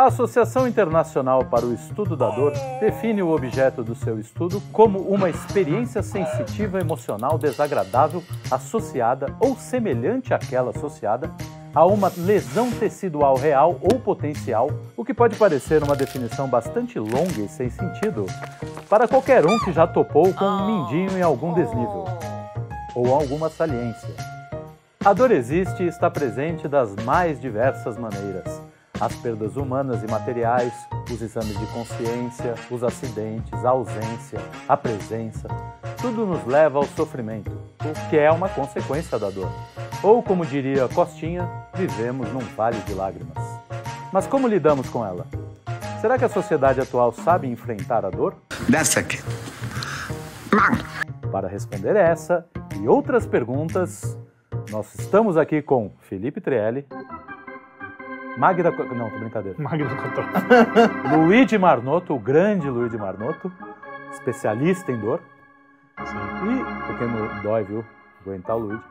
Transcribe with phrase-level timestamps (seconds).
[0.00, 4.98] A Associação Internacional para o Estudo da Dor define o objeto do seu estudo como
[4.98, 11.30] uma experiência sensitiva emocional desagradável associada ou semelhante àquela associada
[11.74, 17.38] a uma lesão tecidual real ou potencial, o que pode parecer uma definição bastante longa
[17.38, 18.24] e sem sentido
[18.88, 22.06] para qualquer um que já topou com um mindinho em algum desnível
[22.94, 24.14] ou alguma saliência.
[25.04, 28.62] A dor existe e está presente das mais diversas maneiras
[29.00, 30.72] as perdas humanas e materiais,
[31.10, 35.48] os exames de consciência, os acidentes, a ausência, a presença,
[36.00, 37.50] tudo nos leva ao sofrimento,
[37.80, 39.50] o que é uma consequência da dor.
[40.02, 43.38] Ou, como diria Costinha, vivemos num vale de lágrimas.
[44.12, 45.26] Mas como lidamos com ela?
[46.00, 48.34] Será que a sociedade atual sabe enfrentar a dor?
[48.70, 49.22] That's it.
[51.30, 52.46] Para responder essa
[52.80, 54.18] e outras perguntas,
[54.70, 56.86] nós estamos aqui com Felipe Trielli,
[58.36, 58.70] Magda.
[58.70, 59.56] Não, tô brincadeira.
[59.60, 60.26] Magno Control.
[61.18, 63.52] Luigi Marnoto, o grande Luigi Marnoto,
[64.12, 65.20] especialista em dor.
[65.98, 67.84] E, porque não dói, viu?
[68.22, 68.82] Aguentar o Luigi.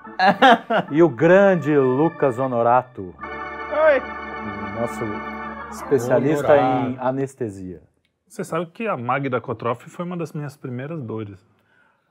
[0.92, 4.02] e o grande Lucas Honorato, Oi.
[4.80, 5.06] nosso
[5.72, 6.90] especialista Honorato.
[6.90, 7.82] em anestesia.
[8.28, 11.44] Você sabe que a Magda Kotroff foi uma das minhas primeiras dores.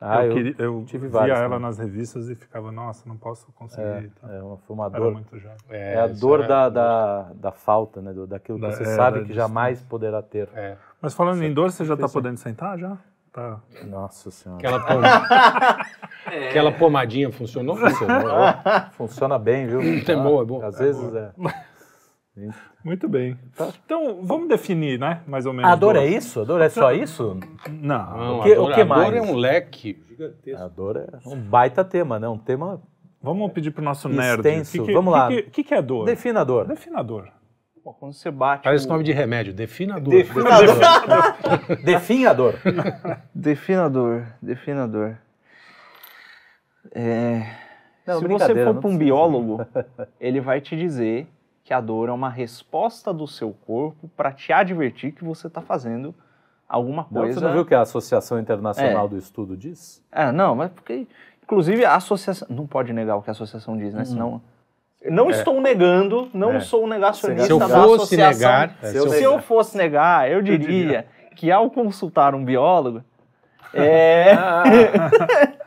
[0.00, 3.16] Ah, eu, eu, queria- eu tive via várias ela nas revistas e ficava, nossa, não
[3.16, 4.10] posso conseguir.
[4.20, 4.32] tá.
[4.32, 5.12] é uma, foi uma Era dor.
[5.12, 5.56] muito jovem.
[5.70, 8.12] É a isso dor é- da, da, da falta, né?
[8.28, 10.48] daquilo que Da- você é, sabe que jamais poderá ter.
[10.54, 10.76] É.
[11.02, 12.20] Mas falando em dor, você já tá difícil.
[12.22, 12.96] podendo sentar já?
[13.32, 13.60] Tá.
[13.86, 14.58] Nossa senhora.
[14.58, 15.00] Aquela, pom...
[16.48, 17.76] Aquela pomadinha funcionou?
[17.76, 18.28] Funcionou.
[18.92, 19.80] Funciona bem, viu?
[19.82, 20.66] É boa, é boa.
[20.66, 21.30] Às vezes é.
[22.84, 23.39] Muito bem.
[23.56, 23.69] Tá.
[23.84, 25.22] Então, vamos definir, né?
[25.27, 25.70] Mais ou menos.
[25.70, 26.41] A dor é isso?
[26.41, 27.39] A dor é só isso?
[27.69, 28.17] Não.
[28.17, 29.14] Não, O que- a dor, o que a dor mais?
[29.14, 30.62] é um leque gigantesco.
[30.62, 32.28] A dor é um baita tema, né?
[32.28, 32.81] Um tema.
[33.20, 34.36] Vamos pedir pro nosso nerd.
[34.39, 34.77] Extenso.
[34.77, 35.28] O que que- Vamos o que lá.
[35.28, 36.05] que- O que, que é dor?
[36.06, 36.66] Defina a dor.
[36.66, 37.28] Defina a dor.
[37.83, 38.64] Pô, quando você bate.
[38.64, 39.53] Parece o- nome de remédio.
[39.53, 40.11] Defina a dor.
[40.12, 40.77] Definador.
[41.84, 42.55] Defina a dor.
[43.34, 44.27] Definador.
[44.42, 45.16] Definador.
[46.94, 47.43] É,
[48.06, 49.60] Não, se você for para um biólogo,
[50.20, 51.26] ele vai te dizer
[51.69, 55.61] que a dor é uma resposta do seu corpo para te advertir que você está
[55.61, 56.15] fazendo
[56.67, 57.39] alguma Não, coisa.
[57.41, 59.09] Você não viu o que a Associação Internacional É.
[59.11, 60.03] do Estudo diz?
[60.11, 61.06] É, não, mas porque.
[61.43, 62.49] Inclusive, a associação.
[62.51, 64.03] Não pode negar o que a associação diz, né?
[64.06, 64.41] Senão.
[65.11, 66.61] Não estou negando, não É.
[66.61, 68.33] sou um negacionista Se eu da fosse associação.
[68.41, 71.05] negar, é, Se eu eu Se eu fosse negar, eu diria
[71.37, 73.05] que ao consultar um biólogo,
[73.75, 74.33] é,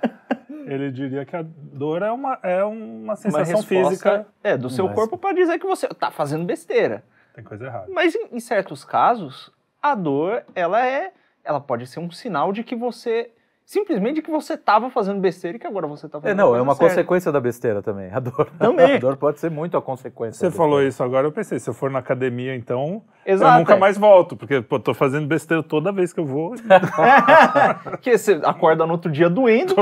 [0.71, 4.27] Ele diria que a dor é uma, é uma uma sensação resposta física.
[4.43, 7.03] é, do seu Mas- corpo para dizer que você está fazendo besteira.
[7.33, 7.87] Tem coisa errada.
[7.91, 9.51] Mas em, em certos casos,
[9.81, 11.11] a dor, ela é,
[11.43, 13.31] ela pode ser um sinal de que você
[13.71, 16.57] simplesmente que você estava fazendo besteira e que agora você está É, fazendo não, a
[16.57, 16.89] é uma certa.
[16.93, 18.11] consequência da besteira também.
[18.11, 18.95] A dor, Também.
[18.95, 20.37] A dor pode ser muito a consequência.
[20.49, 23.53] Você falou isso agora, eu pensei, se eu for na academia, então, Exato.
[23.55, 23.79] eu nunca é.
[23.79, 26.53] mais volto, porque, pô, tô fazendo besteira toda vez que eu vou,
[28.01, 29.73] que você acorda no outro dia doendo,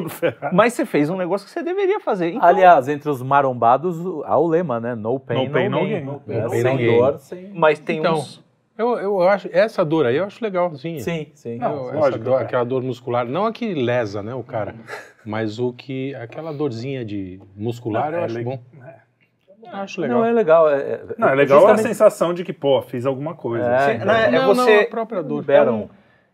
[0.54, 2.30] mas você fez um negócio que você deveria fazer.
[2.36, 4.94] Então, Aliás, entre os marombados, há o lema, né?
[4.94, 5.90] No pain, No pain, no no gain.
[5.90, 6.02] gain.
[6.30, 7.52] É, No pain, sem no sem...
[7.56, 8.49] mas tem Então, uns
[8.80, 11.02] Eu, eu acho, essa dor aí eu acho legalzinha.
[11.02, 11.58] Sim, sim.
[11.58, 12.44] Não, Eu- lógico, dor- é.
[12.46, 14.74] aquela dor muscular, não a que lesa, né, o cara,
[15.26, 18.60] mas o que, aquela dorzinha de muscular eu É acho le- bom.
[19.62, 20.18] Eu acho legal.
[20.20, 20.70] Não, é legal.
[20.70, 23.66] É, é- Não, é legal a justamente- sensação de que, pô, fiz alguma coisa.
[23.66, 23.92] É, assim.
[23.96, 24.06] então.
[24.08, 25.42] Não, é- Não, não, você- a própria dor.
[25.42, 25.90] liberam.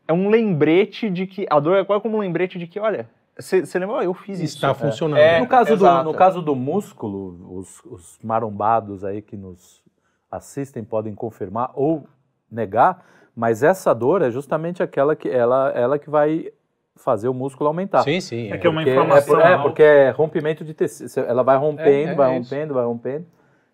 [0.07, 3.09] é um lembrete de que a dor é quase como um lembrete de que, olha,
[3.35, 4.53] você lembra, "Ó, eu fiz isso.
[4.57, 5.17] Está funcionando.
[5.19, 5.39] É.
[5.39, 9.81] No caso, do, no caso do músculo, os, os marombados aí que nos
[10.29, 12.07] assistem podem confirmar ou
[12.51, 13.03] negar,
[13.35, 16.51] mas essa dor é justamente aquela que ela, ela que vai
[16.95, 18.03] fazer o músculo aumentar.
[18.03, 18.51] Sim, sim.
[18.51, 19.41] É que é uma Porque inflamação.
[19.41, 21.09] É, é, porque é rompimento de tecido.
[21.28, 22.50] Ela vai rompendo, É, é vai isso.
[22.53, 23.25] rompendo, vai rompendo,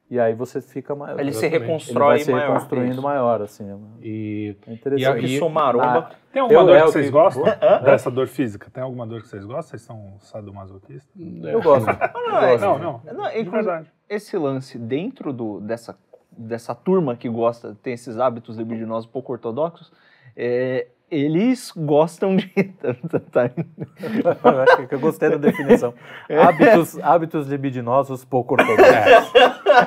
[0.09, 1.19] e aí você fica maior.
[1.19, 1.55] Ele se Exatamente.
[1.55, 2.47] Ele vai reconstrói se maior.
[2.47, 3.01] reconstruindo Isso.
[3.03, 3.69] maior, assim.
[3.69, 5.15] é E, É E interessante.
[5.15, 6.09] aí- Que sou maromba.
[6.11, 7.43] Ah, Tem alguma Eu- dor é que vocês que- gostam
[7.83, 8.69] dessa dor física?
[8.73, 9.63] Tem alguma dor que vocês gostam?
[9.63, 11.11] Vocês são sadomasoquistas?
[11.43, 11.85] eu gosto.
[11.85, 11.91] Não,
[12.41, 13.01] é- Não, não.
[13.05, 13.91] Não, De inclusive, verdade.
[14.09, 15.95] esse lance dentro do, dessa,
[16.41, 19.91] dessa turma que gosta, tem esses hábitos libidinosos pouco ortodoxos,
[20.35, 22.47] é, eles gostam de.
[22.79, 22.93] tá-
[23.31, 25.93] tá- eu gostei da definição.
[26.29, 29.33] Hábitos, hábitos libidinosos pouco ortodoxos.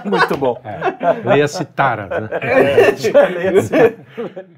[0.05, 0.61] Muito bom.
[1.25, 2.29] leia-se Tara, né?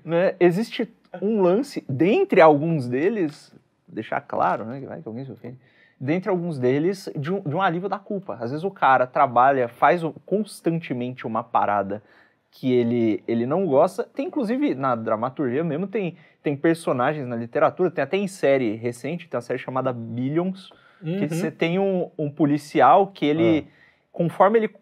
[0.04, 0.92] né, existe
[1.22, 3.54] um lance, dentre alguns deles,
[3.86, 5.58] deixar claro, né, que vai que alguém se ofende,
[5.98, 8.34] dentre alguns deles, de um, de um alívio da culpa.
[8.40, 12.02] Às vezes o cara trabalha, faz constantemente uma parada
[12.50, 14.04] que ele, ele não gosta.
[14.04, 19.28] Tem, inclusive, na dramaturgia mesmo, tem, tem personagens na literatura, tem até em série recente,
[19.28, 20.70] tem uma série chamada Billions,
[21.02, 21.28] que Uhum.
[21.28, 23.68] você tem um, um policial que ele,
[24.10, 24.74] conforme ele,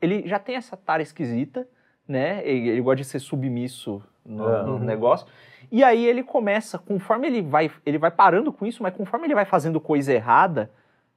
[0.00, 1.66] ele já tem essa tara esquisita,
[2.06, 2.46] né?
[2.46, 4.62] Ele, ele gosta de ser submisso no, É.
[4.64, 4.78] no Uhum.
[4.80, 5.26] negócio.
[5.72, 9.34] E aí ele começa, conforme ele vai, ele vai parando com isso, mas conforme ele
[9.34, 10.70] vai fazendo coisa errada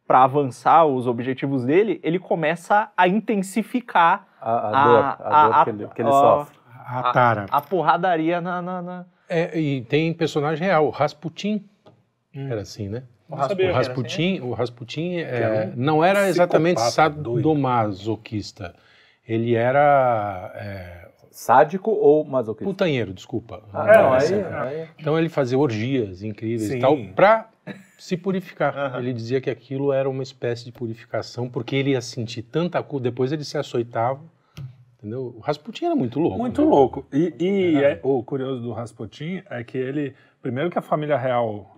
[0.07, 5.56] para avançar os objetivos dele, ele começa a intensificar A, a A- dor, a, dor
[5.56, 6.56] a- que ele, que ele a- sofre.
[6.88, 7.46] A tara.
[7.52, 8.62] a porradaria na.
[8.62, 11.68] na, na- É, e tem personagem real, o Rasputin
[12.34, 13.04] era assim, né?
[13.28, 13.72] o Não sabia.
[13.72, 18.75] O Rasputin, Rasputin, o Rasputin é, era um não era exatamente sadomasoquista.
[19.28, 21.05] Ele era é,
[21.37, 22.63] Sádico ou masoquista?
[22.63, 23.61] putanheiro, desculpa.
[23.73, 24.53] Ah, É, não, mas- aí, é.
[24.53, 26.77] aí- Então ele fazia orgias incríveis Sim.
[26.77, 27.49] e tal para
[27.97, 28.73] se purificar.
[28.77, 28.99] Aham.
[28.99, 33.03] Ele dizia que aquilo era uma espécie de purificação, porque ele ia sentir tanta culpa,
[33.03, 34.21] depois ele se açoitava.
[34.97, 35.35] Entendeu?
[35.37, 36.37] O Rasputin era muito louco.
[36.37, 36.67] Muito né?
[36.67, 37.05] louco.
[37.11, 37.91] E, e É.
[37.91, 41.69] é- o curioso do Rasputin é que ele, primeiro que a família real,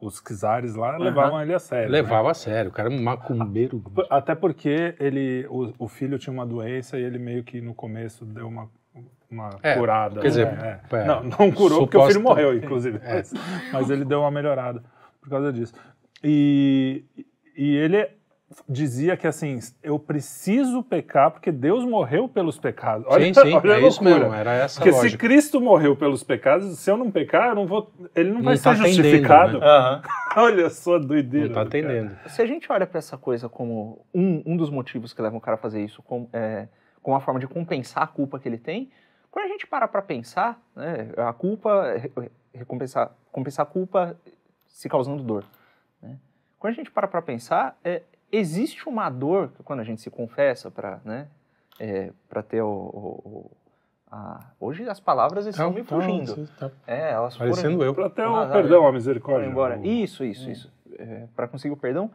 [0.00, 1.88] os czares lá, levavam ele a sério.
[1.88, 1.98] né?
[2.02, 3.80] Levava a sério, o cara era um macumbeiro.
[4.10, 8.24] Até porque ele, o, o filho tinha uma doença e ele meio que no começo
[8.26, 8.68] deu uma,
[9.30, 10.20] uma É, curada.
[10.20, 10.80] quer dizer, né?
[10.92, 11.04] é, É.
[11.04, 12.98] não, não curou porque o filho morreu, inclusive.
[13.02, 13.14] É.
[13.16, 13.32] Mas,
[13.72, 14.82] mas ele deu uma melhorada
[15.20, 15.72] por causa disso.
[16.22, 17.04] E,
[17.56, 18.08] e ele
[18.68, 23.04] dizia que assim, eu preciso pecar porque Deus morreu pelos pecados.
[23.08, 24.20] Olha, sim, sim, olha a é isso loucura.
[24.26, 25.26] mesmo, era essa Porque se lógica.
[25.26, 28.54] Cristo morreu pelos pecados, se eu não pecar, eu não vou, ele não, Não vai
[28.56, 29.58] tá ser atendendo, justificado.
[29.58, 29.66] né?
[29.66, 30.02] Aham.
[30.36, 31.48] Olha só a doideira.
[31.48, 31.84] Não tá do cara.
[31.84, 32.16] atendendo.
[32.28, 35.40] Se a gente olha para essa coisa como um, um dos motivos que levam o
[35.40, 36.66] cara a fazer isso, como, é,
[37.02, 38.90] como uma forma de compensar a culpa que ele tem,
[39.34, 44.16] quando a gente para para pensar, né, a culpa, é re- recompensar, compensar a culpa
[44.64, 45.44] se causando dor.
[46.00, 46.16] né?
[46.58, 50.08] Quando a gente para para pensar, é, existe uma dor que quando a gente se
[50.08, 51.26] confessa para né,
[51.80, 53.50] é, para ter o, o- o-
[54.08, 56.46] a- hoje as palavras estão me Então, fugindo.
[56.56, 57.92] tá É, elas foram parecendo eu.
[57.92, 59.46] Pra ter o Ah, perdão, a foram misericórdia.
[59.48, 59.78] embora.
[59.80, 60.72] O- Isso, isso, isso.
[61.34, 62.08] para conseguir o perdão.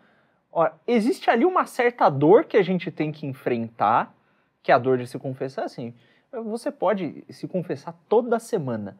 [0.52, 4.16] Ora, existe ali uma certa dor que a gente tem que enfrentar,
[4.64, 5.94] que é a dor de se confessar assim.
[6.32, 8.96] Você pode se confessar toda semana.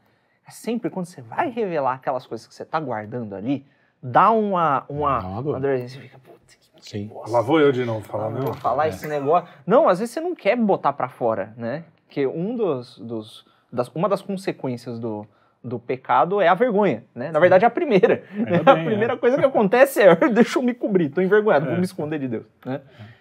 [0.48, 3.66] É sempre quando você vai revelar aquelas coisas que você está guardando ali,
[4.02, 5.58] dá uma, uma, uma dor.
[5.58, 7.12] uma você fica, putz, que Sim.
[7.28, 8.42] Lá vou eu de novo falar, ah, não.
[8.42, 8.90] vou falar É.
[8.90, 9.48] esse negócio.
[9.68, 11.84] Não, às vezes você não quer botar pra fora, né?
[12.08, 15.28] Porque um dos, dos das- uma das consequências do,
[15.64, 17.32] do pecado é a vergonha, né?
[17.32, 18.24] Na verdade, é a primeira.
[18.32, 18.58] né?
[18.58, 19.18] Ainda a bem, primeira é.
[19.18, 21.78] coisa que acontece é, deixa eu me cobrir, tô envergonhado, vou É.
[21.78, 22.82] me esconder de Deus, né?
[22.98, 23.19] Mas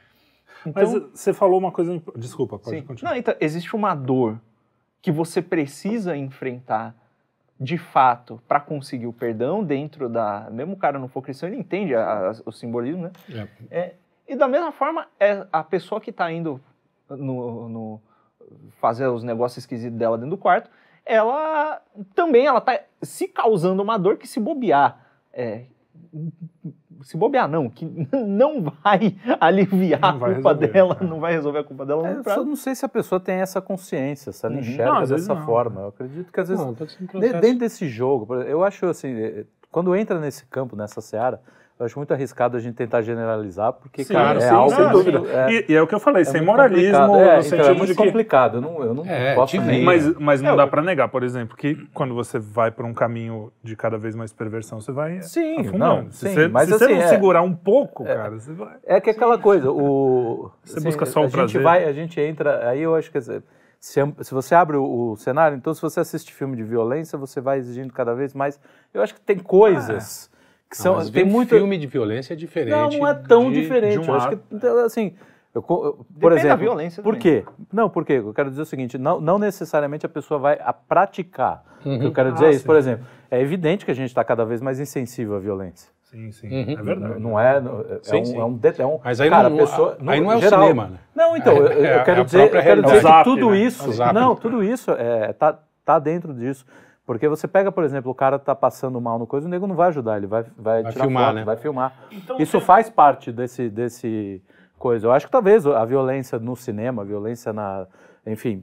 [0.66, 2.02] Então, você falou uma coisa.
[2.16, 2.82] Desculpa, pode sim.
[2.84, 3.12] continuar.
[3.12, 4.40] Não, então, existe uma dor
[5.00, 6.94] que você precisa enfrentar
[7.60, 10.48] de fato para conseguir o perdão dentro da.
[10.50, 13.12] Mesmo o cara não for cristão, ele entende a- a- o simbolismo, né?
[13.70, 13.78] É.
[13.80, 13.94] É,
[14.28, 16.60] e da mesma forma, é a pessoa que está indo
[17.08, 18.00] no, no-
[18.80, 20.70] fazer os negócios esquisitos dela dentro do quarto,
[21.04, 21.80] ela
[22.14, 25.04] também ela tá se causando uma dor que se bobear.
[25.32, 25.64] é,
[27.02, 31.04] se bobear não, que não vai aliviar Não a vai culpa resolver, dela, é.
[31.04, 32.08] não vai resolver a culpa dela.
[32.08, 34.60] É, no eu não sei se a pessoa tem essa consciência, se ela Uhum.
[34.60, 35.42] enxerga Não, dessa não.
[35.42, 35.80] forma.
[35.82, 37.20] Eu acredito que às vezes Não, um.
[37.40, 41.40] Dentro desse jogo, eu acho assim, eh, quando entra nesse campo, nessa seara,
[41.78, 44.70] eu acho muito arriscado a gente tentar generalizar, porque, Sim, cara, é sim, algo...
[44.74, 45.22] sem dúvida.
[45.32, 47.12] É, E, e é o que eu falei, é sem moralismo, complicado.
[47.12, 48.04] no É, então, é muito de que.
[48.04, 49.84] complicado, eu não, eu não É, posso te nem...
[49.84, 52.92] Mas, mas não É, dá pra negar, por exemplo, que quando você vai por um
[52.92, 55.78] caminho de cada vez mais perversão, você vai Sim, afundando.
[55.78, 58.52] não, se sim, você, mas se você assim, não é- segurar um pouco, cara, você
[58.52, 58.76] vai.
[58.84, 60.50] É que aquela coisa, o...
[60.64, 61.62] Você busca só o a gente prazer.
[61.62, 63.20] vai, a gente entra, aí eu acho que...
[63.20, 67.40] Se, se você abre o, o cenário, então se você assiste filme de violência, você
[67.40, 68.58] vai exigindo cada vez mais.
[68.92, 70.28] Eu acho que tem coisas
[70.70, 70.94] que Não, são...
[70.96, 71.48] mas tem muito...
[71.50, 72.70] filme de violência é diferente.
[72.70, 73.92] Não, não é tão de- diferente.
[73.92, 75.14] de um eu acho que, assim,
[75.54, 77.42] eu eu- por Depende da exemplo, violência por também.
[77.42, 77.44] quê?
[77.72, 78.14] Não, por quê?
[78.14, 81.64] Eu quero dizer o seguinte, não, não necessariamente a pessoa vai a praticar.
[81.80, 82.12] O que eu Uhum.
[82.12, 82.66] quero dizer Ah, é isso, sim.
[82.66, 85.90] por exemplo, é evidente que a gente está cada vez mais insensível à violência.
[86.02, 86.48] Sim, sim.
[86.48, 86.70] Uhum.
[86.78, 87.20] É verdade.
[87.20, 87.60] Não é, é,
[88.02, 88.36] Sim, um, sim.
[88.38, 90.60] é um, é um Mas aí cara, não- pessoa, aí não é o geral.
[90.62, 90.98] cinema, né?
[91.14, 93.50] Não, então, eu, eu É quero é dizer, eu quero dizer que É o tudo
[93.50, 93.58] né?
[93.58, 94.14] isso, É o zap.
[94.14, 96.64] não, tudo isso é, tá, tá dentro disso.
[97.08, 99.74] Porque você pega, por exemplo, o cara tá passando mal no coisa, o nego não
[99.74, 101.44] vai ajudar, ele vai, vai, Vai tirar filmar, foto, né?
[101.44, 101.96] vai filmar.
[102.12, 104.42] Então, Isso faz parte desse, desse
[104.78, 105.06] coisa.
[105.06, 107.86] Eu acho que talvez a violência no cinema, a violência na.
[108.26, 108.62] Enfim,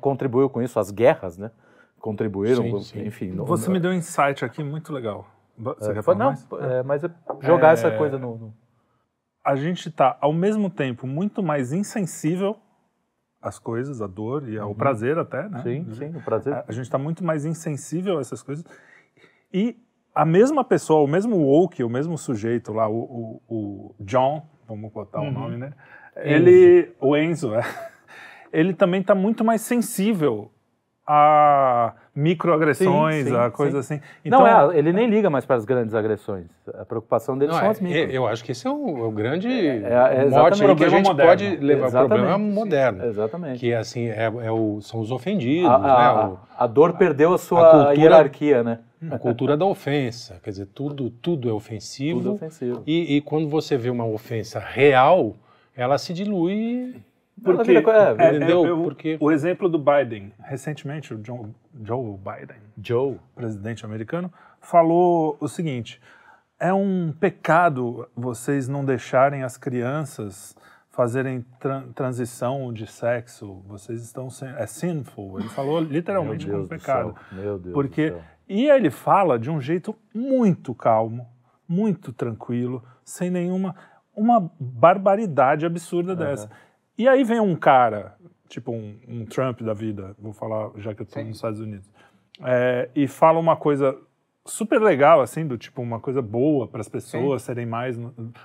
[0.00, 1.52] contribuiu com isso, as guerras, né?
[2.00, 3.06] Contribuíram, Sim, sim.
[3.06, 3.30] enfim.
[3.30, 5.24] no- Você no- me deu um insight aqui muito legal.
[5.56, 6.46] Você é, quer falar não, mais?
[6.60, 8.36] é, mas é jogar É, essa coisa no.
[8.36, 8.54] no-
[9.44, 12.56] A gente tá, ao mesmo tempo, muito mais insensível
[13.46, 15.62] às coisas, à dor e ao prazer até, né?
[15.62, 16.52] Sim, sim, o prazer.
[16.52, 18.64] A, a gente está muito mais insensível a essas coisas.
[19.52, 19.76] E
[20.14, 24.92] a mesma pessoa, o mesmo woke, o mesmo sujeito lá, o, o, o John, vamos
[24.92, 25.72] botar o nome, né?
[26.16, 27.62] Ele, o Enzo, é,
[28.52, 30.50] ele também está muito mais sensível
[31.06, 33.94] a microagressões, Sim, sim, a coisa sim.
[33.96, 34.02] assim.
[34.24, 36.46] Então, não, é, ele nem liga mais para as grandes agressões.
[36.78, 38.14] A preocupação dele Não, são é, as micros.
[38.14, 41.06] eu acho que esse é o, é o grande é mote aí que a gente
[41.06, 41.30] moderno.
[41.30, 41.86] pode levar.
[41.88, 42.54] O problema Exatamente.
[42.54, 43.04] moderno.
[43.04, 43.60] Exatamente.
[43.60, 45.88] Que assim, é, é o, são os ofendidos, A, né?
[45.90, 48.78] a- O- a dor perdeu a sua a cultura- hierarquia, né?
[49.10, 50.40] a cultura da ofensa.
[50.42, 52.18] Quer dizer, tudo, tudo é ofensivo.
[52.20, 52.82] Tudo ofensivo.
[52.86, 55.34] E, e quando você vê uma ofensa real,
[55.76, 56.96] ela se dilui.
[57.42, 57.76] Porque- é,
[58.18, 58.64] É, Entendeu?
[58.64, 63.18] eu- eu- Porque- O exemplo do Biden, recentemente, o John- Joe Biden, Joe.
[63.34, 66.00] presidente americano, falou o seguinte:
[66.58, 70.56] é um pecado vocês não deixarem as crianças
[70.90, 73.62] fazerem tran- transição de sexo.
[73.68, 75.38] Vocês estão sem, é sinful.
[75.38, 77.14] Ele falou literalmente como pecado.
[77.32, 78.14] Meu Deus Porque
[78.48, 81.26] e ele fala de um jeito muito calmo,
[81.68, 83.76] muito tranquilo, sem nenhuma
[84.16, 86.48] uma barbaridade absurda dessa.
[86.98, 88.16] E aí vem um cara,
[88.48, 91.90] tipo um, um Trump da vida, vou falar já que eu estou nos Estados Unidos,
[92.42, 93.96] é, e fala uma coisa
[94.46, 97.98] super legal, assim, do tipo uma coisa boa para as pessoas serem mais,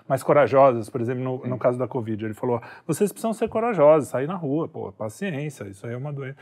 [0.08, 2.26] mais corajosas, por exemplo, no, no caso da Covid.
[2.26, 6.12] Ele falou: vocês precisam ser corajosos, sair na rua, pô, paciência, isso aí é uma
[6.12, 6.38] doença.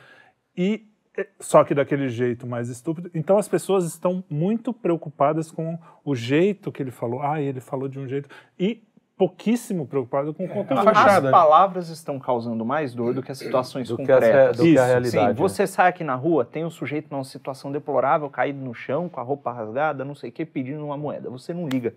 [0.56, 0.88] E
[1.18, 3.12] eh, só que daquele jeito mais estúpido.
[3.14, 7.22] Então as pessoas estão muito preocupadas com o jeito que ele falou.
[7.22, 8.30] Ah, ele falou de um jeito.
[8.58, 8.84] E
[9.20, 10.80] pouquíssimo preocupado com o conteúdo.
[10.80, 11.30] a fachada, As né?
[11.32, 14.58] palavras estão causando mais dor do que as situações Do que, as, concretas.
[14.58, 15.10] do que a Isso, realidade.
[15.12, 15.34] Sim, né?
[15.34, 19.20] você sai aqui na rua, tem um sujeito numa situação deplorável, caído no chão, com
[19.20, 21.30] a roupa rasgada, não sei o que, pedindo uma moeda.
[21.30, 21.94] Você não liga.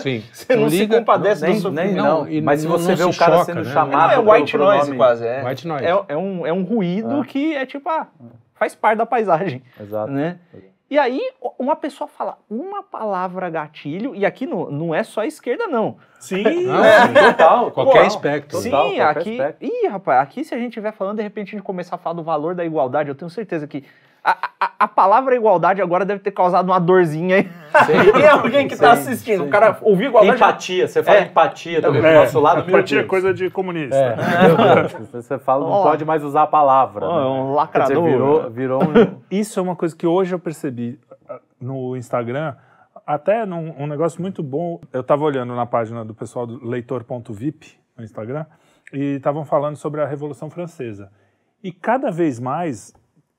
[0.00, 0.24] Sim.
[0.32, 2.22] Você não, se compadece nem, do nem, não.
[2.24, 3.72] Não, e Mas se não- você não vê o cara choca, sendo né?
[3.72, 5.26] chamado Não, é pelo white noise pronome- quase.
[5.26, 5.84] É, White noise.
[5.84, 8.06] é, é um, é um ruído que é tipo, ah,
[8.54, 9.62] faz parte da paisagem.
[9.80, 10.10] Exato.
[10.10, 10.38] né?
[10.92, 11.22] E aí,
[11.58, 15.96] uma pessoa fala uma palavra gatilho, e aqui não, não é só a esquerda, não.
[16.20, 17.14] Sim, Não, É, sim.
[17.14, 17.70] total.
[17.70, 18.06] Qualquer total.
[18.08, 18.62] espectro.
[18.62, 19.40] Total, Sim, qualquer aqui.
[19.40, 19.64] aspecto.
[19.64, 22.14] Ih, rapaz, aqui se a gente estiver falando, de repente a gente começar a falar
[22.16, 23.82] do valor da igualdade, eu tenho certeza que
[24.24, 27.50] a, a, a palavra igualdade agora deve ter causado uma dorzinha aí.
[28.12, 29.42] Tem alguém que tá sim, assistindo.
[29.42, 29.48] sim.
[29.48, 30.36] O cara ouviu igualdade.
[30.36, 31.22] Empatia, você fala É.
[31.22, 32.68] empatia também É, do nosso lado.
[32.68, 33.96] empatia é coisa de comunista.
[33.96, 34.14] É,
[34.88, 34.92] Deus.
[35.10, 37.04] Você fala, não pode mais usar a palavra.
[37.06, 37.22] Ó, né?
[37.22, 38.04] é um Quer dizer, lacrador.
[38.04, 39.20] virou, virou um.
[39.30, 42.54] Isso é uma coisa que hoje eu percebi ah, no Instagram,
[43.06, 44.80] até num um negócio muito bom.
[44.92, 48.46] Eu estava olhando na página do pessoal do leitor.vip no Instagram
[48.92, 51.10] e estavam falando sobre a Revolução Francesa.
[51.64, 52.92] E cada vez mais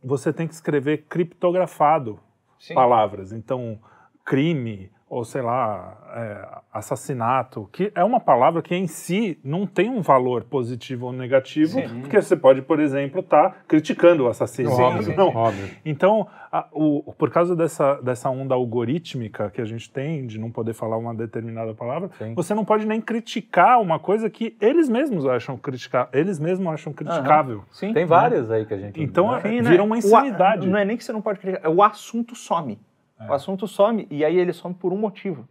[0.03, 2.19] você tem que escrever criptografado
[2.59, 2.73] Sim.
[2.73, 3.31] palavras.
[3.31, 3.79] Então,
[4.25, 9.89] crime ou sei lá, é, assassinato, que é uma palavra que em si não tem
[9.89, 14.71] um valor positivo ou negativo, porque você pode, por exemplo, estar criticando o assassino.
[14.71, 15.69] Óbvio, Não, óbvio.
[15.85, 20.49] então, a- o- por causa dessa, dessa onda algorítmica que a gente tem, de não
[20.51, 22.33] poder falar uma determinada palavra, Sim.
[22.33, 26.91] você não pode nem criticar uma coisa que eles mesmos acham criticar, eles mesmos acham
[26.91, 27.63] criticável.
[27.71, 27.93] Sim.
[27.93, 29.01] Tem várias aí que a gente.
[29.01, 29.41] Então, né?
[29.41, 29.69] Sim, né?
[29.69, 30.67] vira uma O a- insanidade.
[30.67, 32.79] não é nem que você não pode criticar, é o assunto some.
[33.25, 33.29] É.
[33.29, 35.47] O assunto some e aí ele some por um motivo.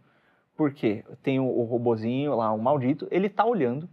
[0.55, 1.03] Por quê?
[1.21, 3.89] Tem o, o robozinho lá, o maldito, ele tá olhando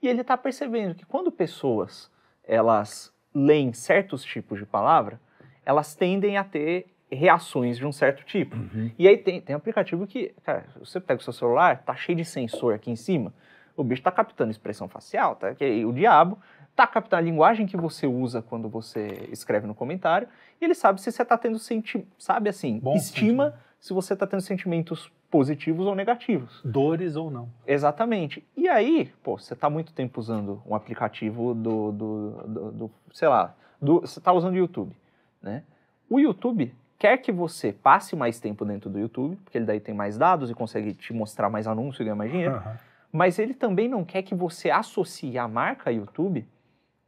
[0.00, 2.10] e ele tá percebendo que quando pessoas
[2.46, 5.20] elas leem certos tipos de palavra,
[5.64, 8.56] elas tendem a ter reações de um certo tipo.
[8.56, 8.90] Uhum.
[8.98, 12.24] E aí tem, tem aplicativo que, cara, você pega o seu celular, tá cheio de
[12.24, 13.32] sensor aqui em cima,
[13.76, 15.54] o bicho tá captando expressão facial, tá?
[15.54, 16.38] Que o diabo
[16.76, 20.28] tá captando a linguagem que você usa quando você escreve no comentário,
[20.60, 24.26] e ele sabe se você tá tendo senti sabe assim, Bom estima se você tá
[24.26, 26.60] tendo sentimentos positivos ou negativos.
[26.64, 27.48] Dores ou não.
[27.66, 28.42] Exatamente.
[28.56, 33.28] E aí, pô, você tá muito tempo usando um aplicativo do, do, do, do- sei
[33.28, 34.96] lá, do, você tá usando o YouTube,
[35.42, 35.62] né?
[36.08, 39.94] O YouTube quer que você passe mais tempo dentro do YouTube, porque ele daí tem
[39.94, 42.78] mais dados e consegue te mostrar mais anúncios e ganhar mais dinheiro, Aham.
[43.12, 46.46] mas ele também não quer que você associe a marca YouTube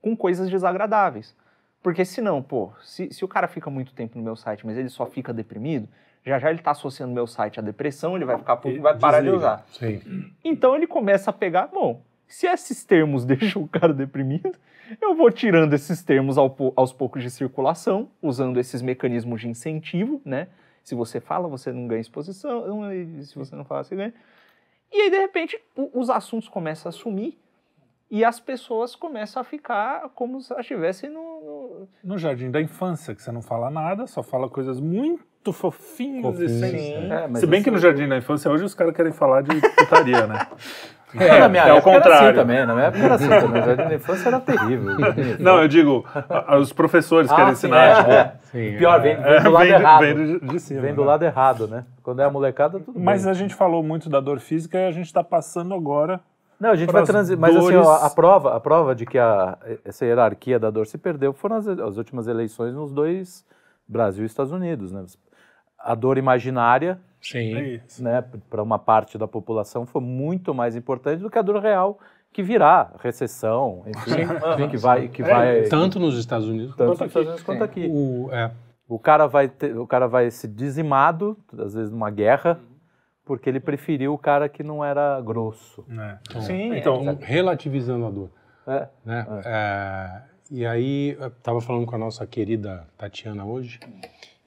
[0.02, 1.34] com coisas desagradáveis.
[1.86, 4.88] Porque senão, pô, se, se o cara fica muito tempo no meu site, mas ele
[4.88, 5.88] só fica deprimido,
[6.24, 8.98] já já ele tá associando meu site à depressão, ele vai ficar puto e vai
[8.98, 9.64] parar de usar.
[9.68, 10.02] Sim.
[10.42, 14.50] Então ele começa a pegar, bom, se esses termos deixam o cara deprimido,
[15.00, 20.20] eu vou tirando esses termos ao aos poucos de circulação, usando esses mecanismos de incentivo,
[20.24, 20.48] né?
[20.82, 22.64] Se você fala, você não ganha exposição,
[23.22, 24.14] se você não fala, você ganha.
[24.92, 25.56] E aí, de repente,
[25.94, 27.38] os assuntos começam a sumir
[28.10, 31.55] e as pessoas começam a ficar como se elas estivessem no,
[32.04, 36.48] no- jardim da infância, que você não fala nada, só fala coisas muito fofinhas e
[36.48, 37.12] Fofinhas, sem...
[37.12, 40.26] É, Se bem que no jardim da infância hoje os caras querem falar de putaria,
[40.26, 40.46] né?
[41.14, 42.28] É, na minha é época era contrário.
[42.28, 43.62] assim também, na minha época era assim também.
[43.62, 44.96] O jardim da infância era terrível.
[45.38, 46.04] Não, eu digo,
[46.60, 48.10] os professores querem Ah, sim, ensinar.
[48.10, 48.32] é, é.
[48.42, 49.02] Sim, Pior, é.
[49.02, 50.00] vem, vem É, do lado vem, errado.
[50.00, 50.80] vem de, de cima.
[50.80, 51.06] Vem do né?
[51.06, 51.84] lado errado, né?
[52.02, 53.30] Quando é a molecada, tudo Mas bem.
[53.30, 56.20] a gente falou muito da dor física e a gente está passando agora
[56.58, 59.58] Não, a gente vai transitar, mas assim, ó, a, prova, a prova de que a,
[59.84, 63.44] essa hierarquia da dor se perdeu foram as, as últimas eleições nos dois,
[63.86, 65.04] Brasil e Estados Unidos, né?
[65.78, 67.54] A dor imaginária, Sim.
[67.56, 71.60] É né, para uma parte da população foi muito mais importante do que a dor
[71.60, 71.98] real
[72.32, 74.22] que virá, recessão, enfim,
[74.52, 77.42] enfim, que vai, que É, vai Tanto nos Estados Unidos tanto quanto nos Estados Unidos
[77.42, 77.64] quanto Sim.
[77.64, 77.88] aqui.
[77.90, 78.50] O, é,
[78.86, 82.60] O cara vai ter, o cara vai ser dizimado, às vezes numa guerra,
[83.26, 85.84] porque ele preferiu o cara que não era grosso.
[85.86, 86.18] né?
[86.40, 88.30] Sim, Então, então, relativizando a dor.
[88.66, 88.88] É.
[89.04, 89.26] né?
[89.44, 93.78] É, e aí, eu estava falando com a nossa querida Tatiana hoje,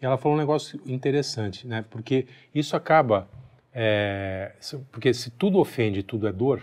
[0.01, 1.85] e ela falou um negócio interessante, né?
[1.89, 3.27] Porque isso acaba.
[3.73, 6.61] é, se- porque se tudo ofende, tudo é dor,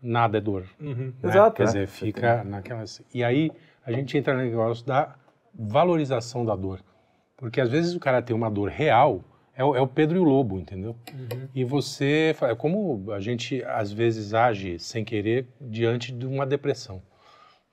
[0.00, 0.64] nada é dor.
[0.80, 1.12] uhum.
[1.22, 1.28] né?
[1.30, 1.66] Exato, Quer é.
[1.66, 3.02] dizer, fica naquelas.
[3.12, 3.50] E aí
[3.84, 5.14] a gente entra no negócio da
[5.54, 6.80] valorização da dor.
[7.36, 9.22] Porque às vezes o cara tem uma dor real,
[9.56, 10.96] é o, é o Pedro e o Lobo, entendeu?
[11.54, 12.34] E você.
[12.42, 17.02] É como a gente às vezes age sem querer diante de uma depressão.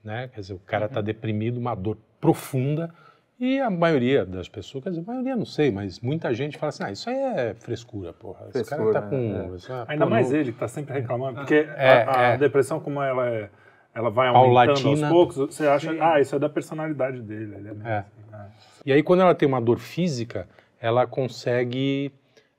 [0.03, 0.29] Né?
[0.33, 2.93] Quer dizer, o cara está deprimido, uma dor profunda.
[3.39, 6.69] E a maioria das pessoas, quer dizer, a maioria não sei, mas muita gente fala
[6.69, 8.47] assim: ah, isso aí é frescura, porra.
[8.53, 9.55] Esse cara Frescura, tá com.
[9.79, 9.85] é.
[9.93, 11.35] Ainda mais pornô." ele, que tá sempre reclamando.
[11.35, 12.37] Porque É, a, a é.
[12.37, 13.49] depressão, como ela é.
[13.95, 15.09] Ela vai aumentando aos Paulatina.
[15.09, 17.55] poucos, você acha, ah, isso é da personalidade dele.
[17.55, 17.97] Ele é É.
[17.99, 18.45] assim, né?
[18.85, 20.47] E aí, quando ela tem uma dor física,
[20.81, 22.11] ela consegue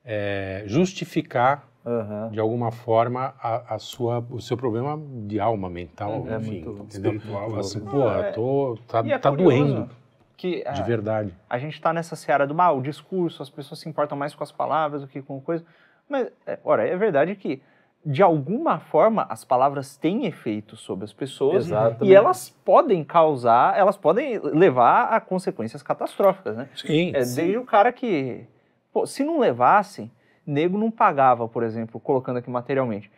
[0.05, 2.29] é, justificar, Aham.
[2.31, 6.83] de alguma forma, a, a sua, o seu problema de alma mental, É enfim, muito
[6.83, 7.13] entendeu?
[7.13, 7.89] espiritual, Fala assim, né?
[7.91, 8.29] pô, É.
[8.29, 9.89] eu tô, tá, é tá doendo,
[10.37, 11.33] Que, de ah, verdade.
[11.49, 14.43] a gente está nessa seara do mal, o discurso, as pessoas se importam mais com
[14.43, 15.63] as palavras do que com coisa.
[16.09, 17.61] Mas, é, ora, é verdade que,
[18.05, 22.05] de alguma forma, as palavras têm efeito sobre as pessoas Exatamente.
[22.05, 26.67] e elas podem causar, elas podem levar a consequências catastróficas, né?
[26.75, 28.47] Sim, É, desde o cara que,
[28.91, 30.11] pô, se não levasse,
[30.45, 33.11] nego não pagava, por exemplo, colocando aqui materialmente.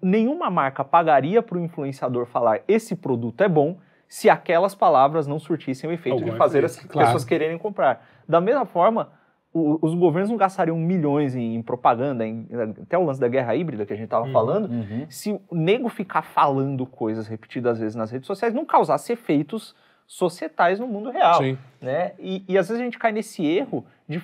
[0.00, 3.78] Nenhuma marca pagaria para o influenciador falar esse produto é bom
[4.08, 7.06] se aquelas palavras não surtissem o efeito Algum de fazer efeito, as claro.
[7.08, 8.04] pessoas quererem comprar.
[8.26, 9.12] Da mesma forma,
[9.52, 12.46] os governos não gastariam milhões em, em propaganda, em-
[12.82, 15.06] até o lance da guerra híbrida que a gente estava falando, Uhum.
[15.08, 19.74] se o nego ficar falando coisas repetidas vezes nas redes sociais não causasse efeitos
[20.06, 21.56] societais no mundo real sim.
[21.80, 22.12] né?
[22.18, 24.20] E, e às vezes a gente cai nesse erro de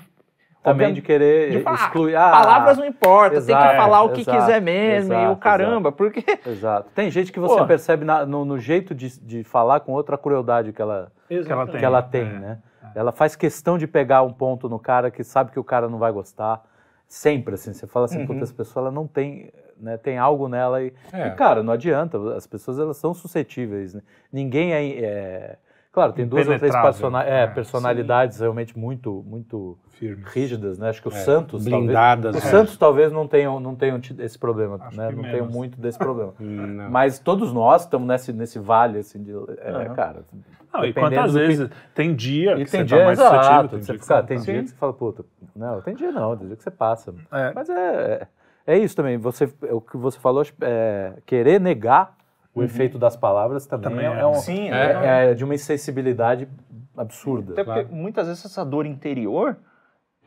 [0.62, 2.16] Também de querer de falar, excluir.
[2.16, 5.20] Ah, palavras não importam, tem exato, que falar o que exato, quiser mesmo e o
[5.20, 6.90] exato, caramba, porque Exato.
[6.94, 7.66] Tem gente que você Pô.
[7.66, 11.66] percebe na- no, no jeito de, de falar com outra crueldade que ela, Que ela
[11.66, 11.78] tem.
[11.78, 12.24] que ela tem, é.
[12.38, 12.58] né?
[12.94, 15.98] Ela faz questão de pegar um ponto no cara que sabe que o cara não
[15.98, 16.64] vai gostar.
[17.08, 17.72] Sempre, assim.
[17.72, 18.26] Você fala assim, Uhum.
[18.26, 19.96] puta, essa pessoa ela não tem, né?
[19.96, 21.28] Tem algo nela e, É.
[21.28, 22.18] e, cara, não adianta.
[22.36, 24.02] As pessoas, elas são suscetíveis, né?
[24.32, 24.98] Ninguém é...
[25.04, 25.58] é-
[25.96, 29.78] Claro, tem duas ou três é, é, personalidades realmente muito, muito
[30.26, 30.90] rígidas, né?
[30.90, 32.48] Acho que o É, Santos, blindadas, talvez, né?
[32.50, 35.06] o Santos talvez não tenham, não tenham tido esse problema, Acho né?
[35.08, 35.30] Não menos.
[35.30, 36.34] tenham muito desse problema.
[36.38, 36.90] Não.
[36.90, 40.22] Mas todos nós estamos nesse, nesse vale, assim, de, é, cara.
[40.70, 43.36] Não, e quantas que- vezes tem dia E que tem você dia, tá mais exato,
[43.38, 44.44] suscetível, você dia fica- tem tá.
[44.44, 45.24] dia que você fala, puta,
[45.56, 47.14] não, tem dia não, tem dia que você passa.
[47.32, 47.52] É.
[47.54, 48.28] Mas é,
[48.66, 52.14] é, é isso também, você, é o que você falou, é, querer negar
[52.56, 54.26] o efeito das palavras também, Também é, é.
[54.26, 56.48] um- Sim, é- é de uma insensibilidade
[56.96, 57.52] absurda.
[57.52, 59.56] até porque muitas vezes essa dor interior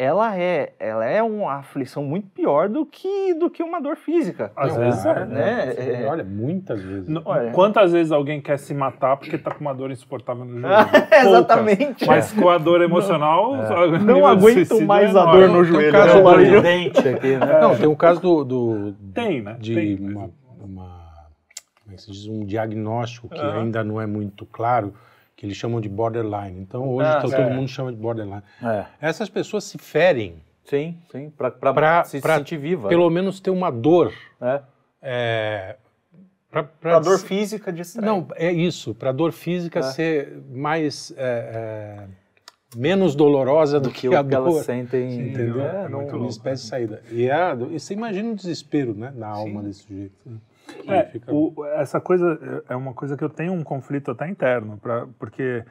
[0.02, 4.50] ela é, ela é uma aflição muito pior do que, do que uma dor física.
[4.56, 5.26] Às Não, vezes é, é.
[5.26, 5.72] né?
[5.74, 6.08] Sim, É.
[6.08, 7.10] Olha, muitas vezes.
[7.26, 7.52] Olha.
[7.52, 10.74] Quantas vezes alguém quer se matar porque tá com uma dor insuportável no joelho?
[11.12, 12.08] Exatamente.
[12.08, 13.58] Mas com a dor emocional.
[14.02, 15.92] Não de aguento mais é a dor no Tem um joelho.
[15.92, 17.60] caso né, do- dente aqui, né?
[17.60, 19.58] Não, tem um caso do, do- Tem, né?
[19.60, 20.30] de Tem, mas- uma,
[20.63, 21.09] uma-
[21.89, 23.62] como é que se diz, um diagnóstico que Aham.
[23.63, 24.93] ainda não é muito claro,
[25.36, 26.60] que eles chamam de borderline.
[26.60, 27.30] Então hoje Ah, sim.
[27.30, 27.49] todo É.
[27.54, 28.43] mundo chama de borderline.
[28.62, 31.52] É, Essas pessoas se ferem, sim, sim, Pra-
[32.06, 32.88] se pra- sentir viva.
[32.89, 34.13] pelo menos ter uma dor.
[34.39, 34.62] né?
[35.02, 35.78] É,
[36.52, 38.06] pra, pra Pra dor dis- física distrai.
[38.06, 39.84] Não, é isso, para dor física É.
[39.84, 44.63] ser mais é, é, menos dolorosa do Do que, que a o que elas dor.
[44.63, 45.10] sentem.
[45.10, 45.62] Sim, Entendeu?
[45.62, 47.02] é É, uma espécie de saída.
[47.12, 50.13] E, é, e você imagina o desespero né, na alma desse sujeito.
[50.88, 54.27] É, fica- o- essa coisa é é uma coisa que eu tenho um conflito até
[54.29, 55.63] interno, pra, porque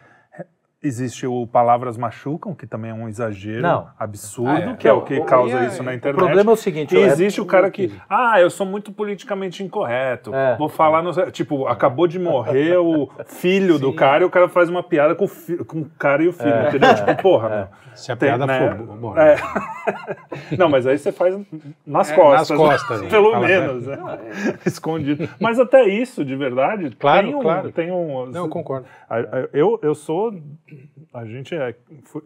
[0.83, 3.88] existe o palavras machucam, que também é um exagero Não.
[3.99, 4.77] absurdo, Ah, é.
[4.77, 6.19] que é o que O- causa é- isso na o O internet.
[6.19, 9.62] problema é o seguinte, E é- existe o cara que, ah, eu sou muito politicamente
[9.64, 10.33] incorreto.
[10.35, 10.57] É.
[10.57, 14.69] Vou falar, no, tipo, acabou de morrer o filho do cara e o cara faz
[14.69, 16.69] uma piada com o, fi- com o cara e o filho, É.
[16.69, 16.95] entendeu?
[16.95, 17.67] Tipo, porra, meu.
[17.97, 18.77] Se a tem, piada né?
[18.77, 19.21] for boa.
[19.21, 19.35] É.
[20.57, 21.35] Não, mas aí você faz
[21.85, 22.51] nas É, costas.
[22.51, 23.09] nas costas, né?
[23.09, 23.99] Pelo Fala- menos, né?
[24.64, 25.29] Escondido.
[25.41, 27.41] Mas até isso, de verdade, Claro, tem um...
[27.41, 27.73] claro.
[27.73, 28.87] Tem um Não, eu concordo.
[29.53, 30.33] eu, eu sou...
[31.12, 31.74] A gente é...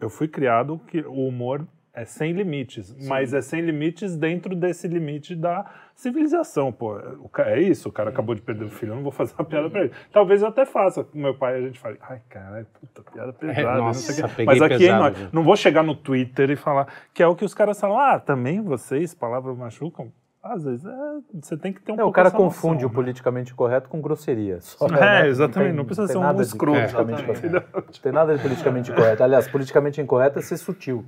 [0.01, 4.87] Eu fui criado que o humor é sem limites, mas é sem limites dentro desse
[4.87, 6.97] limite da civilização, pô.
[7.37, 9.69] É isso, o cara acabou de perder o filho, eu não vou fazer uma piada
[9.69, 9.91] pra ele.
[10.11, 13.77] Talvez eu até faça com meu pai, a gente fala, ai, caralho, puta, piada pesada,
[13.77, 14.33] não nossa, sei o quê.
[14.35, 17.35] peguei Mas aqui pesado, não, não vou chegar no Twitter e falar, que é o
[17.35, 20.11] que os caras falam, ah, também vocês, palavras machucam?
[20.43, 20.91] Às vezes, é,
[21.41, 24.59] você tem que ter um É, o cara confunde noção, o politicamente correto com grosseria.
[24.59, 24.91] Só, É,
[25.23, 25.27] né?
[25.29, 26.79] exatamente, tem- não precisa ser um nada de escroto.
[26.79, 27.23] Exatamente.
[27.23, 27.49] correto.
[27.73, 29.23] Não tem nada de politicamente correto.
[29.23, 31.05] Aliás, politicamente incorreto é ser sutil.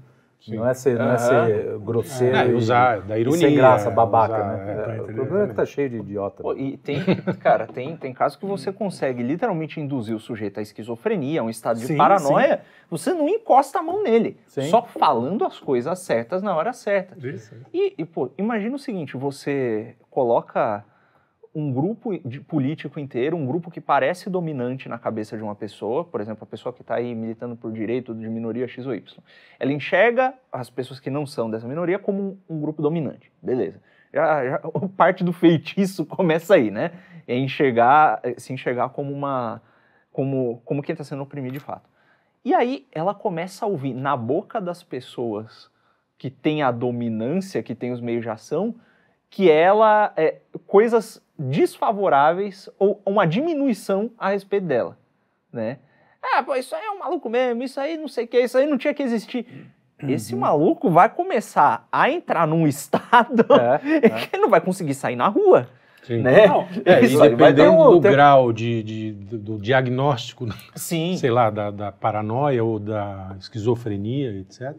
[0.48, 3.40] Não é ser, não é ser grosseiro É, e, usar da e ironia.
[3.48, 4.94] sem graça, babaca, usar, né?
[4.94, 6.44] é, É, o problema é que tá cheio de idiota.
[6.44, 7.00] Pô, e tem,
[7.42, 11.50] cara, tem, tem casos que você consegue literalmente induzir o sujeito à esquizofrenia, a um
[11.50, 14.38] estado de Sim, paranoia, você não encosta a mão nele.
[14.48, 14.64] Sim.
[14.64, 17.16] Só falando as coisas certas na hora certa.
[17.28, 17.56] Isso.
[17.74, 20.84] E, e, pô, imagina o seguinte, você coloca
[21.56, 26.04] um grupo de político inteiro, um grupo que parece dominante na cabeça de uma pessoa,
[26.04, 29.24] por exemplo, a pessoa que está aí militando por direito de minoria X ou Y.
[29.58, 33.32] Ela enxerga as pessoas que não são dessa minoria como um, um grupo dominante.
[33.42, 33.82] Beleza.
[34.14, 34.60] Já, já-
[34.98, 36.92] parte do feitiço começa aí, né?
[37.26, 39.62] É enxergar, é se enxergar como uma
[40.12, 41.90] como, como quem está sendo oprimido de fato.
[42.44, 45.70] E aí ela começa a ouvir na boca das pessoas
[46.18, 48.76] que têm a dominância, que têm os meios de ação,
[49.30, 54.98] que ela é, coisas desfavoráveis ou uma diminuição a respeito dela,
[55.52, 55.78] né?
[56.24, 58.58] Ah, pô, isso aí é um maluco mesmo, isso aí não sei o que, isso
[58.58, 59.46] aí não tinha que existir.
[60.08, 65.16] Esse maluco vai começar a entrar num estado É, que ele não vai conseguir sair
[65.16, 65.70] na rua,
[66.04, 66.22] Sim.
[66.22, 66.48] né?
[66.48, 71.16] Não, É, Isso dependendo um- do ter- grau de, de- do, do diagnóstico, Sim.
[71.18, 74.74] sei lá, da, da paranoia ou da esquizofrenia, etc.,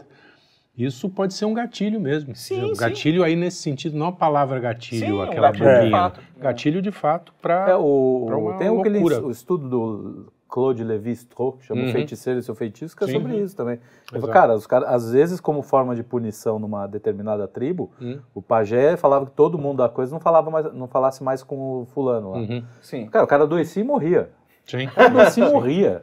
[0.76, 2.34] isso pode ser um gatilho mesmo.
[2.34, 2.80] Sim, Um sim.
[2.80, 5.90] gatilho aí nesse sentido, não a palavra gatilho, Sim, um aquela gatilho de bombinha.
[5.90, 6.20] fato.
[6.38, 7.70] Gatilho de fato para...
[7.70, 9.24] É, o, Pra uma tem aquele loucura.
[9.26, 11.92] o estudo do Claude Lévi-Strauss, que chama Uhum.
[11.92, 13.14] Feiticeiro e seu Feitiço, que é Sim.
[13.14, 13.78] sobre isso também.
[14.14, 14.32] Exato.
[14.32, 18.18] cara, os caras, às vezes, como forma de punição numa determinada tribo, Hum.
[18.34, 21.82] o pajé falava que todo mundo da coisa não, falava mais, não falasse mais com
[21.82, 22.38] o fulano lá.
[22.38, 22.62] Uhum.
[22.80, 23.06] Sim.
[23.06, 24.30] Cara, o cara adoecia e morria.
[24.64, 24.86] Sim.
[24.86, 26.02] O cara adoecia e morria.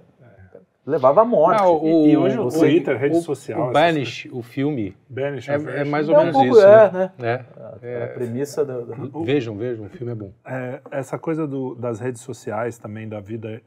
[0.86, 1.62] Levava à morte.
[1.62, 3.70] Ah, o- E, hoje o você- Twitter, rede o, social...
[3.70, 6.66] O Banish, o filme, Banish, é, é mais É ou um menos pouco- isso.
[6.68, 7.12] é, né?
[7.18, 7.46] né?
[7.82, 8.04] É.
[8.04, 10.32] A premissa do, do- Vejam, vejam, o filme é bom.
[10.46, 13.62] É, essa coisa do- das redes sociais também, da vida,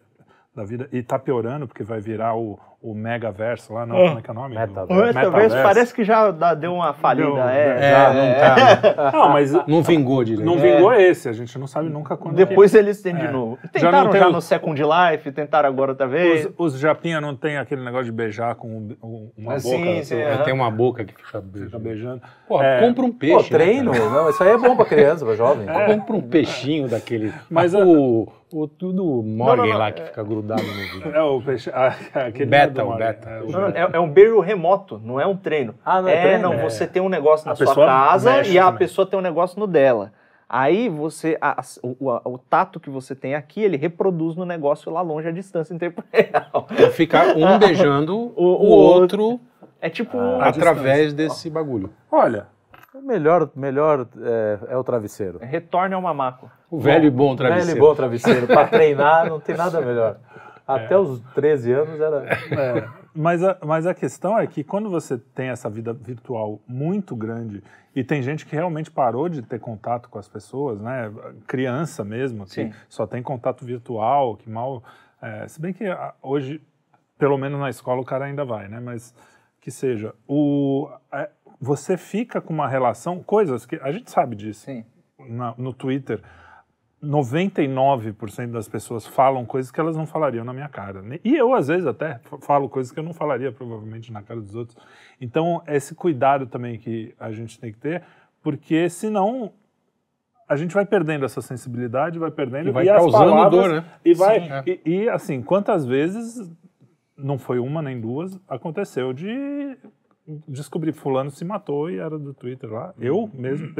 [0.56, 0.88] da vida.
[0.90, 4.32] E tá piorando, porque vai virar o, o megaverso lá, não, como é que é
[4.32, 4.54] o nome?
[4.56, 5.14] Metaverso.
[5.14, 5.56] Metaverso.
[5.62, 7.26] parece que já deu uma falida.
[7.28, 7.92] Deu- é.
[7.92, 9.12] É, não tá.
[9.12, 10.46] Não, mas Não vingou direito.
[10.46, 12.34] não vingou esse, a gente não sabe nunca quando.
[12.36, 13.30] Depois eles têm de É.
[13.30, 13.58] novo.
[13.62, 16.46] Já Tentaram não já, tem o- no Second Life, tentaram agora outra vez.
[16.56, 19.60] Os, os Japinha não tem aquele negócio de beijar com um- um- uma Ah, boca.
[19.60, 20.42] sim, assim, aham.
[20.44, 21.78] Tem uma boca que fica Fica beijando.
[21.80, 22.22] beijando.
[22.48, 22.80] Porra, É.
[22.80, 23.34] compra um peixe.
[23.34, 23.92] Pô, né, treino.
[23.92, 24.08] cara?
[24.10, 25.66] não, isso aí é bom pra criança, pra jovem.
[25.66, 27.32] Compra um peixinho daquele.
[27.50, 28.26] Mas o,
[28.62, 31.10] o tudo Morgan não, não, lá que fica grudado no vídeo.
[31.14, 31.70] É o peixe.
[31.74, 31.94] ah,
[32.26, 33.28] aquele Beta, o beta.
[33.30, 33.78] É, o Não, não, beta.
[33.92, 35.74] é, é um beijo remoto, não é um treino.
[35.84, 36.42] Ah, não é treino?
[36.42, 36.62] não, É.
[36.62, 38.78] você tem um negócio na A sua casa e a também.
[38.78, 40.12] pessoa tem um negócio no dela.
[40.48, 44.44] Aí você, a- a- o, a- o tato que você tem aqui, ele reproduz no
[44.44, 46.66] negócio lá longe a distância em tempo real.
[46.70, 49.40] Então fica um beijando o, o outro
[49.80, 50.16] É tipo.
[50.18, 51.90] Ah, através desse bagulho.
[52.12, 52.46] Olha,
[52.94, 55.38] O melhor, melhor é, é o travesseiro.
[55.42, 56.48] Retorne ao mamaco.
[56.70, 57.80] O velho e bom Velho e travesseiro.
[57.80, 58.46] bom travesseiro.
[58.46, 60.18] Pra treinar, não tem nada melhor.
[60.66, 62.24] Até os 13 anos era.
[62.26, 67.14] É, mas, a, mas a questão é que quando você tem essa vida virtual muito
[67.14, 67.62] grande
[67.94, 71.10] e tem gente que realmente parou de ter contato com as pessoas, né?
[71.46, 72.72] Criança mesmo, que Sim.
[72.88, 74.82] só tem contato virtual, que mal.
[75.22, 75.84] é, se bem que
[76.20, 76.60] hoje,
[77.16, 78.80] pelo menos na escola, o cara ainda vai, né?
[78.80, 79.14] Mas
[79.60, 80.12] que seja.
[80.26, 83.76] O, é, você fica com uma relação, coisas que.
[83.76, 84.84] A gente sabe disso Sim.
[85.28, 86.20] na- no Twitter,
[87.02, 91.02] 99% das pessoas falam coisas que elas não falariam na minha cara.
[91.24, 94.54] E eu, às vezes, até falo coisas que eu não falaria, provavelmente, na cara dos
[94.54, 94.76] outros.
[95.20, 98.02] Então, esse cuidado também que a gente tem que ter,
[98.42, 99.52] porque senão
[100.48, 103.84] a gente vai perdendo essa sensibilidade, vai perdendo E vai as causando palavras- dor, né?
[104.04, 104.62] E vai Sim, é.
[104.66, 106.50] e, e, assim, quantas vezes
[107.16, 109.76] não foi uma nem duas aconteceu de
[110.48, 112.92] descobrir que fulano se matou e era do Twitter lá.
[112.98, 113.72] Eu mesmo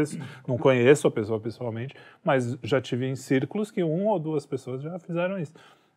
[0.47, 4.83] não conheço a pessoa pessoalmente, mas já tive em círculos que uma ou duas pessoas
[4.83, 5.53] já fizeram isso.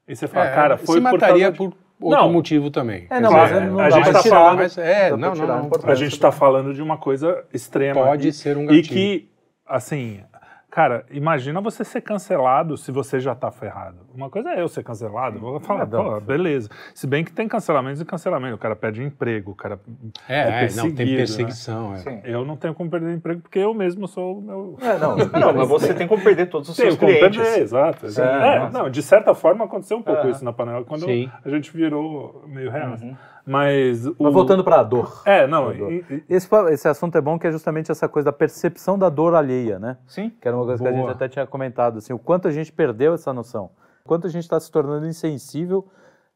[0.07, 2.31] E você fala, É, cara, foi se por mataria causa de- por outro Não.
[2.33, 3.05] motivo também.
[3.09, 5.35] É, não, dizer, não a dá gente tá tirar, falando- Mas é, não, não, a
[5.61, 5.69] não.
[5.83, 8.01] A gente está falando de uma coisa extrema.
[8.05, 8.87] Pode e, ser um E gatilho.
[8.87, 9.29] que,
[9.67, 10.21] assim,
[10.69, 13.97] cara, imagina você ser cancelado se você já tá ferrado.
[14.13, 16.03] Uma coisa é eu ser cancelado, vou falar, não.
[16.03, 16.69] pô, beleza.
[16.93, 18.55] Se bem que tem cancelamentos e cancelamentos.
[18.55, 19.79] O cara perde emprego, o cara
[20.27, 21.17] É, é, não, tem né?
[21.17, 21.93] perseguição.
[21.93, 21.97] É.
[21.97, 22.21] Sim.
[22.23, 24.77] Eu não tenho como perder emprego porque eu mesmo sou o meu.
[24.81, 25.15] É, não.
[25.39, 27.37] Não, mas você tem como perder todos os Tenho seus como clientes.
[27.37, 28.09] perder, exato.
[28.09, 30.31] Sim, é, não, de certa forma aconteceu um pouco É.
[30.31, 31.29] isso na panela quando Sim.
[31.45, 32.91] a gente virou meio real.
[33.01, 33.15] Uhum.
[33.49, 34.15] Mas, o...
[34.19, 35.21] Mas voltando para a dor.
[35.25, 35.75] É, não.
[35.75, 35.91] Dor.
[35.91, 39.09] e- e- Esse, esse assunto é bom que é justamente essa coisa da percepção da
[39.09, 39.97] dor alheia, né?
[40.07, 40.29] Sim.
[40.29, 41.01] Que era uma coisa que a Boa.
[41.03, 43.71] gente até tinha comentado, assim, o quanto a gente perdeu essa noção,
[44.05, 45.87] o quanto a gente está se tornando insensível.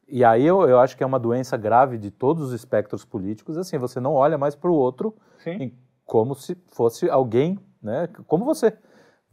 [0.08, 3.56] E aí eu, eu acho que é uma doença grave de todos os espectros políticos,
[3.56, 5.14] assim, você não olha mais para o outro
[5.60, 5.72] em-
[6.04, 8.74] como se fosse alguém, né, como você.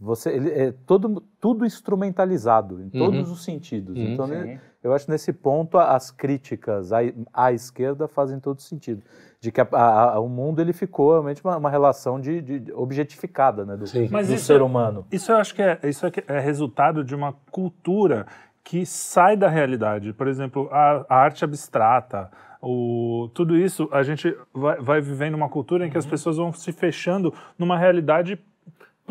[0.01, 3.95] Você, ele é todo, tudo instrumentalizado em todos os sentidos.
[3.95, 4.13] Uhum.
[4.13, 4.57] Então, Sim.
[4.83, 6.97] eu acho nesse ponto as críticas à,
[7.31, 9.03] à esquerda fazem todo sentido.
[9.39, 12.73] De que a- a- a- o mundo ele ficou realmente uma, uma relação de, de
[12.73, 14.07] objetificada né, do, Sim.
[14.11, 15.05] Mas do isso- ser humano.
[15.11, 18.25] Isso eu acho que é, isso é, que é resultado de uma cultura
[18.63, 20.13] que sai da realidade.
[20.13, 22.29] Por exemplo, a, a arte abstrata,
[22.61, 26.53] o, tudo isso, a gente vai, vai vivendo uma cultura em que as pessoas vão
[26.53, 28.39] se fechando numa realidade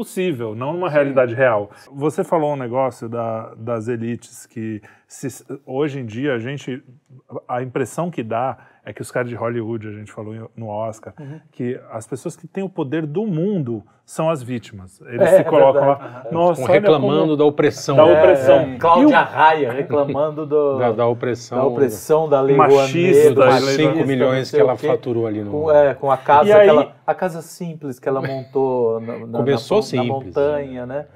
[0.04, 1.70] possível, não numa realidade real.
[1.92, 6.82] Você falou um negócio da- das elites que se- hoje em dia a gente
[7.46, 11.12] a impressão que dá é que os caras de Hollywood, a gente falou no Oscar,
[11.52, 15.00] que as pessoas que têm o poder do mundo são as vítimas.
[15.02, 17.96] Eles É, se colocam é lá, nossa, olha reclamando como- da opressão.
[17.96, 18.18] da né?
[18.18, 18.56] opressão.
[18.60, 21.66] É, Cláudia Raia reclamando do, Da, da, da opressão.
[21.68, 25.26] opressão da lei Machista, do da Dos lei 5 machista, milhões que ela o faturou
[25.26, 25.50] ali no.
[25.50, 29.38] Com, é, com a casa, aí- aquela, a casa simples que ela montou na, na-
[29.38, 31.06] Começou na, simples, na montanha, né?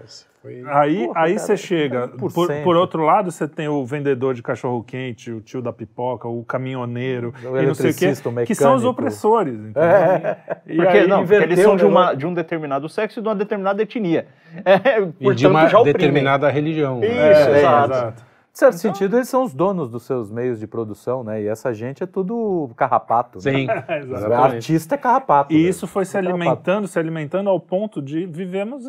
[0.44, 2.08] Foi- Aí, Porra, aí cara, você chega.
[2.08, 2.34] 1%.
[2.34, 6.44] Por, por outro lado, você tem o vendedor de cachorro-quente, o tio da pipoca, o
[6.44, 8.12] caminhoneiro, O e não sei o quê,
[8.44, 9.54] que são os opressores.
[9.54, 9.82] Entendeu?
[9.82, 10.36] É.
[10.66, 13.28] E Porque, aí, não, porque eles são de, uma, de um determinado sexo e de
[13.28, 14.26] uma determinada etnia.
[14.66, 17.00] É, E de portanto, uma determinada religião.
[17.00, 17.06] né?
[17.06, 17.16] Isso,
[17.48, 17.92] é, é, exato.
[17.94, 18.33] exato.
[18.54, 21.42] De certo sentido, eles são os donos dos seus meios de produção, né?
[21.42, 23.40] E essa gente é tudo carrapato.
[23.40, 23.66] Sim.
[24.06, 24.34] Né?
[24.36, 25.52] Artista é carrapato.
[25.52, 25.68] E velho.
[25.68, 26.40] isso foi se É carrapato.
[26.42, 28.84] alimentando, se alimentando ao ponto de vivemos,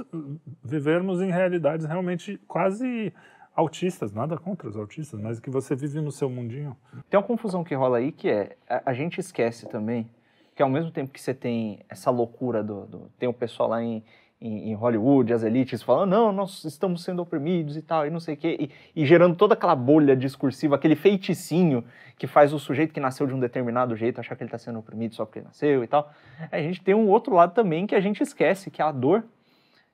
[0.64, 3.12] vivermos em realidades realmente quase
[3.56, 6.76] autistas, nada contra os autistas, mas que você vive no seu mundinho.
[7.10, 10.08] Tem uma confusão que rola aí que é, a, a gente esquece também
[10.54, 13.82] que ao mesmo tempo que você tem essa loucura do, do- tem o pessoal lá
[13.82, 14.04] em,
[14.40, 18.20] em, em Hollywood, as elites falando, não, nós estamos sendo oprimidos e tal, e não
[18.20, 21.84] sei o quê, e, e gerando toda aquela bolha discursiva, aquele feiticinho
[22.18, 24.80] que faz o sujeito que nasceu de um determinado jeito achar que ele está sendo
[24.80, 26.12] oprimido só porque nasceu e tal.
[26.52, 29.24] A gente tem um outro lado também que a gente esquece, que a dor,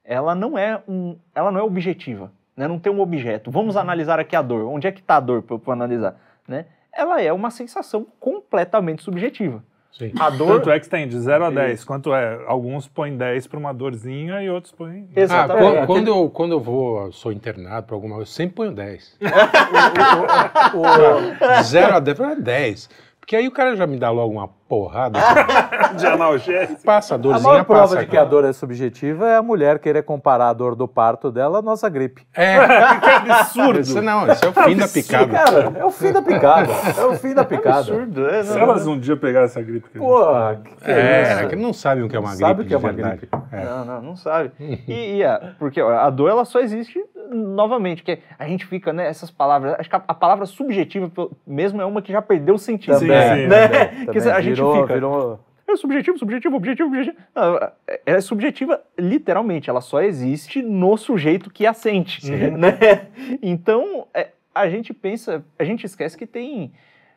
[0.03, 2.67] ela não é um, ela não é objetiva, né?
[2.67, 3.49] Não tem um objeto.
[3.49, 4.65] Vamos analisar aqui a dor.
[4.65, 6.65] Onde é que está a dor para eu analisar, né?
[6.93, 9.63] Ela é uma sensação completamente subjetiva.
[9.91, 10.11] Sim.
[10.19, 11.83] A dor Tanto é que tem de 0 a 10.
[11.83, 12.39] Quanto é?
[12.47, 15.07] Alguns põem 10 para uma dorzinha e outros põem.
[15.15, 15.65] Ah, Exatamente.
[15.65, 19.17] quando, quando eu, quando eu vou, sou internado para alguma coisa, eu sempre ponho 10.
[20.73, 22.89] O- 0 a 10, é 10.
[23.19, 25.19] Porque aí o cara já me dá logo uma porrada.
[25.99, 26.81] De analgésico.
[26.85, 27.97] passa, a a dorzinha maior prova passa.
[27.99, 31.29] de que a dor é subjetiva é a mulher querer comparar a dor do parto
[31.29, 32.25] dela à nossa gripe.
[32.33, 32.55] É,
[33.21, 33.79] Que absurdo.
[33.81, 35.27] isso não, isso é o fim da picada.
[35.37, 36.71] Cara, é o fim da picada.
[36.97, 37.79] É o fim da é picada.
[37.79, 38.25] absurdo.
[38.29, 40.23] É, Se não, elas um dia pegarem essa gripe que a Pô,
[40.63, 41.47] que, que é, É, isso?
[41.49, 42.47] que não sabem o que é uma Não gripe.
[42.49, 43.17] sabe o que é uma verdade.
[43.17, 43.37] gripe.
[43.51, 43.65] É.
[43.65, 44.51] não, não, não sabe.
[44.87, 46.97] E, e é, porque ó, a dor ela só existe
[47.29, 51.09] novamente, que a gente fica, né, essas palavras, acho que a, a palavra subjetiva
[51.45, 52.97] mesmo é uma que já perdeu o sentido.
[52.99, 53.67] Sim, Também, né?
[53.67, 54.33] também, Que também.
[54.33, 54.60] a gente
[54.93, 57.17] virou, É subjetivo, subjetivo, objetivo, objetivo.
[57.33, 57.57] Não,
[58.05, 63.07] é- subjetiva literalmente, ela só existe no sujeito que a sente, né?
[63.41, 66.71] Então, é, a gente pensa, a gente esquece que tem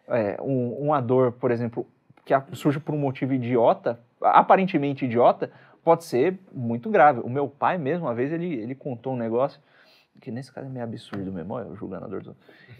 [0.09, 1.87] é, um, uma dor, por exemplo,
[2.25, 5.51] que surge por um motivo idiota, aparentemente idiota,
[5.83, 7.21] pode ser muito grave.
[7.21, 9.61] O meu pai mesmo, uma vez, ele, ele contou um negócio,
[10.21, 12.37] que nesse caso é meio absurdo mesmo, olha, eu julgando a dor do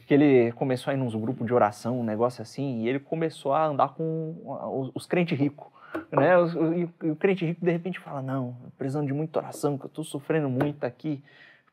[0.07, 3.53] que ele começou a ir nos grupos de oração, um negócio assim, e ele começou
[3.55, 5.67] a andar com os, os crentes ricos.
[6.11, 6.37] Né?
[6.37, 9.79] Os- e o- e o crente rico de repente fala: Não, precisando de muita oração,
[9.79, 11.23] que eu tô sofrendo muito aqui,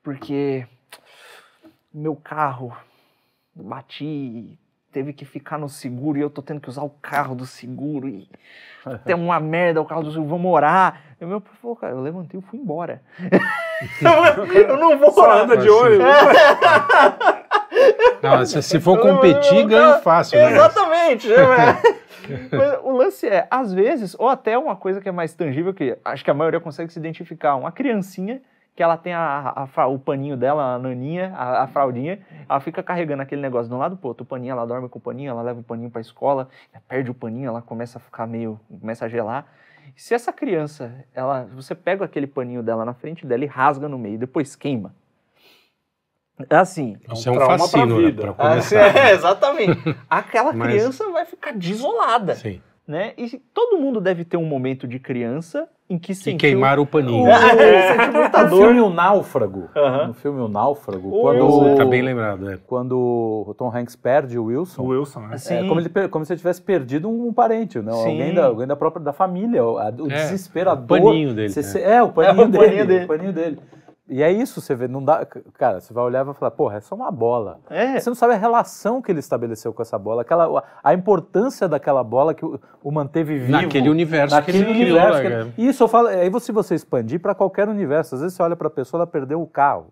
[0.04, 0.65] porque
[1.94, 2.72] meu carro
[3.56, 4.58] bati,
[4.91, 8.08] teve que ficar no seguro e eu tô tendo que usar o carro do seguro
[8.08, 8.30] e
[9.06, 11.02] tem uma merda o carro do seguro, vamos orar.
[11.20, 13.02] E o meu pai falou: Cara, eu levantei e fui embora.
[14.67, 15.38] eu não vou Só orar.
[15.39, 16.00] anda de olho.
[18.22, 20.52] Não, se, se for competir, ganha fácil, né?
[20.52, 21.28] Exatamente.
[21.28, 21.36] né?
[22.52, 25.98] Mas o lance é, às vezes, ou até uma coisa que é mais tangível, que
[26.06, 28.41] acho que a maioria consegue se identificar, uma criancinha
[28.76, 32.60] que ela tem a, a fra- o paninho dela, a naninha, a, a fraldinha, ela
[32.62, 35.02] fica carregando aquele negócio de um lado pro outro, o paninho, ela dorme com o
[35.02, 36.48] paninho, ela leva o paninho pra escola,
[36.88, 39.46] perde o paninho, ela começa a ficar meio, começa a gelar.
[39.96, 43.98] Se essa criança, ela, você pega aquele paninho dela na frente dela e rasga no
[44.00, 44.96] meio, depois queima.
[46.50, 48.22] É assim, Isso é um trauma pra fascínio, né, vida.
[48.22, 48.98] pra começar.
[48.98, 49.96] é, exatamente.
[50.10, 52.36] Aquela Mas- criança vai ficar desolada.
[52.36, 52.60] Sim.
[52.88, 53.13] né?
[53.17, 56.39] E todo mundo deve ter um momento de criança em que Que sentiu...
[56.39, 57.28] queimaram o paninho.
[57.30, 60.08] É, sentiu muita No filme O Náufrago, Aham.
[60.08, 62.58] no filme O Náufrago, O quando, Wilson Tá bem lembrado, é.
[62.65, 62.98] quando
[63.48, 65.36] o Tom Hanks perde o Wilson, O Wilson, né?
[65.36, 67.91] Assim, é como, ele, como se ele tivesse perdido um parente, né?
[67.91, 68.10] Sim.
[68.12, 71.02] alguém, da, alguém da própria da família, o, a- o É, desespero, a o dor.
[71.02, 71.63] paninho dele, Você é.
[71.63, 73.04] se- é, o paninho, É, o dele, paninho dele.
[73.04, 73.60] o paninho dele.
[74.13, 75.26] E é isso, você vê, não dá,
[75.58, 77.60] cara, você vai olhar e vai falar, porra, é só uma bola.
[77.69, 81.65] É, Você não sabe a relação que ele estabeleceu com essa bola, aquela, a importância
[81.65, 83.52] daquela bola que o, o manteve vivo.
[83.54, 85.24] Naquele universo naquele que ele criou, universo.
[85.24, 85.54] né, que- cara?
[85.69, 88.67] Isso eu falo, aí se você expandir para qualquer universo, às vezes você olha para
[88.67, 89.88] a pessoa, ela perdeu o carro.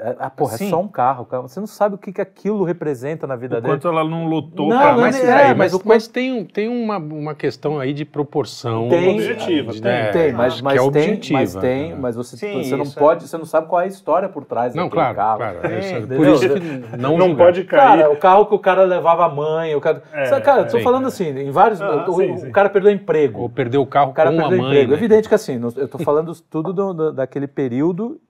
[0.00, 0.70] É, ah, porra, é Sim.
[0.70, 1.42] só um carro, cara.
[1.42, 3.72] Você não sabe o que, que aquilo representa na vida O dele.
[3.74, 4.92] quanto ela não lutou Não, pra...
[4.92, 8.88] não Mas, é, mas mas, o- mas tem, tem uma, uma questão aí de proporção
[8.88, 11.98] Tem, objetiva, de- tem, né, tem, mas, mas é tem, objetiva, mas tem, né?
[12.00, 12.90] mas você, Sim, você não é.
[12.90, 15.38] pode, você não sabe qual é a história por trás Não, daquele claro, carro.
[15.38, 15.66] claro.
[15.66, 16.60] É, é- por isso que
[16.96, 17.80] não, Não pode cair.
[17.80, 20.02] Cara, o carro que o cara levava a mãe, o cara.
[20.12, 21.80] É, Sabe, cara, eu tô falando assim, em vários.
[21.80, 22.50] Ah, o, sim, o sim.
[22.52, 23.40] cara perdeu emprego.
[23.40, 24.68] Ou perder o carro O cara com a perdeu mãe.
[24.68, 24.90] emprego.
[24.92, 24.96] né?
[24.96, 28.20] Evidente que assim, eu tô falando tudo do- do- daquele período,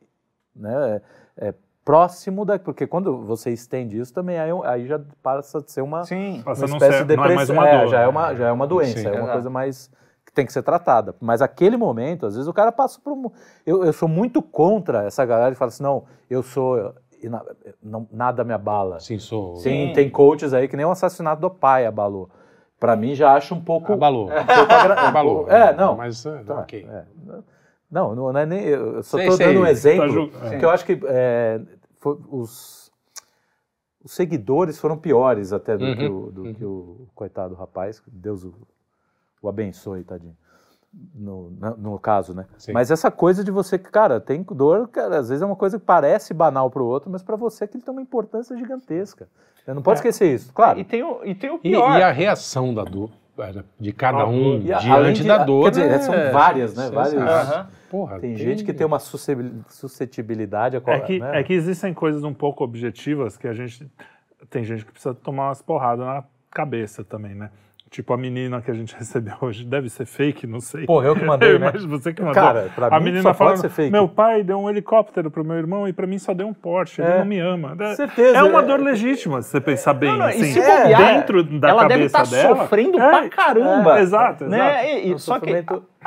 [0.56, 1.00] né?
[1.38, 2.59] É, próximo da.
[2.59, 6.42] Porque quando você estende isso também, aí, aí já passa de ser uma, sim.
[6.44, 7.57] Uma espécie ser- de não é mais depressão.
[7.57, 7.88] uma É, dor.
[7.88, 9.07] já, é uma, já é uma doença, Sim.
[9.07, 9.33] é uma Exato.
[9.33, 9.90] coisa mais.
[10.27, 11.14] que tem que ser tratada.
[11.20, 13.31] Mas aquele momento, às vezes o cara passa por um.
[13.64, 16.92] Eu, eu sou muito contra essa galera que fala assim: não, eu sou.
[17.22, 17.42] ina-
[17.83, 19.01] não- nada me abala.
[19.01, 19.55] Sim, sou.
[19.62, 22.29] Tem, tem coaches aí que nem o assassinato do pai abalou.
[22.79, 23.92] Pra mim já acho um pouco.
[23.94, 24.27] Abalou.
[24.27, 25.51] um pouco agra- Abalou.
[25.51, 25.96] É, não.
[25.96, 26.87] Mas, é, Tá, ok.
[26.88, 27.05] é.
[27.90, 28.64] Não, não é nem.
[28.64, 30.09] Eu só estou dando um Tá exemplo.
[30.09, 31.61] ju- que eu acho que é,
[31.98, 32.92] foi- os,
[34.05, 38.03] os seguidores foram piores até do, Uhum, que, o, do que o coitado rapaz.
[38.07, 38.53] Deus o,
[39.42, 40.37] o abençoe, tadinho.
[41.14, 42.46] No, no caso, né?
[42.57, 42.72] Sim.
[42.72, 45.85] Mas essa coisa de você, cara, tem dor, cara, às vezes é uma coisa que
[45.85, 49.29] parece banal pro outro, mas para você aquilo tem uma importância gigantesca.
[49.64, 50.01] Você não pode É.
[50.01, 50.79] esquecer isso, claro.
[50.81, 51.98] E tem o, e tem o E, pior.
[51.98, 53.11] e a reação da dor,
[53.79, 55.64] de cada um, E diante de- da dor.
[55.64, 56.90] Quer dizer, é- são várias, né?
[56.90, 57.14] Várias.
[57.22, 57.66] Aham.
[57.90, 61.40] Porra, Tem gente que tem uma suscetibilidade a É que, né?
[61.40, 63.90] é que existem coisas um pouco objetivas que a gente.
[64.51, 67.51] Tem gente que precisa tomar umas porradas na cabeça também, né?
[67.90, 69.64] Tipo a menina que a gente recebeu hoje.
[69.64, 70.85] Deve ser fake, não sei.
[70.85, 71.68] Porra, eu que mandei, Eu né?
[71.70, 72.35] imagino você que mandou.
[72.35, 73.90] Cara, pra a mim menina só pode falando, ser fake.
[73.90, 77.01] meu pai deu um helicóptero pro meu irmão e pra mim só deu um Porsche,
[77.01, 77.18] ele É.
[77.18, 77.74] não me ama.
[77.81, 80.44] É- Certeza, É uma é- dor legítima, se você pensar bem, Não, não, e assim.
[80.53, 82.57] se bobear, dentro da ela deve cabeça estar dela.
[82.57, 83.98] sofrendo É, pra caramba.
[83.98, 84.51] é, exato, exato.
[84.51, 84.98] Né?
[85.05, 85.51] E- e- O só que.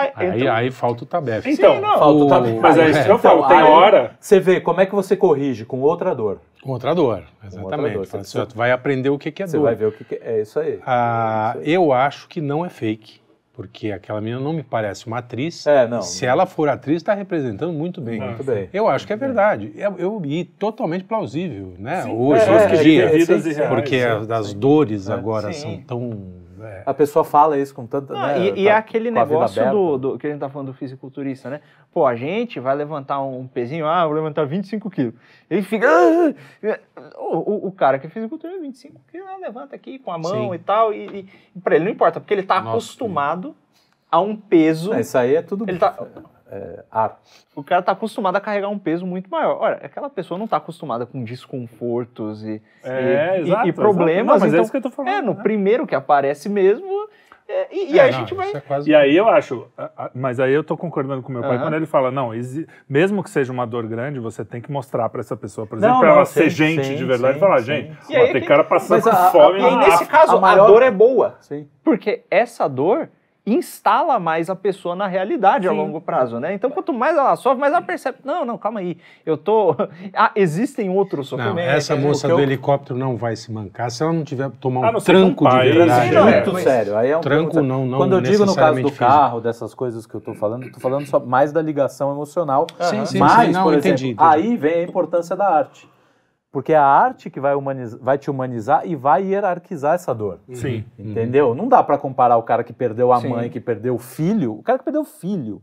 [0.01, 1.49] Aí- Aí, então- aí falta o tabef.
[1.49, 1.97] Então, Sim, não.
[1.97, 2.59] Falta o tabu.
[2.61, 4.11] Mas é isso que eu Então, falo, tem hora.
[4.19, 6.39] Você vê como é que você corrige com outra dor.
[6.61, 7.93] Com outra dor, outra exatamente.
[7.95, 8.05] dor.
[8.05, 9.63] Fala Você assim, ó, tu vai aprender o que que é Você dor.
[9.63, 10.37] vai ver o que, que é.
[10.37, 10.79] É isso aí.
[10.85, 11.73] Ah, É isso aí.
[11.73, 13.19] eu acho que não é fake,
[13.51, 15.65] porque aquela menina não me parece uma atriz.
[15.65, 16.01] É, não.
[16.03, 18.19] Se ela for atriz, está representando muito bem.
[18.21, 18.69] Muito bem.
[18.71, 19.71] Eu acho que é verdade.
[19.75, 22.03] Eu, eu e totalmente plausível, né?
[22.03, 23.05] Sim, Hoje, é, hoje é, em dia.
[23.63, 24.59] é, porque sim, as sim.
[24.59, 25.13] dores É.
[25.13, 25.61] agora Sim.
[25.61, 26.40] são tão.
[26.63, 28.13] É, A pessoa fala isso com tanta.
[28.13, 30.67] Não, né, e, e tá é aquele negócio do, do- que a gente tá falando
[30.67, 31.62] do fisiculturista, né?
[31.93, 35.13] Pô, a gente vai levantar um pezinho, ah, vou levantar 25 quilos.
[35.50, 35.88] Ele fica.
[35.89, 36.34] "Ah!"
[37.17, 40.50] O, o- o cara que é fisiculturista, 25 quilos, ah, levanta aqui com a mão
[40.50, 40.54] Sim.
[40.56, 40.93] e tal.
[40.93, 43.56] E, e pra ele não importa, porque ele tá Nossa, acostumado
[44.12, 44.91] a um peso.
[44.91, 45.65] Não, isso aí é tudo.
[45.67, 46.06] Ele tá- é,
[46.91, 47.19] ar.
[47.55, 49.57] O cara tá acostumado a carregar um peso muito maior.
[49.59, 53.73] Olha, aquela pessoa não tá acostumada com desconfortos e, É, e- exato, e exato.
[53.73, 54.25] problemas.
[54.25, 55.43] Não, mas é então, isso que eu tô falando, É, no né?
[55.43, 57.01] primeiro que aparece mesmo.
[57.53, 58.49] é, e e é, aí a não, gente vai.
[58.53, 61.41] é quase- E aí eu acho, a- a- mas aí eu tô concordando com meu
[61.41, 61.63] pai Aham.
[61.63, 65.09] quando ele fala, não, exi- mesmo que seja uma dor grande, você tem que mostrar
[65.09, 67.39] pra essa pessoa, por exemplo, não, ela sim, ser gente sim, de verdade sim, e
[67.41, 67.65] falar, sim.
[67.65, 69.91] gente, E aí tem que- cara passando Mas a- a- fome E aí, na nesse
[69.95, 70.11] África.
[70.17, 71.35] caso, a maior- a dor é boa.
[71.41, 71.67] Sim.
[71.83, 73.09] Porque essa dor
[73.45, 75.77] instala mais a pessoa na realidade a Sim.
[75.77, 76.54] longo prazo, né?
[76.54, 78.19] Então, quanto mais ela sofre, mais ela percebe.
[78.23, 78.97] Não, não, calma aí.
[79.25, 79.75] Eu tô.
[80.13, 81.73] Ah, existem outros Não, sofrimentos.
[81.73, 82.01] essa né?
[82.01, 84.82] moça o que eu- do helicóptero não vai se mancar se ela não tiver tomar
[84.82, 86.08] um Ah, não com tranco de verdade.
[86.10, 86.97] Sim, não, é, muito mas- sério.
[86.97, 87.67] Aí é um Tranco sério.
[87.67, 90.69] não- não Quando eu digo no caso do carro, dessas coisas que eu tô falando,
[90.71, 92.67] tô falando só mais da ligação emocional.
[92.82, 94.47] Sim, sim, Mas, sim, não, por entendi, exemplo, entendi.
[94.49, 95.89] aí vem a importância da arte.
[96.51, 100.39] Porque é a arte que vai, humaniz- vai te humanizar e vai hierarquizar essa dor.
[100.53, 100.83] Sim.
[100.99, 101.55] Entendeu?
[101.55, 103.29] Não dá pra comparar o cara que perdeu a Sim.
[103.29, 105.61] mãe, que perdeu o filho, o cara que perdeu o filho,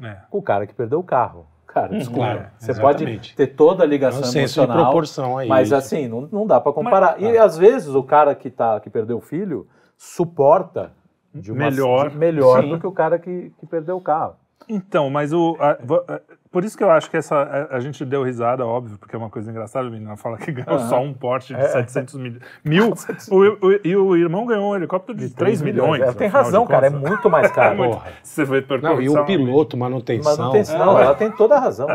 [0.00, 0.18] É.
[0.30, 1.46] com o cara que perdeu o carro.
[1.66, 2.20] Cara, desculpa.
[2.20, 3.30] claro, você exatamente.
[3.30, 4.84] pode ter toda a É um ligação senso de emocional.
[4.84, 5.48] proporção aí.
[5.48, 7.16] Mas assim, não, não dá pra comparar.
[7.18, 10.92] Mas- e às vezes o cara que, tá, que perdeu o filho suporta
[11.34, 12.10] de uma- Melhor.
[12.10, 12.68] de- melhor Sim.
[12.68, 14.34] do que o cara que, que perdeu o carro.
[14.68, 15.56] Então, mas o.
[15.58, 15.70] a-
[16.14, 16.20] a-
[16.52, 17.34] por isso que eu acho que essa.
[17.70, 19.88] A, a gente deu risada, óbvio, porque é uma coisa engraçada.
[19.88, 20.88] A menina fala que ganhou Aham.
[20.88, 21.68] só um Porsche de É.
[21.68, 22.34] 700 mil.
[22.64, 22.92] mil
[23.30, 23.36] o,
[23.66, 26.02] o- e o irmão ganhou um helicóptero de, 3 milhões.
[26.02, 26.86] É, no tem razão, de cara.
[26.86, 27.76] É muito mais caro.
[27.82, 28.12] Porra.
[28.22, 30.36] Se você for Não, e o piloto, manutenção.
[30.36, 31.88] Manutenção, ela tem toda a razão.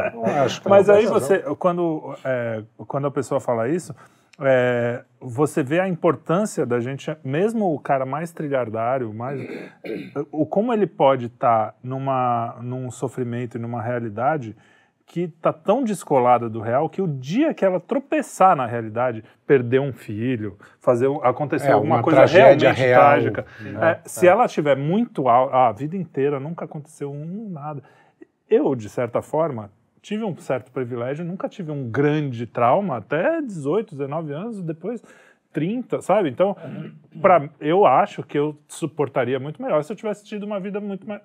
[0.61, 3.93] Que Mas aí você, quando, é, quando a pessoa fala isso,
[4.39, 9.41] é, você vê a importância da gente, mesmo o cara mais trilhardário, mais,
[10.31, 14.55] o como ele pode estar numa num sofrimento e numa realidade
[15.07, 19.79] que está tão descolada do real que o dia que ela tropeçar na realidade, perder
[19.79, 23.01] um filho, fazer acontecer É, alguma uma coisa realmente real.
[23.01, 23.45] trágica,
[23.81, 27.81] é, se ela estiver muito alta, a vida inteira nunca aconteceu um nada.
[28.49, 29.71] Eu, de certa forma,
[30.01, 35.01] tive um certo privilégio, nunca tive um grande trauma até 18, 19 anos, depois
[35.53, 36.29] 30, sabe?
[36.29, 36.55] Então,
[37.19, 41.07] pra, eu acho que eu suportaria muito melhor se eu tivesse tido uma vida muito
[41.07, 41.21] mais,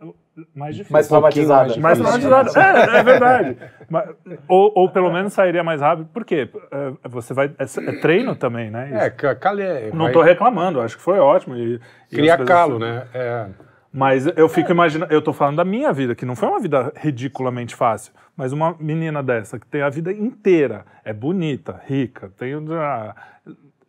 [0.54, 0.92] mais difícil.
[0.94, 1.76] Mais Um traumatizada.
[1.78, 2.58] mais traumatizado.
[2.58, 3.56] É, é verdade.
[3.90, 4.08] Mas-
[4.48, 6.08] ou, ou pelo menos sairia mais rápido.
[6.14, 6.48] Por quê?
[6.70, 7.52] É, Você vai.
[7.58, 9.06] É, é treino também, né?
[9.06, 11.54] É, ca- calé, Não vai estou reclamando, acho que foi ótimo.
[11.54, 11.78] E,
[12.10, 13.06] e coisas- calo, né?
[13.12, 13.46] É,
[13.92, 16.92] Mas eu fico imaginando, eu tô falando da minha vida, que não foi uma vida
[16.96, 22.54] ridiculamente fácil, mas uma menina dessa que tem a vida inteira, é bonita, rica, tem
[22.72, 23.14] ah,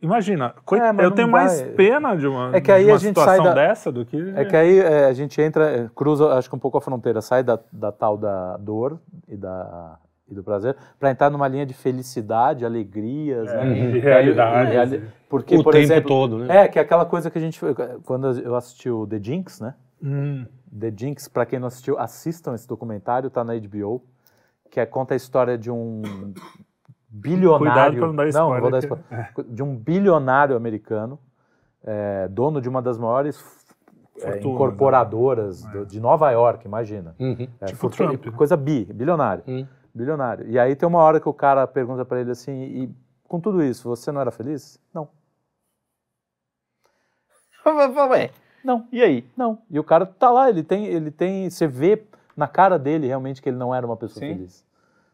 [0.01, 2.95] Imagina, coi- É, eu tenho vai- mais pena de uma, É que aí de uma
[2.95, 4.34] a gente sai situação da- dessa do que.
[4.36, 7.22] É que aí é, a gente entra, é, cruza, acho que um pouco a fronteira,
[7.22, 8.99] sai da, da tal da dor
[9.30, 9.97] e, da,
[10.30, 13.66] e do prazer, para entrar numa linha de felicidade, alegrias, né?
[13.66, 14.72] de aí- realidade.
[14.74, 16.54] reali- Porque, o por tempo exemplo, todo, né?
[16.54, 17.62] é que é aquela coisa que a gente,
[18.04, 19.74] quando eu assisti o The Jinx, né?
[20.04, 20.45] Hum,
[20.78, 24.04] The Jinx, para quem não assistiu, assistam esse documentário, tá na HBO,
[24.70, 26.01] que é, conta a história de um
[27.10, 27.60] bilionário.
[27.60, 29.54] Cuidado pra não dar não spoiler vou dar spoiler.
[29.54, 31.20] De um bilionário americano,
[31.84, 33.38] é, dono de uma das maiores
[34.18, 37.16] é, Fortunas, incorporadoras do- de Nova York, imagina.
[37.20, 37.47] Uhum.
[37.62, 38.32] É, Tipo fortuna- Trump, né?
[38.38, 39.43] Coisa bi, bilionário.
[39.47, 39.66] Hum.
[39.93, 40.47] Bilionário.
[40.49, 42.95] E aí tem uma hora que o cara pergunta pra ele assim, e
[43.28, 44.80] com tudo isso, você não era feliz?
[44.93, 45.08] Não.
[48.12, 48.32] Ué,
[48.64, 48.88] Não.
[48.91, 49.26] e aí?
[49.36, 49.59] Não.
[49.70, 52.03] E o cara tá lá, ele tem, ele tem, você vê
[52.36, 54.36] na cara dele realmente que ele não era uma pessoa Sim.
[54.36, 54.66] feliz.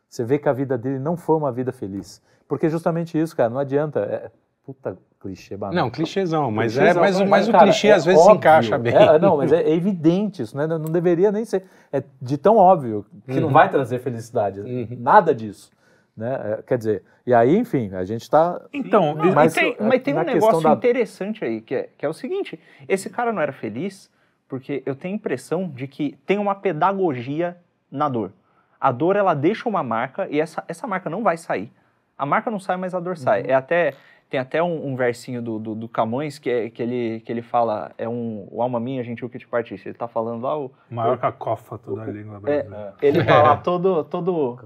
[0.09, 2.21] Você vê que a vida dele não foi uma vida feliz.
[2.47, 3.99] Porque é justamente isso, cara, não adianta.
[3.99, 4.31] É,
[4.65, 5.75] puta clichê banal.
[5.75, 8.37] Não, clichêzão, mas, é, Clichêzão, mas, mas o cara, clichê é às vezes se óbvio.
[8.37, 8.95] encaixa bem.
[8.95, 10.65] É, não, mas é, é evidente isso, né?
[10.65, 11.65] Não deveria nem ser.
[11.91, 14.61] É de tão óbvio que não vai trazer felicidade.
[14.61, 14.87] Uhum.
[14.97, 15.71] Nada disso.
[16.19, 16.33] Né?
[16.59, 18.61] É, quer dizer, e aí, enfim, a gente tá.
[18.73, 22.05] Então, Não, Mas, tem, é, mas tem um negócio da- interessante aí, que é, que
[22.05, 22.59] é o seguinte:
[22.89, 24.11] esse cara não era feliz
[24.49, 27.55] porque eu tenho a impressão de que tem uma pedagogia
[27.89, 28.33] na dor.
[28.81, 31.71] A dor, ela deixa uma marca e essa, essa marca não vai sair.
[32.17, 33.43] A marca não sai, mas a dor sai.
[33.43, 33.49] Uhum.
[33.49, 33.93] É até,
[34.29, 37.41] tem até um, um versinho do, do, do Camões que, é, que, ele, que ele
[37.41, 39.87] fala: é um, o alma minha, gentil que te partiste.
[39.87, 42.95] Ele tá falando lá, o, o maior cacófato da língua é, brasileira.
[43.01, 44.59] ele tá lá todo, todo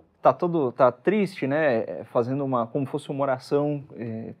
[0.00, 0.05] é?
[0.26, 1.84] Tá todo tá triste, né?
[1.86, 3.84] é, Fazendo uma como fosse uma oração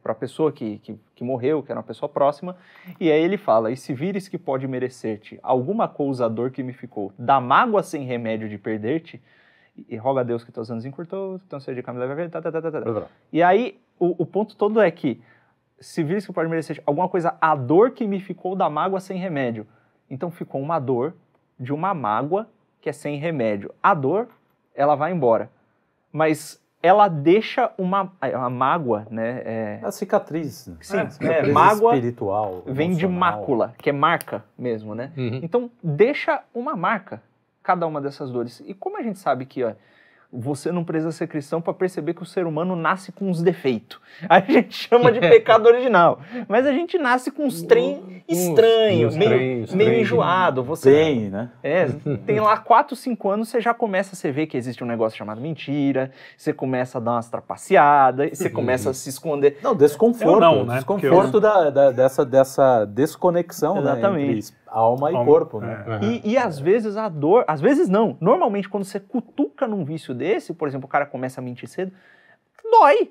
[0.02, 2.56] para a pessoa que, que, que morreu, que era uma pessoa próxima.
[2.98, 6.62] E aí ele fala: E se vires que pode merecer-te alguma coisa a dor que
[6.62, 9.22] me ficou, da mágoa sem remédio de perder-te,
[9.76, 12.40] e e roga a Deus que teus anos encurtou, então seja de caminho leve tá,
[12.40, 13.06] tá, tá, tá, tá.
[13.32, 15.20] E aí o, o ponto todo é que
[15.78, 19.18] se vires que pode merecer alguma coisa a dor que me ficou da mágoa sem
[19.18, 19.66] remédio.
[20.08, 21.14] Então ficou uma dor
[21.58, 22.48] de uma mágoa
[22.80, 23.74] que é sem remédio.
[23.82, 24.28] A dor,
[24.74, 25.50] ela vai embora.
[26.16, 29.42] Mas ela deixa uma, uma mágoa, né?
[29.44, 30.66] é, A cicatriz.
[30.66, 30.76] né?
[30.80, 32.62] Sim, A é, cicatriz mágoa espiritual.
[32.66, 35.12] vem de mácula, que é marca mesmo, né?
[35.14, 35.40] Uhum.
[35.42, 37.22] Então, deixa uma marca
[37.62, 38.62] cada uma dessas dores.
[38.64, 39.72] E como a gente sabe que ó,
[40.32, 43.98] você não precisa ser cristão para perceber que o ser humano nasce com uns defeitos.
[44.28, 46.20] A gente chama de pecado original.
[46.48, 50.00] Mas a gente nasce com uns trem estranhos, uns meio, trem, meio trem.
[50.00, 50.62] enjoado.
[50.64, 51.50] Você Tem, né?
[51.62, 51.86] é,
[52.24, 55.16] tem lá 4, 5 anos, você já começa a você ver que existe um negócio
[55.18, 59.58] chamado mentira, você começa a dar umas trapaceadas, você começa a se esconder.
[59.62, 60.34] Não, desconforto.
[60.34, 60.76] Eu não, né?
[60.76, 64.38] Desconforto da, da- dessa, dessa desconexão né, Exatamente.
[64.38, 65.60] entre alma e Alma, corpo.
[65.60, 65.84] Né?
[66.02, 66.04] é.
[66.04, 68.16] E, e às vezes a dor, às vezes não.
[68.20, 71.92] Normalmente, quando você cutuca num vício desse, por exemplo, o cara começa a mentir cedo,
[72.70, 73.10] dói.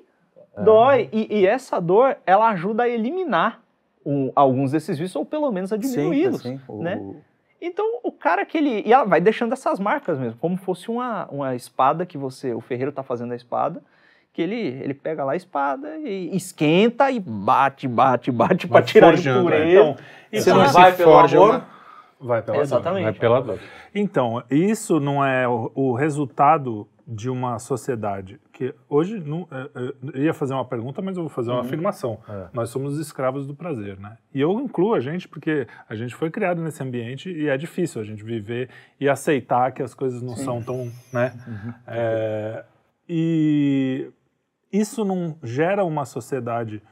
[0.64, 1.08] Dói.
[1.12, 3.60] E, e essa dor, ela ajuda a eliminar
[4.04, 6.42] um- alguns desses vícios, ou pelo menos a diminuí-los.
[6.42, 7.02] Sim, o- né?
[7.60, 8.82] Então, o cara que ele.
[8.86, 12.52] E ela vai deixando essas marcas mesmo, como fosse uma, uma espada que você.
[12.54, 13.82] O ferreiro tá fazendo a espada,
[14.36, 18.82] que ele, ele pega lá a espada e esquenta e bate, bate, bate pra Vai
[18.82, 19.70] tirar a forjando, impureza.
[19.70, 19.96] Então,
[20.30, 21.66] Você então, não se vai pelo forja amor, uma-
[22.20, 22.62] vai pela dor.
[22.62, 23.02] Exatamente.
[23.04, 23.58] Vai pela dor.
[23.94, 29.92] Então, isso não é o, o resultado de uma sociedade que hoje não, é, é,
[30.18, 32.18] eu ia fazer uma pergunta, mas eu vou fazer uma afirmação.
[32.28, 32.48] É.
[32.52, 34.18] Nós somos escravos do prazer, né?
[34.34, 38.02] E eu incluo a gente porque a gente foi criado nesse ambiente e é difícil
[38.02, 38.68] a gente viver
[39.00, 41.32] e aceitar que as coisas não são tão, né?
[41.86, 42.64] É,
[43.08, 44.10] e
[44.72, 46.82] isso não gera uma sociedade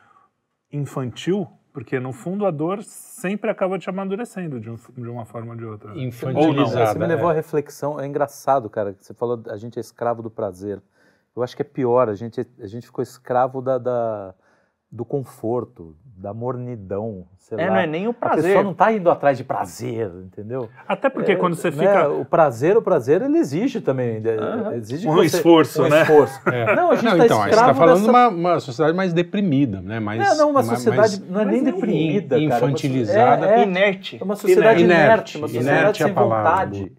[0.73, 5.53] infantil, porque no fundo a dor sempre acaba te amadurecendo de, um- de uma forma
[5.53, 5.93] ou de outra.
[5.93, 6.03] né?
[6.03, 6.93] Infantilizada.
[6.93, 7.33] Você me levou é.
[7.33, 7.99] à reflexão.
[7.99, 8.93] É engraçado, cara.
[8.95, 10.81] que Você falou a gente é escravo do prazer.
[11.35, 12.09] Eu acho que é pior.
[12.09, 14.35] A gente, a gente ficou escravo da, da,
[14.95, 17.71] do conforto, da mornidão, sei É, lá.
[17.73, 18.45] não é nem o A prazer.
[18.45, 20.69] pessoa não está indo atrás de prazer, entendeu?
[20.87, 22.09] Até porque É, quando você né, fica.
[22.09, 24.19] O prazer, o prazer, ele exige também.
[24.19, 24.31] ele-.
[24.77, 26.03] Exige Um você- esforço, um né?
[26.03, 26.41] esforço.
[26.49, 26.77] É.
[26.77, 28.11] Não, a gente Não, está então, você escravo está falando de dessa...
[28.13, 29.99] uma, uma sociedade mais deprimida, né?
[29.99, 32.41] Mais, Não, não, uma sociedade mais não é nem mais deprimida, cara.
[32.41, 33.47] é Infantilizada.
[33.47, 34.19] É, é, Inerte.
[34.21, 35.05] é uma sociedade Inerte.
[35.05, 36.93] inerte, uma sociedade Inerte é a sem palavra, vontade.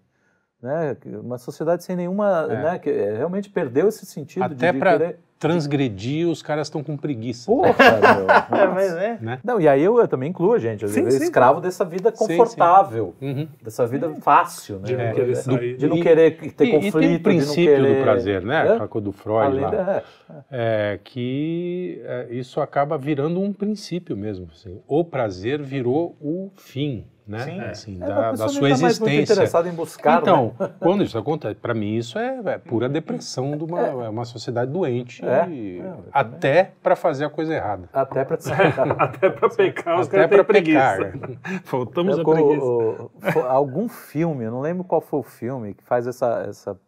[0.62, 0.98] Né?
[1.22, 2.48] Uma sociedade sem nenhuma.
[2.50, 2.64] É.
[2.64, 2.80] Né?
[2.80, 5.20] Que é, realmente perdeu esse sentido Até de, de para querer.
[5.48, 7.46] Transgredir, os caras estão com preguiça.
[7.46, 7.68] Porra,
[8.50, 8.60] meu.
[8.60, 9.18] É, mas é.
[9.22, 9.40] Né?
[9.44, 10.84] Não, e aí eu, eu também incluo, gente.
[10.84, 11.24] Eu Sim, sou sim.
[11.24, 13.48] escravo dessa vida Sim, confortável, Uhum.
[13.62, 14.84] dessa vida fácil, né?
[14.86, 15.78] De não É, querer de, sair.
[15.78, 17.98] de não E- querer ter E, e conflito, tem o princípio de não querer...
[17.98, 18.62] do prazer, né?
[18.62, 18.74] Hã?
[18.74, 19.70] Aquela coisa do Freud Além lá.
[19.70, 20.04] da-
[20.52, 20.94] é.
[20.96, 24.48] É, que é, isso acaba virando um princípio mesmo.
[24.52, 24.80] assim.
[24.88, 27.40] O prazer virou o fim, né?
[27.40, 27.60] Sim.
[27.62, 29.34] Assim, É, da, da sua tá mais muito existência.
[29.34, 30.72] interessada em buscar, Então, né?
[30.80, 34.72] quando isso acontece, para mim isso é, é pura depressão de uma, é uma sociedade
[34.72, 35.48] doente, É.
[35.50, 37.90] e- É, até para fazer a coisa errada.
[37.94, 38.38] Até para
[39.00, 40.98] Até pra pecar, os Até caras têm pra preguiça.
[41.12, 41.30] pecar.
[41.66, 42.66] Faltamos a co- preguiça.
[42.66, 43.12] o-
[43.48, 46.80] algum filme, eu não lembro qual foi o filme, que faz essa, essa,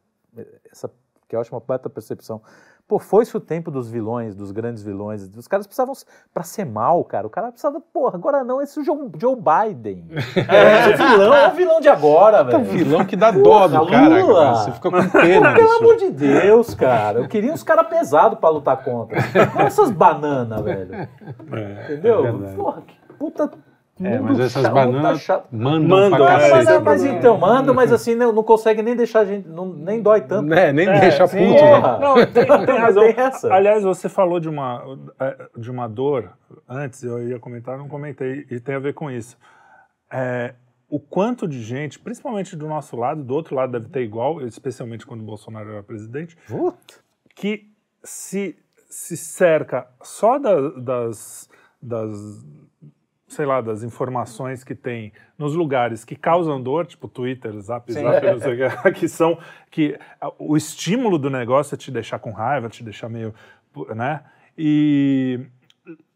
[0.72, 0.92] essa
[1.28, 2.42] que eu acho uma baita percepção.
[2.88, 5.30] Pô, foi-se o tempo dos vilões, dos grandes vilões.
[5.36, 5.94] Os caras precisavam,
[6.34, 9.36] pra ser mal, cara, o cara precisava, porra, agora não, esse é o Joe, Joe
[9.36, 10.06] Biden.
[10.48, 12.60] É, o vilão é o vilão de agora, É velho.
[12.60, 14.54] um vilão que dá dó do cara.
[14.56, 15.80] Você fica com pena Pelo disso.
[15.84, 17.20] amor de Deus, cara.
[17.20, 19.18] Eu queria uns caras pesados pra lutar contra.
[19.54, 20.94] Não essas bananas, velho.
[20.96, 22.26] É, Entendeu?
[22.26, 22.54] é.
[22.56, 23.52] Porra, que puta.
[24.00, 25.48] É, mas essas tá bananas chato.
[25.52, 26.84] mandam, Mandam, pra é, Mas, cacete.
[26.84, 30.02] mas, mas então, manda, mas assim, não, não consegue nem deixar a gente, não, nem
[30.02, 30.48] dói tanto.
[30.48, 31.38] Né, nem É, deixa sim.
[31.39, 31.98] puto, né?
[32.00, 33.04] Não, tem, tem razão.
[33.04, 33.52] Tem essa.
[33.54, 34.84] Aliás, você falou de uma,
[35.58, 36.32] de uma dor
[36.70, 39.36] antes, eu ia comentar, não comentei, e tem a ver com isso.
[40.12, 40.54] É,
[40.89, 45.06] o quanto de gente, principalmente do nosso lado, do outro lado deve ter igual, especialmente
[45.06, 46.95] quando o Bolsonaro era presidente, Puta.
[47.36, 47.70] que
[48.04, 48.56] se,
[48.89, 51.50] se cerca só da- das,
[51.82, 52.45] das,
[53.28, 58.02] sei lá, das informações que tem nos lugares que causam dor, tipo Twitter, Zap, Sim.
[58.02, 59.38] Zap, não sei o que, que são,
[59.70, 60.00] que
[60.40, 63.34] o estímulo do negócio é te deixar com raiva, te deixar meio,
[63.96, 64.22] né?
[64.58, 65.42] E,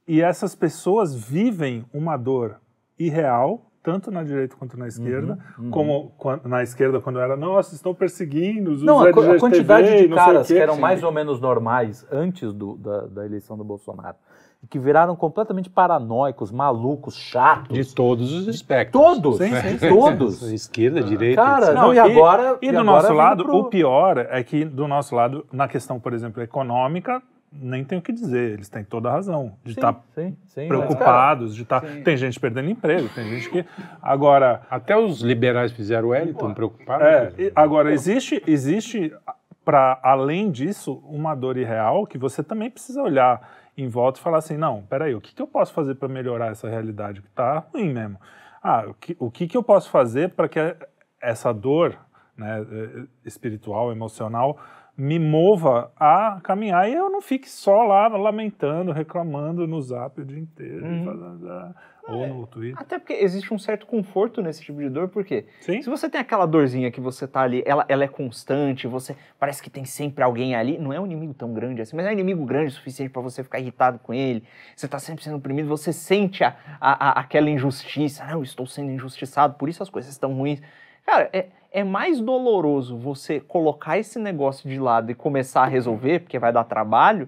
[0.07, 2.55] e essas pessoas vivem uma dor
[2.97, 5.37] irreal, tanto na direita quanto na esquerda,
[5.69, 10.07] como quan- na esquerda quando era, nossa, estão perseguindo os Não, a, co- a quantidade
[10.07, 10.81] de caras que eram Sim.
[10.81, 14.15] mais ou menos normais antes do- da, da eleição do Bolsonaro,
[14.63, 17.75] e que viraram completamente paranoicos, malucos, chatos.
[17.75, 19.01] De todos os espectros.
[19.03, 19.89] Todos, Sim, sim, sim.
[19.89, 20.41] todos.
[20.53, 21.41] Esquerda, direita.
[21.41, 21.75] Cara, etc.
[21.75, 24.87] não, e agora- E, e do agora nosso lado, pro- o pior é que do
[24.87, 28.53] nosso lado, na questão, por exemplo, econômica, nem tem o que dizer.
[28.53, 31.81] Eles têm toda a razão de estar sim, sim, mas, cara, preocupados, de estar.
[31.85, 32.01] Sim.
[32.03, 33.65] Tem gente perdendo emprego, tem gente que.
[34.01, 37.05] Agora, Até os liberais fizeram L, estão preocupados.
[37.05, 37.47] é, dizer.
[37.47, 39.11] e- agora existe, existe
[39.65, 43.41] para além disso uma dor irreal que você também precisa olhar
[43.77, 46.51] em volta e falar assim, não, peraí, o que, que eu posso fazer para melhorar
[46.51, 48.19] essa realidade que está ruim mesmo?
[48.61, 50.59] Ah, o que, o que, que eu posso fazer para que
[51.21, 51.97] essa dor
[52.37, 54.57] né, eh, espiritual, emocional,
[54.97, 60.25] me mova a caminhar e eu não fique só lá lamentando, reclamando no zap o
[60.25, 61.05] dia inteiro, Uhum.
[61.05, 61.75] fazendo-
[62.07, 62.81] ou no Twitter.
[62.81, 65.81] Até porque existe um certo conforto nesse tipo de dor, porque Sim?
[65.81, 69.61] se você tem aquela dorzinha que você tá ali, ela, ela é constante, você parece
[69.61, 72.13] que tem sempre alguém ali, não é um inimigo tão grande assim, mas é um
[72.13, 74.43] inimigo grande o suficiente pra você ficar irritado com ele,
[74.75, 78.65] você tá sempre sendo oprimido, você sente a, a- a- aquela injustiça, não, eu estou
[78.65, 80.61] sendo injustiçado, por isso as coisas estão ruins.
[81.05, 86.19] Cara, é, é mais doloroso você colocar esse negócio de lado e começar a resolver,
[86.21, 87.27] porque vai dar trabalho,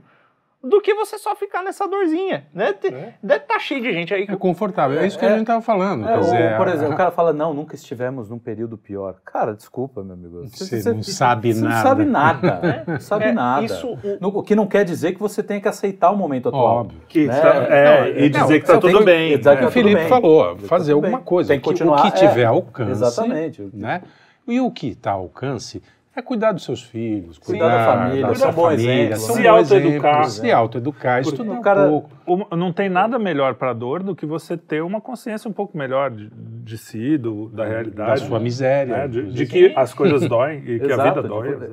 [0.63, 2.71] do que você só ficar nessa dorzinha, né?
[2.71, 3.15] Te- É.
[3.21, 4.97] Deve estar cheio de gente aí que É confortável.
[4.97, 5.33] É isso que É.
[5.33, 6.07] a gente tava falando.
[6.07, 9.15] É, ou, por a- exemplo, o cara fala, não, nunca estivemos num período pior.
[9.25, 10.47] Cara, desculpa, meu amigo.
[10.47, 11.75] Você não sabe você nada.
[11.75, 12.83] Não sabe nada.
[12.87, 13.65] Não sabe É, nada.
[13.65, 16.47] isso, o- No- o que não quer dizer que você tem que aceitar o momento
[16.47, 16.77] atual.
[16.77, 17.01] Óbvio.
[17.09, 17.39] Que Né?
[17.41, 19.33] tá- é, Não, e não, dizer que tá você tem tudo que- bem.
[19.33, 20.07] É, tá o Felipe bem.
[20.07, 21.25] falou, Tá fazer alguma bem.
[21.25, 21.49] coisa.
[21.49, 22.91] Tem o que que, continuar, o que tiver é, alcance.
[22.91, 23.69] Exatamente.
[23.73, 24.01] Né?
[24.47, 25.81] E o que está alcance
[26.15, 29.47] é cuidar dos seus filhos, Cuidar da família, da ser sua bom família, um se
[29.47, 30.25] autoeducar.
[30.29, 32.55] se autoeducar, estudar o um cara- pouco.
[32.55, 36.11] Não tem nada melhor para dor do que você ter uma consciência um pouco melhor
[36.11, 38.21] de, de si, do- da da realidade.
[38.27, 38.97] sua miséria.
[38.97, 39.07] né?
[39.07, 41.51] de, de que as coisas doem e que a Exato, vida dói.
[41.51, 41.63] tipo,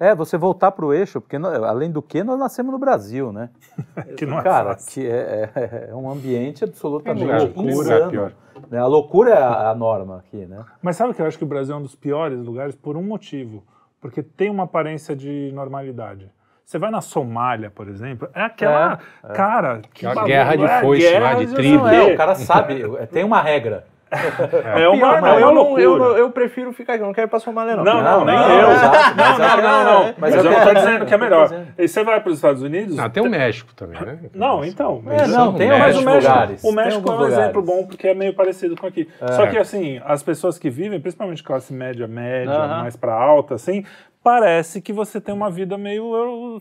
[0.00, 3.32] É, é, você voltar pro eixo, porque nó- além do que nós nascemos no Brasil,
[3.32, 3.50] né?
[4.16, 5.02] Que não é Cara, fácil.
[5.02, 8.04] que é, é- é um ambiente absolutamente É loucura, insano.
[8.06, 8.32] é pior.
[8.72, 10.64] A loucura é a, a norma aqui, né?
[10.82, 13.02] Mas sabe que eu acho que o Brasil é um dos piores lugares por um
[13.02, 13.62] motivo.
[14.00, 16.30] Porque tem uma aparência de normalidade.
[16.64, 19.00] Você vai na Somália, por exemplo, é aquela.
[19.34, 21.88] Cara, que Aquela bagulho, guerra de é, foice guerra lá, de tribo.
[21.88, 23.84] É, o cara sabe, tem uma regra.
[24.10, 25.82] É uma, Pior, é não, uma eu, não, loucura.
[25.82, 27.84] eu, não- eu prefiro ficar aqui, eu não quero ir pra Somália, não.
[27.84, 28.68] Não, não, nem não, eu.
[28.68, 28.74] não,
[29.16, 30.02] mas não, é- não, não.
[30.04, 31.50] mas Mas é eu não estou dizendo que é eu tô melhor.
[31.78, 32.96] E você vai para os Estados Unidos?
[32.96, 34.18] Não, tem o México também, né?
[34.34, 35.02] Não, então.
[35.08, 36.64] É, não, tem mas alguns o México, lugares.
[36.64, 39.08] o México é um exemplo bom porque é meio parecido com aqui.
[39.36, 43.84] Só que assim, as pessoas que vivem, principalmente classe média, média, mais para alta, assim,
[44.22, 46.60] parece que você tem uma vida meio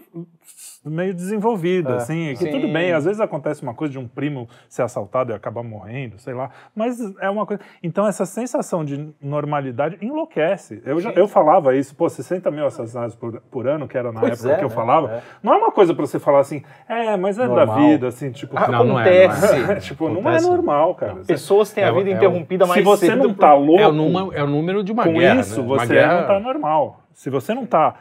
[0.86, 2.52] meio desenvolvida, assim, que Sim.
[2.52, 6.18] tudo bem, às vezes acontece uma coisa de um primo ser assaltado e acabar morrendo,
[6.18, 7.62] sei lá, mas é uma coisa.
[7.84, 10.82] Então essa sensação de normalidade enlouquece.
[10.86, 14.22] Eu, já, eu falava isso, pô, 60 mil assassinatos por, por ano, que era na
[14.22, 14.76] Pois época é, que eu né?
[14.76, 15.22] falava, É.
[15.44, 17.78] não é uma coisa para você falar assim, é, mas é da Normal.
[17.90, 19.80] vida, assim, tipo, Não, não é, não Acontece.
[19.90, 20.50] tipo, não é Acontece.
[20.50, 21.16] normal, cara.
[21.28, 23.88] Pessoas têm a É vida é interrompida mais Se você cedo não tá louco É
[23.88, 25.42] o, número, é o número de uma com guerra.
[25.42, 25.68] isso, né?
[25.68, 27.02] Você guerra- não tá normal.
[27.20, 27.96] Se você não tá.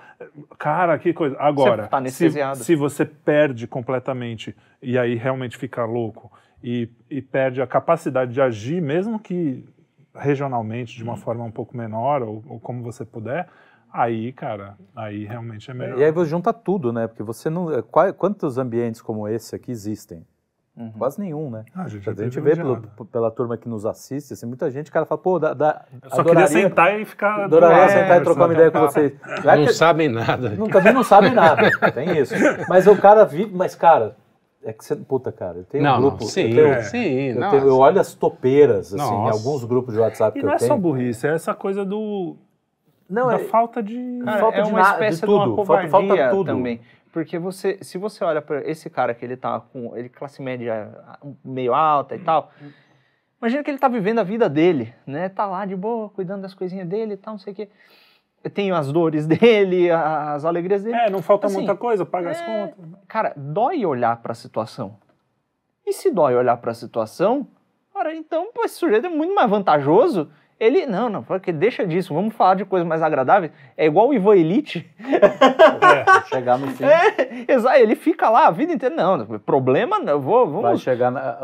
[0.61, 1.37] Cara, que coisa.
[1.41, 2.59] Agora, tá se, anestesiado.
[2.62, 6.31] se você perde completamente e aí realmente fica louco
[6.62, 9.64] e, e perde a capacidade de agir, mesmo que
[10.14, 13.49] regionalmente, de uma forma um pouco menor ou, ou como você puder,
[13.93, 15.99] aí, cara, aí realmente é melhor.
[15.99, 17.09] E aí você junta tudo, né?
[17.09, 17.73] Porque você não.
[17.73, 20.25] é, qual- quantos ambientes como esse aqui existem?
[20.79, 20.93] Uhum.
[20.97, 21.64] Quase nenhum, né?
[21.74, 23.05] Ah, gente, A gente vê pelo- diabo.
[23.07, 26.22] pela turma que nos assiste, assim, muita gente, cara, fala, pô, da, da, Eu só
[26.22, 27.39] queria sentar e ficar.
[27.39, 29.12] do adoraria lado, sentar e trocar uma ideia com vocês.
[29.43, 30.51] Já Não que- sabem nada.
[30.51, 32.33] não, também não sabe nada, tem isso.
[32.68, 34.16] Mas o cara vive, mas cara,
[34.62, 37.22] é que você, puta, cara, eu tenho Não, um não, grupo, sim, eu, tenho, sim.
[37.31, 39.37] eu, não, tenho- eu olho as topeiras, assim, em Nossa.
[39.37, 40.79] alguns grupos de WhatsApp E que não eu é só tenho.
[40.79, 42.37] burrice, é essa coisa do.
[43.11, 44.20] Não, da é, falta de.
[44.22, 45.57] Cara, Falta é de uma espécie de de, uma tudo.
[45.64, 46.47] Falta- covardia falta tudo.
[46.47, 46.81] também.
[47.13, 50.91] Porque você, se você olha para esse cara que ele tá com ele classe média
[51.45, 52.51] meio alta e tal,
[53.41, 55.29] imagina que ele tá vivendo a vida dele, né?
[55.29, 57.69] Tá lá de boa, cuidando das coisinhas dele e tal, não sei o quê.
[58.53, 60.97] Tem as dores dele, as alegrias dele.
[60.97, 63.01] É, não falta Assim, muita coisa, paga as é, contas.
[63.09, 64.97] Cara, dói olhar para a situação.
[65.87, 67.49] E se dói olhar para a situação,
[67.95, 70.31] ora, então, pô, esse sujeito é muito mais vantajoso.
[70.61, 73.53] Ele, não, não, porque deixa disso, vamos falar de coisas mais agradáveis.
[73.77, 74.91] É igual o Ivan Elite.
[76.29, 78.95] chegar no fim, É, exato, ele fica lá a vida inteira.
[78.95, 80.83] Não, problema, não, eu vou, vai vamos.
[80.83, 81.39] chegar na...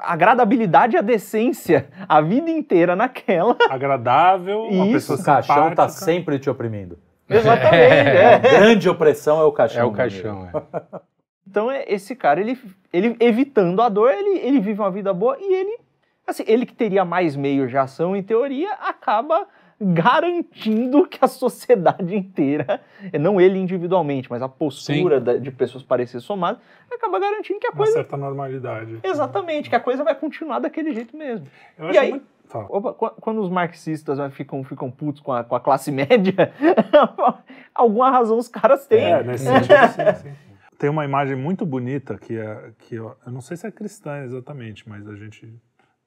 [0.00, 3.56] Agradabilidade e a decência a vida inteira naquela.
[3.68, 6.04] Agradável, uma Isso, pessoa O caixão tá simpática.
[6.04, 6.98] sempre te oprimindo.
[7.28, 7.72] Exatamente.
[7.82, 8.38] A é.
[8.38, 9.82] grande opressão é o caixão.
[9.82, 10.62] É o caixão, amigo.
[10.72, 11.00] é.
[11.48, 12.58] Então, é, esse cara, ele,
[12.92, 15.78] ele evitando a dor, ele, ele vive uma vida boa e ele,
[16.26, 19.46] assim, ele que teria mais meios de ação, em teoria, acaba
[19.80, 22.80] garantindo que a sociedade inteira,
[23.20, 26.60] não ele individualmente, mas a postura da- de pessoas parecidas somadas,
[26.92, 27.92] acaba garantindo que a Uma coisa.
[27.94, 29.00] certa normalidade.
[29.02, 31.46] Exatamente, que a coisa vai continuar daquele jeito mesmo.
[31.78, 32.26] Eu E acho aí- muito...
[32.54, 36.52] Opa, qu- quando os marxistas né, ficam, ficam putos com a, com a classe média,
[37.74, 39.04] alguma razão os caras têm.
[39.04, 39.88] É, nesse sentido,
[40.20, 40.34] sim, sim.
[40.78, 44.24] Tem uma imagem muito bonita que é que eu, eu não sei se é cristã
[44.24, 45.48] exatamente, mas a gente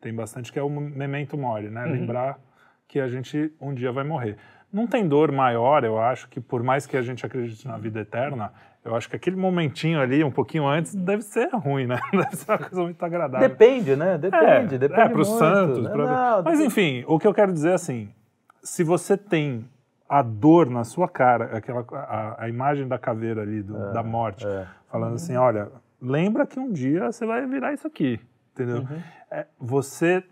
[0.06, 1.84] tem bastante que é o memento mori, né?
[1.84, 2.38] Lembrar
[2.88, 4.38] que a gente um dia vai morrer.
[4.72, 8.01] Não tem dor maior, eu acho, que por mais que a gente acredite na vida
[8.01, 8.53] eterna,
[8.84, 11.99] eu acho que aquele momentinho ali, um pouquinho antes, deve ser ruim, né?
[12.14, 13.49] Deve ser uma coisa muito agradável.
[13.49, 14.16] Depende, né?
[14.20, 15.84] Depende, depende é, para os santos.
[15.84, 15.89] né?
[15.89, 18.10] pra- Não, Mas enfim, o que eu quero dizer é assim:
[18.62, 19.66] se você tem
[20.08, 24.45] a dor na sua cara, aquela, a, a imagem da caveira ali, do- da morte,
[24.45, 24.68] é.
[24.91, 28.20] falando assim: olha, lembra que um dia você vai virar isso aqui,
[28.56, 28.78] entendeu?
[28.89, 28.99] Uhum.
[29.32, 30.24] É, você.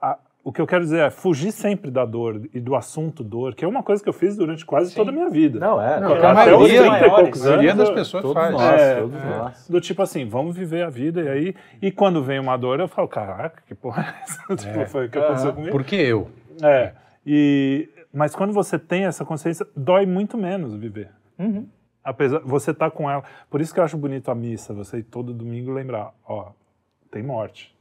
[0.00, 3.54] a- o que eu quero dizer é fugir sempre da dor e do assunto dor,
[3.54, 5.58] que é uma coisa que eu fiz durante quase toda a minha vida.
[5.60, 6.00] Não, é.
[6.00, 8.22] Não, qualquer a Até os maioria- 30 e poucos a A maioria anos, das pessoas
[8.22, 8.52] todos faz.
[8.54, 8.80] nós.
[8.80, 9.68] é, todos é, nós.
[9.68, 11.54] do tipo assim, vamos viver a vida e aí.
[11.82, 14.42] E quando vem uma dor, eu falo, caraca, que porra é essa?
[14.56, 15.72] tipo, foi o que aconteceu comigo.
[15.72, 16.30] Por que eu?
[16.62, 16.92] É.
[17.26, 21.10] E, mas quando você tem essa consciência, dói muito menos viver.
[21.38, 21.66] Uhum.
[22.02, 23.22] Apesar, você tá com ela.
[23.50, 26.52] Por isso que eu acho bonito a missa, você ir todo domingo lembrar, ó,
[27.10, 27.74] tem morte.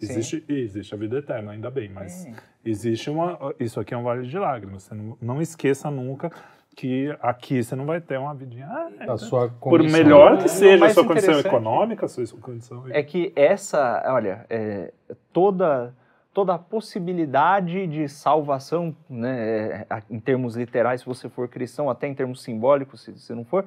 [0.00, 2.26] Existe, existe a vida eterna, ainda bem, mas
[2.64, 3.38] existe uma.
[3.58, 4.82] Isso aqui é um vale de lágrimas.
[4.84, 6.30] Você não, não esqueça nunca
[6.74, 8.66] que aqui você não vai ter uma vidinha.
[8.68, 12.84] Ah, é, A sua por melhor que seja a sua condição econômica, a sua condição.
[12.90, 14.92] É que essa, olha, é,
[15.32, 15.94] toda,
[16.32, 22.08] toda a possibilidade de salvação, né, é, em termos literais, se você for cristão, até
[22.08, 23.64] em termos simbólicos, se você não for,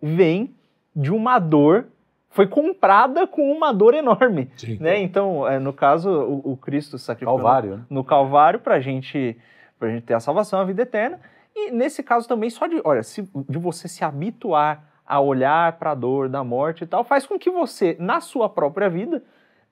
[0.00, 0.54] vem
[0.94, 1.86] de uma dor,
[2.30, 4.50] foi comprada com uma dor enorme.
[4.56, 4.78] Sim.
[4.80, 4.98] Né?
[5.00, 7.84] Então, é, no caso, o, o Cristo sacrificou Calvário, né?
[7.88, 9.36] no Calvário para gente,
[9.80, 11.20] a gente ter a salvação, a vida eterna.
[11.54, 15.92] E nesse caso também, só de, olha, se- de você se habituar a olhar para
[15.92, 19.22] a dor da morte e tal, faz com que você, na sua própria vida,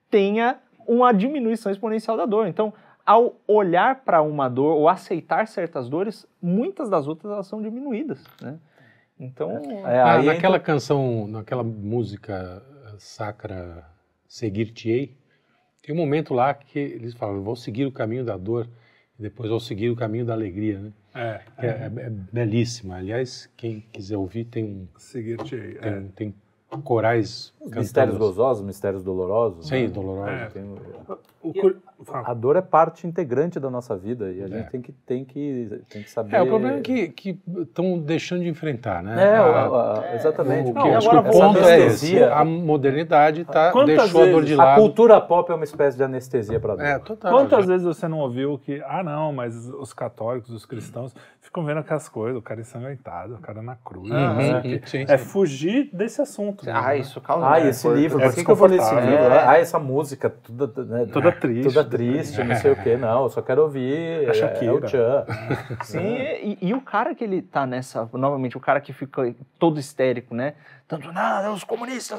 [0.09, 2.47] tenha uma diminuição exponencial da dor.
[2.47, 2.73] Então,
[3.05, 8.23] ao olhar para uma dor ou aceitar certas dores, muitas das outras elas são diminuídas,
[8.41, 8.57] né?
[9.19, 9.51] Então,
[9.85, 13.85] É, Ah, aí naquela entra- canção, naquela música eh, sacra
[14.27, 15.15] Seguir-te-ei,
[15.81, 18.67] Tem um momento lá que eles falam, vou seguir o caminho da dor
[19.17, 20.91] e depois vou seguir o caminho da alegria, né?
[21.15, 22.97] É, É, é, é belíssima.
[22.97, 25.75] Aliás, quem quiser ouvir, tem, um- seguir-te aí.
[25.75, 26.01] tem, É.
[26.15, 26.35] tem
[26.83, 29.65] corais Mistérios gozosos, mistérios dolorosos.
[29.67, 29.87] Sim, né?
[29.87, 30.41] dolorosos.
[30.41, 30.47] É.
[30.49, 30.75] Tem-
[31.53, 31.77] cur-.
[32.13, 34.47] A dor é parte integrante da nossa vida e a É.
[34.47, 36.35] gente tem que, tem que, tem que saber.
[36.35, 39.15] É, o problema é que estão deixando de enfrentar, né?
[39.31, 40.69] É, A- a- exatamente.
[40.69, 42.15] o que- porque acho que o ponto é esse.
[42.15, 44.81] anestesia- A modernidade tá, Quantas deixou a dor de vezes- A lado.
[44.81, 46.85] cultura pop é uma espécie de anestesia para dor.
[46.85, 47.31] É, total.
[47.31, 51.63] Quantas já- vezes você não ouviu que, ah, não, mas os católicos, os cristãos, ficam
[51.65, 54.11] vendo aquelas coisas, o cara ensanguentado, o cara na cruz.
[54.11, 54.81] Uhum, não o quê.
[54.85, 55.25] sim, É sim.
[55.25, 56.69] fugir desse assunto.
[56.69, 56.97] Ah, né?
[56.99, 57.45] isso causa.
[57.47, 59.33] Ah, né, esse livro, é por que, eu vou ler esse livro?
[59.47, 61.73] Ah, essa música, toda, né, Toda triste.
[61.73, 62.97] toda triste, não sei o quê.
[62.97, 64.71] Não, eu só quero ouvir A é, Shakira.
[64.71, 65.25] é o Tchan.
[65.83, 69.79] Sim, e, e o cara que ele tá nessa, novamente, o cara que fica todo
[69.79, 70.53] histérico, né?
[70.87, 72.17] Tanto, não, os comunistas,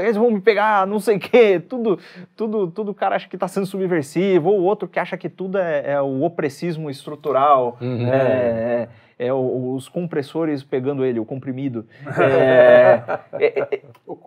[0.00, 1.98] eles vão me pegar, não sei o quê, tudo,
[2.36, 5.28] tudo, tudo o cara acha que tá sendo subversivo, ou o outro que acha que
[5.28, 8.06] tudo é, é o opressismo estrutural, Uhum.
[8.12, 11.84] é, é o- os compressores pegando ele, o comprimido.
[12.16, 13.02] É,
[13.40, 13.80] é, é,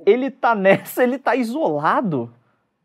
[0.05, 2.29] ele tá nessa, ele tá isolado,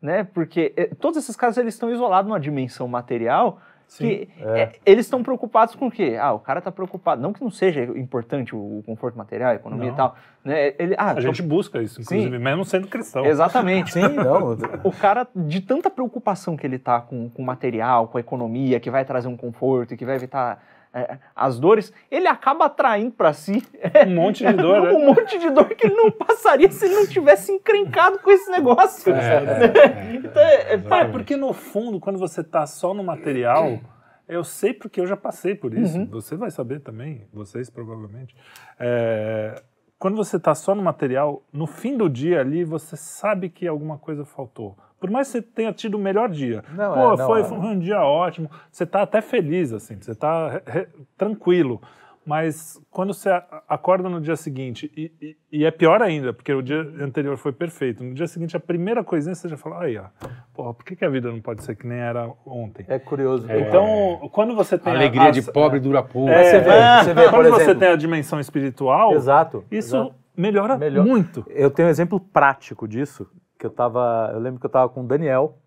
[0.03, 0.27] né?
[0.33, 3.59] Porque é, todos esses caras eles estão isolados numa dimensão material
[3.97, 4.59] que é.
[4.61, 6.17] é, eles estão preocupados com o quê?
[6.19, 7.21] Ah, o cara tá preocupado.
[7.21, 9.93] Não que não seja importante o, o conforto material, a economia Não.
[9.93, 10.15] e tal.
[10.43, 10.73] Né?
[10.79, 13.23] Ele, ah, A tô- gente busca isso, inclusive, mesmo sendo cristão.
[13.25, 13.91] Exatamente.
[13.93, 14.57] Sim, não.
[14.83, 18.79] O cara, de tanta preocupação que ele tá com com o material, com a economia,
[18.79, 20.63] que vai trazer um conforto, que vai evitar
[20.93, 23.63] é, as dores, ele acaba atraindo para si
[24.07, 24.91] Um monte de dor, né?
[24.91, 28.51] um monte de dor que ele não passaria se ele não tivesse encrencado com esse
[28.51, 29.11] negócio.
[29.11, 33.79] É, é, Então, é, é porque no fundo, quando você tá só no material,
[34.27, 35.97] eu sei porque eu já passei por isso.
[35.97, 36.05] Uhum.
[36.11, 38.35] Você vai saber também, vocês provavelmente.
[38.79, 39.61] É,
[39.97, 43.97] quando você tá só no material, no fim do dia ali, você sabe que alguma
[43.97, 44.77] coisa faltou.
[45.03, 46.63] Por mais que você tenha tido o melhor dia.
[46.73, 47.43] Não, Pô, é, não, foi, é.
[47.43, 48.49] foi um dia ótimo.
[48.71, 50.87] Você tá até feliz, assim, você tá re- re-
[51.17, 51.81] tranquilo.
[52.25, 56.53] Mas quando você a- acorda no dia seguinte, e, e- e é pior ainda, porque
[56.53, 58.01] o dia anterior foi perfeito.
[58.01, 60.05] No dia seguinte, a primeira coisinha você já fala, aí, ó,
[60.53, 62.85] porra, por que, que a vida não pode ser que nem era ontem?
[62.87, 63.45] É curioso.
[63.51, 66.29] Então, quando você A tem a- alegria a- de pobre dura pouco.
[66.29, 69.65] É, Você vê, é, você vê, por quando você exemplo- tem a dimensão espiritual, Exato.
[69.69, 70.15] isso exato.
[70.37, 71.43] melhora Melhor- muito.
[71.49, 73.29] Eu tenho um exemplo prático disso,
[73.63, 75.57] que eu tava, eu lembro que eu tava com o Daniel,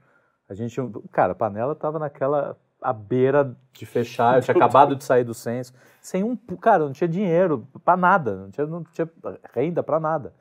[0.46, 0.78] a gente,
[1.10, 5.32] cara, a panela tava naquela à beira de fechar, eu tinha acabado de sair do
[5.32, 5.72] censo,
[6.02, 9.10] sem um, cara, não tinha dinheiro pra nada, não tinha, não tinha
[9.54, 10.34] renda pra nada.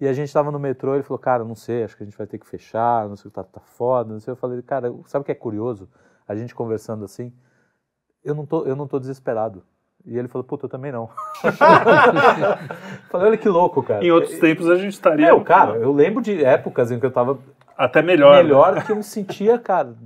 [0.00, 2.16] E a gente tava no metrô, ele falou, cara, não sei, acho que a gente
[2.16, 4.32] vai ter que fechar, não sei, tá, tá foda, não sei.
[4.32, 5.86] Eu falei, cara, sabe o que é curioso?
[6.26, 7.30] A gente conversando assim,
[8.24, 9.62] eu não tô, eu não tô desesperado.
[10.06, 11.10] E ele falou, puta, eu também não.
[13.10, 14.04] falei, olha que louco, cara.
[14.04, 17.10] Em outros tempos a gente estaria Meu, cara, eu lembro de épocas em que eu
[17.10, 17.38] tava
[17.76, 18.36] até melhor.
[18.36, 18.42] né?
[18.44, 19.96] melhor, que eu me sentia, cara, o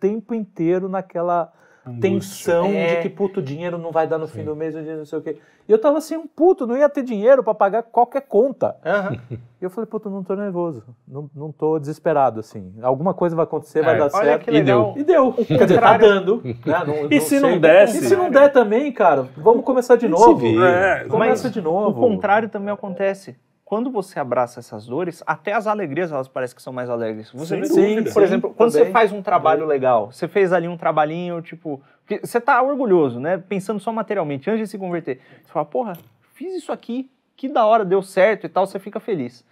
[0.00, 1.52] tempo inteiro naquela
[2.00, 2.96] tensão É.
[2.96, 5.06] de que, puto, o dinheiro não vai dar no fim do mês, o dinheiro não
[5.06, 5.36] sei o quê.
[5.68, 8.76] E eu tava assim, um puto, não ia ter dinheiro pra pagar qualquer conta.
[8.84, 9.16] Aham.
[9.60, 12.74] E eu falei, puto, não tô nervoso, não, não tô desesperado, assim.
[12.82, 14.44] Alguma coisa vai acontecer, vai É, dar Olha certo.
[14.44, 14.92] que legal.
[14.94, 15.32] E deu.
[15.32, 16.42] Quer dizer, tá dando.
[16.44, 16.54] né?
[16.86, 17.96] Não- E se não desse?
[17.96, 20.46] E se não der também, cara, vamos começar de novo.
[20.62, 21.98] É, Começa Mas de novo.
[21.98, 23.36] O contrário também acontece.
[23.74, 27.28] Quando você abraça essas dores, até as alegrias elas parecem que são mais alegres.
[27.32, 28.02] Você vê, dúvida.
[28.04, 28.92] por Sim, exemplo, quando você também.
[28.92, 31.82] faz um trabalho legal, você fez ali um trabalhinho, tipo,
[32.22, 33.36] você tá orgulhoso, né?
[33.36, 35.20] Pensando só materialmente, antes de se converter.
[35.42, 35.94] Você fala, porra,
[36.34, 39.44] fiz isso aqui, que da hora, deu certo e tal, você fica feliz.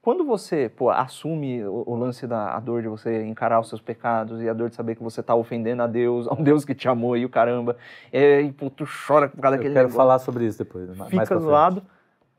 [0.00, 4.40] Quando você, pô, assume o, o lance da dor de você encarar os seus pecados
[4.40, 6.76] e a dor de saber que você tá ofendendo a Deus, a um Deus que
[6.76, 7.76] te amou e o caramba,
[8.12, 10.96] é, e pô, tu chora por causa Eu daquele quero negócio falar sobre isso depois.
[10.96, 11.82] mais fica do lado.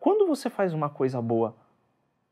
[0.05, 1.55] Quando você faz uma coisa boa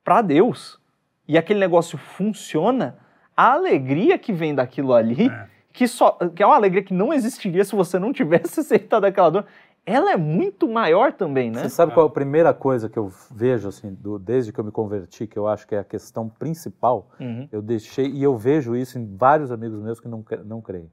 [0.04, 0.80] para Deus
[1.28, 3.00] e aquele negócio funciona,
[3.36, 5.50] a alegria que vem daquilo ali, É.
[5.72, 9.32] que só que é uma alegria que não existiria se você não tivesse aceitado aquela
[9.32, 9.46] dor,
[9.88, 11.64] ela é muito maior também, né?
[11.64, 14.64] Você sabe qual é a primeira coisa que eu vejo, assim, do- desde que eu
[14.64, 17.10] me converti, que eu acho que é a questão principal?
[17.20, 17.50] Uhum.
[17.52, 20.92] Eu deixei, e eu vejo isso em vários amigos meus que não, não creem.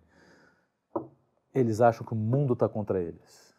[1.54, 3.49] Eles acham que o mundo está contra eles.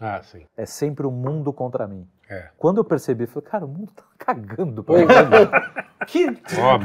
[0.00, 0.42] Ah, sim.
[0.56, 2.06] É sempre o mundo contra mim.
[2.28, 2.44] É.
[2.56, 5.06] Quando eu percebi, eu falei, cara, o mundo tá cagando pra mim.
[6.06, 6.32] que,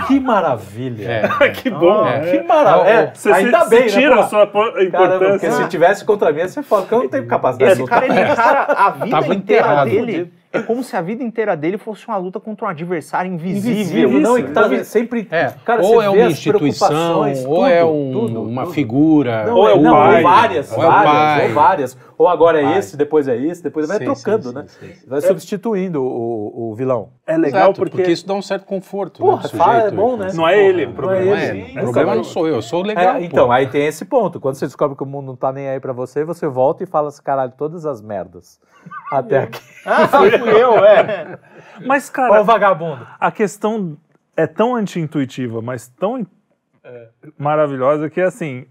[0.08, 1.10] que maravilha.
[1.42, 1.50] É.
[1.52, 2.06] que bom.
[2.06, 2.20] É.
[2.22, 2.32] né?
[2.32, 2.90] Que maravilha.
[2.90, 4.22] É, Você ainda se, bem, se né, tira pô?
[4.22, 4.82] a sua po- Caramba,
[5.20, 5.52] porque importância.
[5.64, 8.18] se tivesse contra mim, você fala que eu não tenho capacidade de Esse cara, lutar.
[8.24, 9.90] ele encara a vida Tava inteira enterrado.
[9.90, 10.34] dele.
[10.58, 13.72] É como se a vida inteira dele fosse uma luta contra um adversário invisível.
[14.10, 15.28] Invisível, não, e que tá sempre.
[15.32, 18.74] É, Cara, ou é uma instituição, ou é tudo, um- tudo, uma tudo.
[18.74, 19.46] figura.
[19.46, 20.18] Não, Ou é é, o não, pai.
[20.18, 21.48] ou várias, Ou é várias, pai.
[21.48, 21.98] ou várias.
[22.18, 22.78] Ou agora é Pai.
[22.80, 24.66] esse, depois é esse, depois vai Sim, trocando, sim, né?
[24.68, 25.08] sim, sim.
[25.08, 27.10] Vai substituindo o, o vilão.
[27.28, 29.20] É legal Exato, porque, isso dá um certo conforto.
[29.20, 29.96] Porra, né, fala, é sujeito.
[29.96, 30.32] bom, né?
[30.34, 31.26] não é ele o Não é problema.
[31.26, 31.62] Não ele.
[31.62, 33.18] é, Sim, o problema não sou eu, eu sou o legal.
[33.18, 34.40] É, então, aí tem esse ponto.
[34.40, 36.88] Quando você descobre que o mundo não tá nem aí pra você, você volta e
[36.88, 38.60] fala assim, caralho, todas as merdas.
[39.12, 39.62] Até aqui.
[39.86, 40.08] Ah,
[40.52, 41.40] fui eu, é.
[41.86, 43.06] Mas, Ó cara, o vagabundo.
[43.20, 43.98] a questão
[44.36, 46.26] é tão anti-intuitiva, mas tão
[47.38, 48.66] maravilhosa que, assim,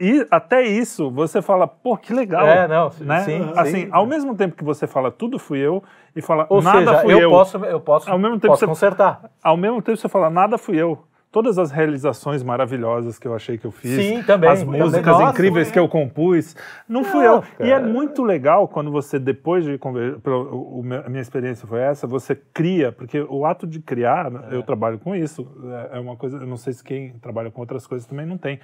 [0.00, 2.46] e até isso você fala, pô, que legal.
[2.46, 3.20] É, não, né?
[3.20, 3.88] sim, Assim, sim.
[3.92, 5.82] ao mesmo tempo que você fala tudo fui eu
[6.16, 8.60] e fala Ou nada seja, fui eu, eu, posso, eu posso, Ao mesmo tempo posso
[8.60, 9.30] você- consertar.
[9.42, 11.04] ao mesmo tempo você fala nada fui eu.
[11.32, 14.82] Todas as realizações maravilhosas que eu achei que eu fiz, Sim, também, as também.
[14.82, 16.54] músicas Nossa, incríveis foi que eu compus,
[16.86, 17.44] não fui Não, eu.
[17.66, 17.86] E é cara.
[17.86, 21.80] muito legal quando você, depois de conver- pelo- o- o meu- a minha experiência foi
[21.80, 24.54] essa, você cria, porque o ato de criar, né, É.
[24.56, 25.48] eu trabalho com isso,
[25.90, 28.36] é é uma coisa, eu não sei se quem trabalha com outras coisas também não
[28.36, 28.60] tem,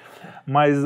[0.46, 0.76] mas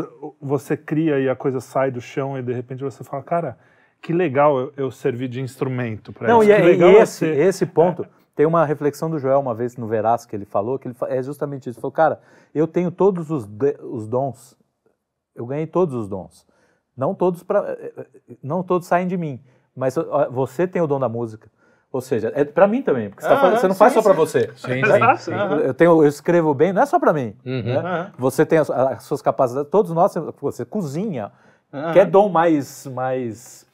[0.41, 3.59] você cria e a coisa sai do chão e de repente você fala, cara,
[4.01, 6.51] que legal eu, eu servir de instrumento para Não, isso.
[6.53, 9.41] e, que é- legal e é esse, ser- esse ponto, tem uma reflexão do Joel
[9.41, 11.79] uma vez no Verás que ele falou, que ele é justamente isso.
[11.79, 12.21] Ele falou, cara,
[12.55, 14.57] eu tenho todos os, de- os dons,
[15.35, 16.47] eu ganhei todos os dons.
[16.97, 17.77] Não todos, pra,
[18.43, 19.41] não todos saem de mim,
[19.75, 19.95] mas
[20.31, 21.51] você tem o dom da música.
[21.91, 23.93] Ou seja, é para mim também, porque você, tá Ah, fazendo- você não sim, faz
[23.93, 24.51] só para você.
[24.57, 25.31] Sim, Ah, sim.
[25.33, 25.35] sim.
[25.63, 27.37] Eu, tenho, eu escrevo bem, não é só para mim.
[27.45, 27.63] Uhum.
[27.63, 27.79] né?
[27.79, 28.13] Aham.
[28.19, 31.31] Você tem as, as suas capacidades, todos nós, você cozinha,
[31.73, 31.93] Aham.
[31.93, 33.67] que é dom mais, mais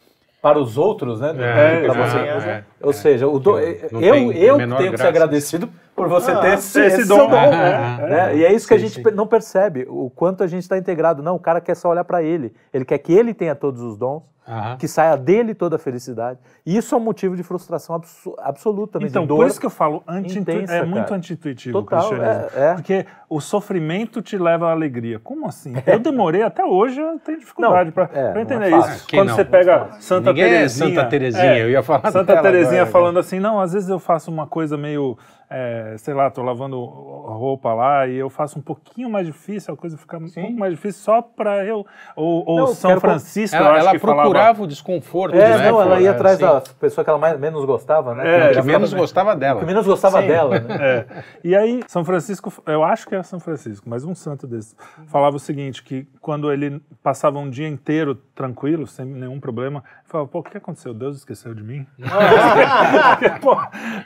[0.49, 1.33] para os outros, né?
[1.33, 2.49] do É, exato, você.
[2.49, 2.65] é.
[2.81, 3.59] Ou seja, o dom,
[3.93, 5.69] Não eu, eu tenho que ser agradecido
[5.99, 7.37] por você Ah, ter esse, esse esse dom, seu dom.
[7.37, 8.37] é, né?
[8.37, 9.15] E é isso que a Sim, gente sim.
[9.15, 11.23] não percebe, o quanto a gente está integrado.
[11.23, 12.55] Não, o cara quer só olhar para ele.
[12.73, 14.79] Ele quer que ele tenha todos os dons, Aham.
[14.79, 16.39] que saia dele toda a felicidade.
[16.65, 19.37] E isso é um motivo de frustração abso- absoluta, também, Então, de dor.
[19.39, 22.49] por isso que eu falo, anti intensa, é muito anti-intuitivo o Total, cristianismo.
[22.57, 22.75] é, é.
[22.75, 25.19] Porque o sofrimento te leva à alegria.
[25.19, 25.75] Como assim?
[25.87, 29.07] Eu demorei até hoje, eu tenho dificuldade para é, é entender isso.
[29.07, 29.37] Quem Quando não?
[29.37, 30.89] você pega Santa Ninguém é Terezinha.
[30.95, 34.31] Santa Terezinha, eu ia falar Santa Terezinha agora, falando assim, não, às vezes eu faço
[34.31, 35.19] uma coisa meio,
[35.51, 39.77] é, sei lá, tô lavando roupa lá e eu faço um pouquinho mais difícil, a
[39.77, 41.87] coisa fica um pouco mais difícil só para eu...
[42.17, 44.21] Ou, ou Não, São quero- Francisco, eu Ela, acho ela que falava...
[44.23, 45.71] procurava o desconforto, É, né?
[45.71, 46.45] não, ela ia atrás sim.
[46.45, 48.49] da pessoa que ela mais, menos gostava, né?
[48.49, 49.61] É, que, que menos gostava dela.
[49.61, 50.29] que menos gostava Sim.
[50.29, 50.79] dela, né?
[50.81, 51.07] É.
[51.45, 54.75] E aí, São Francisco, eu acho que é São Francisco, mas um santo desse,
[55.07, 60.05] falava o seguinte, que quando ele passava um dia inteiro tranquilo, sem nenhum problema, ele
[60.09, 60.95] falava, pô, o que aconteceu?
[60.95, 61.87] Deus esqueceu de mim?
[63.41, 63.57] Pô,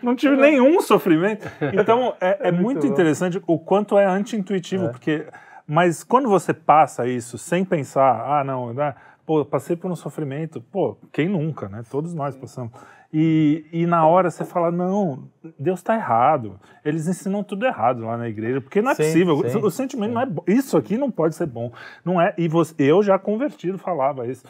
[0.03, 1.32] não tive nenhum sofrimento.
[1.72, 2.93] Então, é, é muito bom.
[2.93, 5.26] interessante o quanto é anti-intuitivo, porque...
[5.66, 10.61] Mas quando você passa isso sem pensar, ah, não, né, pô, passei por um sofrimento,
[10.61, 11.83] pô, quem nunca, né?
[11.89, 12.72] Todos nós passamos.
[13.14, 15.24] E, e na hora você fala, não,
[15.59, 16.59] Deus está errado.
[16.85, 19.49] Eles ensinam tudo errado lá na igreja, porque não é Sim, possível.
[19.51, 20.43] sim, o sentimento não é bom.
[20.49, 21.70] Isso aqui não pode ser bom.
[22.05, 22.35] Não é.
[22.37, 24.43] E você, eu já convertido falava isso.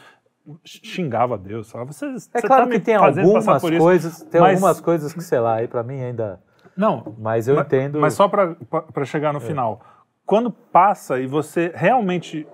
[0.65, 1.71] Xingava Deus.
[1.71, 4.81] Falava, você, É você claro tá que tem algumas por isso." coisas, tem Mas- algumas
[4.81, 6.39] coisas que, sei lá, aí pra mim ainda.
[6.75, 7.99] Não, Mas eu mas, entendo.
[7.99, 9.33] Mas só para chegar É.
[9.33, 9.81] no final.
[10.25, 12.47] Quando passa e você realmente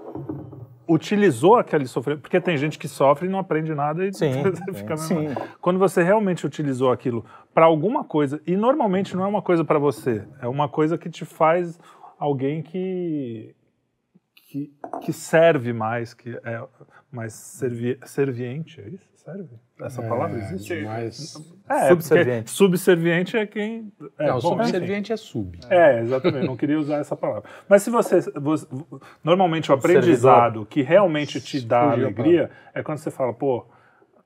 [0.88, 4.32] utilizou aquele sofrimento, porque tem gente que sofre e não aprende nada e Sim,
[4.74, 5.20] fica sim.
[5.20, 5.38] mesmo.
[5.62, 9.78] Quando você realmente utilizou aquilo para alguma coisa, e normalmente não é uma coisa para
[9.78, 11.80] você, é uma coisa que te faz
[12.18, 13.56] alguém que
[14.48, 16.64] que, que serve mais, que é
[17.12, 19.08] mais servi, serviente, é isso?
[19.14, 19.48] Serve?
[19.82, 20.82] Essa palavra existe?
[20.84, 21.36] Mas...
[21.70, 22.50] É, Subserviente.
[22.52, 23.92] subserviente é quem.
[24.18, 25.58] É, não, bom, subserviente é sub.
[25.70, 27.50] É, exatamente, não queria usar essa palavra.
[27.68, 28.68] Mas se você, você-
[29.24, 33.66] normalmente o aprendizado que realmente te dá Fugiu a alegria é quando você fala, pô,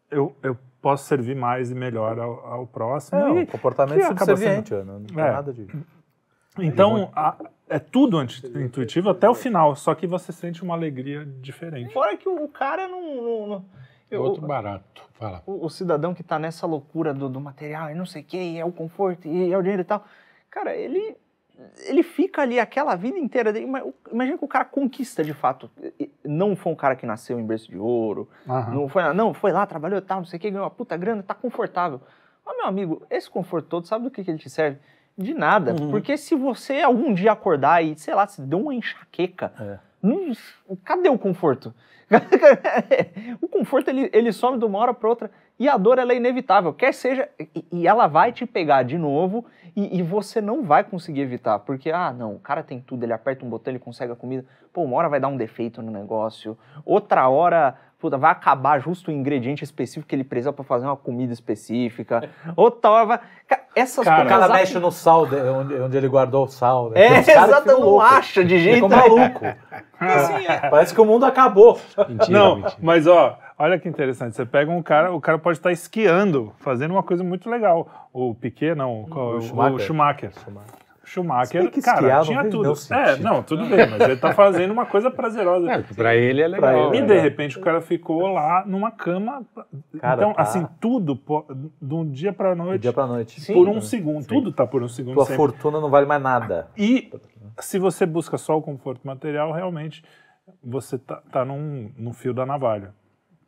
[0.10, 3.20] eu, eu posso servir mais e melhor ao, ao próximo.
[3.20, 5.32] É, um E comportamento que acaba subserviente, não, não tem É.
[5.32, 5.68] nada de.
[6.60, 7.36] então a-
[7.70, 11.92] é tudo intuitivo até o final, só que você sente uma alegria diferente.
[11.94, 13.16] Fora que o cara não.
[13.16, 13.66] não- não-
[14.16, 15.04] eu- Outro barato.
[15.14, 15.42] Fala.
[15.46, 18.38] o, o cidadão que tá nessa loucura do, do material e não sei o que,
[18.38, 20.06] e é o conforto, e é o dinheiro e tal.
[20.50, 21.16] Cara, ele.
[21.86, 23.66] Ele fica ali aquela vida inteira dele.
[23.68, 25.70] ima- Imagina que o cara conquista de fato.
[26.26, 28.28] Não foi um cara que nasceu em berço de ouro.
[28.50, 28.74] Aham.
[28.74, 30.98] Não foi, não, foi lá, trabalhou e tal, não sei o que, ganhou uma puta
[30.98, 32.02] grana, tá confortável.
[32.44, 34.80] Mas, meu amigo, esse conforto todo, sabe do que, que ele te serve?
[35.16, 35.76] De nada.
[35.80, 35.92] Uhum.
[35.92, 39.78] Porque se você algum dia acordar e, sei lá, se deu uma enxaqueca, É.
[40.02, 40.34] não-
[40.84, 41.72] cadê o conforto?
[43.42, 46.16] o conforto ele, ele some de uma hora para outra e a dor ela é
[46.16, 49.46] inevitável, quer seja, e, e ela vai te pegar de novo
[49.76, 53.14] e, e você não vai conseguir evitar, porque, ah, não, o cara tem tudo, ele
[53.14, 55.92] aperta um botão, ele consegue a comida, pô, uma hora vai dar um defeito no
[55.92, 60.86] negócio, outra hora puta, vai acabar justo o ingrediente específico que ele precisa pra fazer
[60.86, 62.30] uma comida específica.
[62.58, 63.20] Outra hora vai.
[63.74, 66.90] Essas Cara, O cara mexe no sal, de- onde, onde ele guardou o sal.
[66.90, 67.02] Né?
[67.02, 69.46] É, exato, não acha de jeito Ficam maluco.
[70.00, 70.70] Assim, é.
[70.70, 71.80] Parece que o mundo acabou.
[72.10, 72.76] Mentira, Não, mentira.
[72.82, 74.36] mas ó, olha que interessante.
[74.36, 78.10] Você pega um cara, o cara pode estar esquiando, fazendo uma coisa muito legal.
[78.12, 79.74] O Piquet, não, qual- o, Schumacher.
[79.76, 80.32] o Schumacher.
[80.44, 80.74] Schumacher,
[81.22, 82.74] Bem que cara, esquiar não tinha tudo.
[82.90, 85.72] nenhum É, não, tudo bem, mas ele tá fazendo uma coisa prazerosa.
[85.72, 86.94] É, pra ele é legal.
[86.94, 89.46] ele E é de repente o cara ficou lá numa cama.
[90.00, 90.42] Cara, então, tá.
[90.42, 91.20] assim, tudo
[91.82, 93.40] de um dia pra noite, dia pra noite.
[93.42, 93.54] Sim.
[93.54, 94.26] por um segundo.
[94.26, 95.38] Tudo tá por um segundo Tua sempre.
[95.38, 96.68] fortuna não vale mais nada.
[96.78, 97.12] E
[97.60, 100.04] se você busca só o conforto material, realmente
[100.64, 102.94] você tá, tá num, num fio da navalha.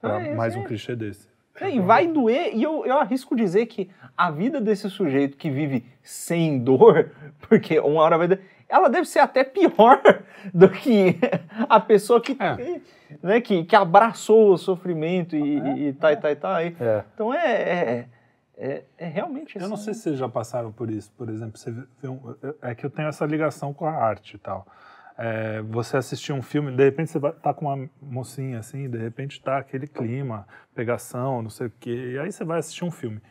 [0.01, 0.59] Pra É, mais sim.
[0.59, 1.27] um clichê desse.
[1.59, 5.49] É, E vai doer, e eu, eu arrisco dizer que a vida desse sujeito que
[5.49, 7.11] vive sem dor,
[7.47, 10.01] porque uma hora vai doer, ela deve ser até pior
[10.53, 11.17] do que
[11.69, 12.81] a pessoa que, É.
[13.21, 16.63] né, que, que abraçou o sofrimento e, e tá, e tá, e tá.
[16.63, 17.03] E- É.
[17.13, 18.05] Então é, é,
[18.57, 21.57] é, é realmente Eu não assim, sei se vocês já passaram por isso, por exemplo,
[21.57, 24.65] você vê um- é que eu tenho essa ligação com a arte e tal.
[25.17, 28.97] É, você assistir um filme, de repente você vai, tá com uma mocinha assim, de
[28.97, 32.91] repente tá aquele clima, pegação, não sei o quê, e aí você vai assistir um
[32.91, 33.21] filme.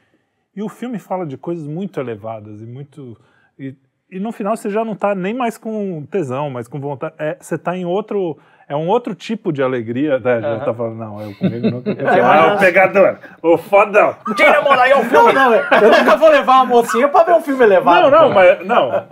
[0.57, 3.21] E o filme fala de coisas muito elevadas e muito.
[3.59, 3.75] E,
[4.11, 7.15] e no final você já não tá nem mais com tesão, mas com vontade.
[7.19, 8.39] É, você tá em outro.
[8.67, 10.41] É um outro tipo de alegria, né?
[10.41, 11.83] Já tá falando, não, eu comigo não.
[12.25, 14.15] Ah, o pegador, o fodão.
[14.35, 15.33] Tira a mão daí, é um Não, filme!
[15.35, 18.11] não, eu nunca vou levar uma mocinha pra ver um filme elevado.
[18.11, 18.35] Não, não, pô.
[18.35, 19.05] mas não.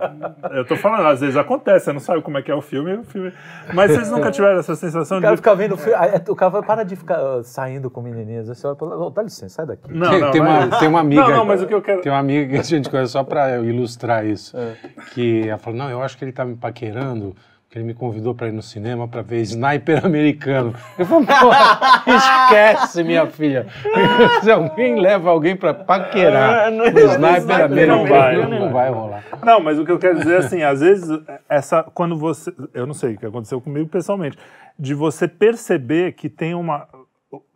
[0.57, 2.95] Eu tô falando, às vezes acontece, você não sabe como é que é o filme,
[2.95, 3.33] o filme.
[3.75, 5.43] Mas vocês nunca tiveram essa sensação O cara de.
[5.43, 5.95] fica vendo filme.
[5.99, 8.49] aí O cara fala, para de ficar ah, saindo com menininhas.
[8.49, 9.93] Você olha fala, "Ô, dá licença, sai daqui.
[9.93, 11.23] Não, tem, não, tem uma, mas- tem uma amiga.
[11.23, 12.01] Não, não, mas o que eu quero.
[12.01, 14.57] Tem uma amiga que a gente conhece só pra ilustrar isso.
[14.57, 14.73] É.
[15.13, 17.35] Que ela falou: não, eu acho que ele tá me paquerando,
[17.73, 20.75] porque ele me convidou pra ir no cinema pra ver sniper americano.
[20.99, 23.67] Eu falei, porra, esquece, minha filha.
[24.45, 28.91] Se alguém leva alguém pra paquerar não, no sniper americano, não vai, não, não vai
[28.91, 29.25] rolar.
[29.43, 31.09] Não, mas o que eu quero dizer é assim, às vezes,
[31.49, 32.53] essa, quando você.
[32.75, 34.37] Eu não sei o que aconteceu comigo pessoalmente,
[34.79, 36.87] de você perceber que tem uma.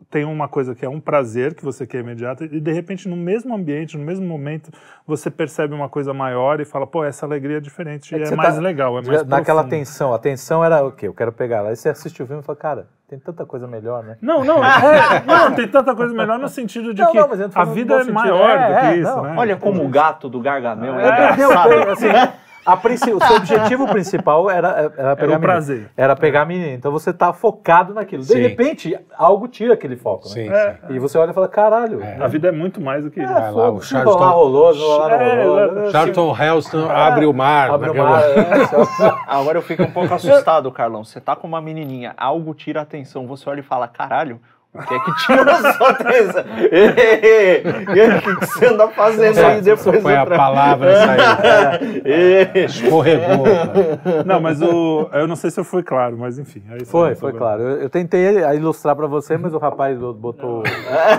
[0.09, 3.15] Tem uma coisa que é um prazer que você quer imediato, e de repente, no
[3.17, 4.71] mesmo ambiente, no mesmo momento,
[5.05, 8.55] você percebe uma coisa maior e fala, pô, essa alegria é diferente, É é, mais
[8.55, 9.69] tá- legal, é mais Naquela profundo.
[9.79, 10.13] tensão.
[10.13, 11.09] A tensão era o quê?
[11.09, 11.69] Eu quero pegar ela.
[11.69, 14.15] Aí você assiste o filme e fala, cara, tem tanta coisa melhor, né?
[14.21, 17.65] Não, não, é, não, tem tanta coisa melhor no sentido de Não, que não, a
[17.65, 18.13] vida é sentido.
[18.13, 19.23] maior É, do que é, isso, não.
[19.23, 19.35] né?
[19.37, 22.07] Olha como o gato do Gargamel é É, foi, assim,
[22.75, 25.39] princi- o seu objetivo principal era, era pegar o a menina.
[25.39, 25.89] prazer.
[25.95, 26.73] Era pegar a menina.
[26.73, 28.23] Então você tá focado naquilo.
[28.23, 28.39] De Sim.
[28.41, 30.33] repente, algo tira aquele foco, né?
[30.33, 30.71] Sim, É.
[30.87, 30.93] sim.
[30.95, 32.01] E você olha e fala, caralho.
[32.19, 33.31] A vida é muito mais do que isso.
[33.31, 35.65] Vai lá, o Charlton, rolou, rolar, não É, rolou.
[35.83, 35.91] exato.
[35.91, 37.69] Charlton Heston abre o mar.
[37.71, 38.21] Abre o mar.
[38.23, 38.47] é,
[39.27, 41.03] Agora eu fico um pouco assustado, Carlão.
[41.03, 44.39] Você tá com uma menininha, algo tira a atenção, você olha e fala, caralho,
[44.85, 46.41] que é que tira a sua atenção?
[46.43, 52.01] O que que você anda fazendo aí depois Foi a palavra saiu.
[52.05, 52.65] Ei.
[52.65, 53.43] Escorregou.
[53.43, 54.23] cara.
[54.25, 55.09] Não, mas o.
[55.13, 56.63] Eu não sei se eu fui claro, mas enfim.
[56.69, 57.37] aí Foi, foi bom.
[57.37, 57.61] claro.
[57.63, 60.63] Eu, eu tentei ilustrar pra você, mas o rapaz botou,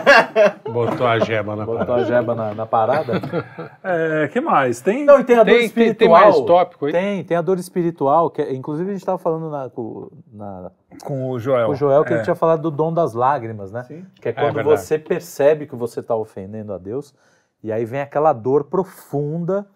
[0.72, 2.02] Botou a gema na botou parada.
[2.02, 3.20] a jeba na, na parada.
[3.82, 4.80] É, que mais?
[4.80, 5.04] Tem.
[5.04, 5.96] Não, e tem a dor Tem- tem- espiritual.
[5.96, 6.92] tem mais tópico aí?
[6.92, 9.70] Tem, tem a dor espiritual, que é- inclusive a gente estava falando na,
[10.32, 10.70] na,
[11.04, 11.66] Com o Joel.
[11.66, 12.16] com o Joel que É.
[12.16, 13.84] ele tinha falado do dom das lágrimas, né?
[14.20, 14.80] Que é quando verdade.
[14.80, 17.14] você percebe que você está ofendendo a Deus,
[17.62, 19.66] e aí vem aquela dor profunda,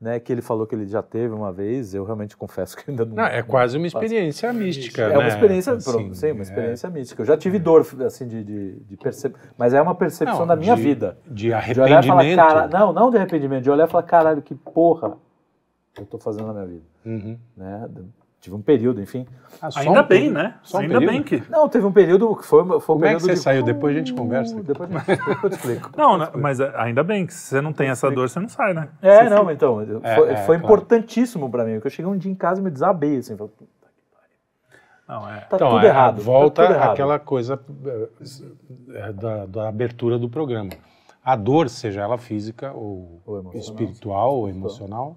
[0.00, 0.18] né?
[0.20, 3.14] Que ele falou que ele já teve uma vez, eu realmente confesso que ainda não.
[3.14, 5.18] Não, é quase uma experiência mística, É né?
[5.18, 6.42] uma experiência, Assim, sim, uma é.
[6.42, 7.22] experiência mística.
[7.22, 10.56] Eu já tive dor, assim, de, de, de perceber, mas é uma percepção Não, da
[10.56, 11.16] minha de- vida.
[11.26, 12.36] De De olhar e arrependimento.
[12.36, 15.16] falar, cara, não, não de arrependimento, de olhar e falar, caralho, que porra
[15.98, 17.38] eu tô fazendo na minha vida, Uhum.
[17.56, 17.88] né?
[18.40, 19.26] Tive um período, enfim.
[19.60, 20.34] Ah, Ainda um bem, período.
[20.34, 20.54] né?
[20.62, 21.12] Só um Ainda período?
[21.12, 21.42] bem que.
[21.50, 23.38] Não, teve um período que foi, foi um Como é que período você de...
[23.40, 23.62] saiu?
[23.64, 24.54] Depois a gente conversa.
[24.56, 25.90] Uh, Depois, depois eu te explico.
[25.96, 28.72] Não, né, mas ainda bem que se você não tem essa dor, você não sai,
[28.74, 28.88] né?
[29.02, 30.74] É, Você não, então, eu- É, foi, é, foi claro.
[30.74, 33.52] importantíssimo pra mim, porque eu cheguei um dia em casa e me desabei, assim, falei,
[33.56, 33.70] "Puta,
[35.08, 35.40] Não, é.
[35.40, 36.20] tá Então, tudo é, errado.
[36.22, 36.92] volta tá tudo errado.
[36.92, 37.58] aquela coisa
[38.94, 40.70] é, da, da abertura do programa.
[41.24, 45.16] A dor, seja ela física ou, Ou espiritual ou emocional,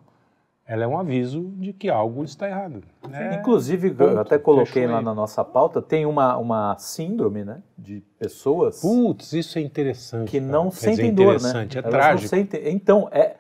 [0.72, 2.84] ela é um aviso de que algo está errado.
[3.10, 3.38] né?
[3.40, 4.12] Inclusive, Ponto.
[4.12, 5.04] eu até coloquei lá aí.
[5.04, 10.30] na nossa pauta, tem uma, uma síndrome, né, de pessoas Putz, isso é interessante.
[10.30, 10.52] que cara.
[10.52, 11.34] não dizer, sentem dor, né?
[11.38, 12.30] interessante, É Elas trágico.
[12.30, 13.36] sentem- Então, é...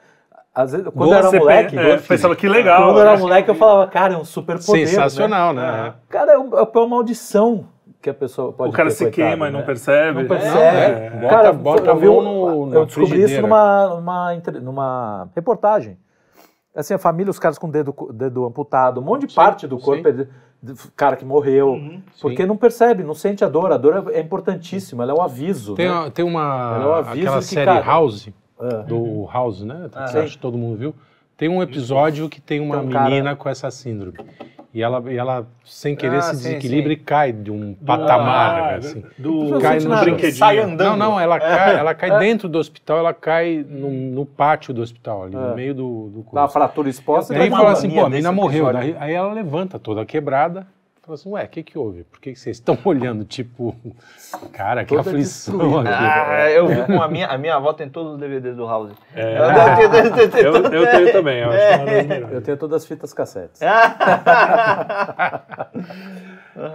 [0.55, 2.84] Às vezes, quando Dor eu era você moleque, É, pensava que legal.
[2.88, 3.17] quando eu era né?
[3.21, 4.88] moleque, eu falava, cara, é um super poder.
[4.88, 5.93] Sensacional, né?
[6.09, 7.65] Cara, é um- é uma maldição
[8.01, 9.65] que a pessoa pode O cara ter, se coitado, queima e não né?
[9.65, 10.21] percebe.
[10.23, 10.55] Não percebe.
[10.57, 11.09] é.
[11.11, 15.30] Bota- Cara, bota eu, a vi mão um- no- eu descobri isso numa, numa, numa
[15.36, 15.97] reportagem.
[16.76, 19.67] Assim, a família, os caras com o dedo, dedo amputado, um monte de Sim, parte
[19.67, 20.11] do corpo.
[20.11, 20.28] de
[20.95, 22.01] cara que morreu, Uhum.
[22.22, 23.72] porque não percebe, não sente a dor.
[23.72, 25.74] A dor é, é importantíssima, ela é o aviso.
[25.74, 25.91] Tem, né?
[25.93, 26.74] uma- tem uma.
[26.76, 28.67] Ela é o aviso aquela que, série cara- House, Ah.
[28.88, 29.89] do House, né?
[30.11, 30.17] Sim.
[30.20, 30.93] acho que todo mundo viu.
[31.38, 34.17] Tem um episódio que tem uma Tem um cara- menina com essa síndrome.
[34.72, 36.99] E ela, e ela sem querer, Ah, se sim, desequilibra sim.
[36.99, 39.03] e cai de um patamar, Ah, assim.
[39.17, 40.01] do, Não Cai no nada.
[40.03, 40.36] brinquedinho.
[40.36, 40.89] Sai andando.
[40.89, 44.82] Não, não, ela cai, ela cai dentro do hospital, ela cai no, no pátio do
[44.84, 45.39] hospital, ali, É.
[45.39, 46.53] no meio do, do Dá uma curso.
[46.53, 48.72] fratura exposta, E aí fala assim, pô, a menina morreu.
[48.72, 50.67] Daí- Aí ela levanta toda quebrada.
[51.10, 52.03] Fala assim, ué, o que que houve?
[52.03, 53.26] Por que que vocês estão olhando?
[53.26, 53.76] Tipo,
[54.53, 55.89] cara, que Toda aflição aqui.
[55.91, 58.91] Ah, eu vi com a minha, a minha avó tem todos os DVDs do House.
[59.16, 59.39] É.
[59.39, 63.12] Eu tenho- Eu, eu tenho também, eu acho uma das Eu tenho todas as fitas
[63.12, 63.60] cassetes.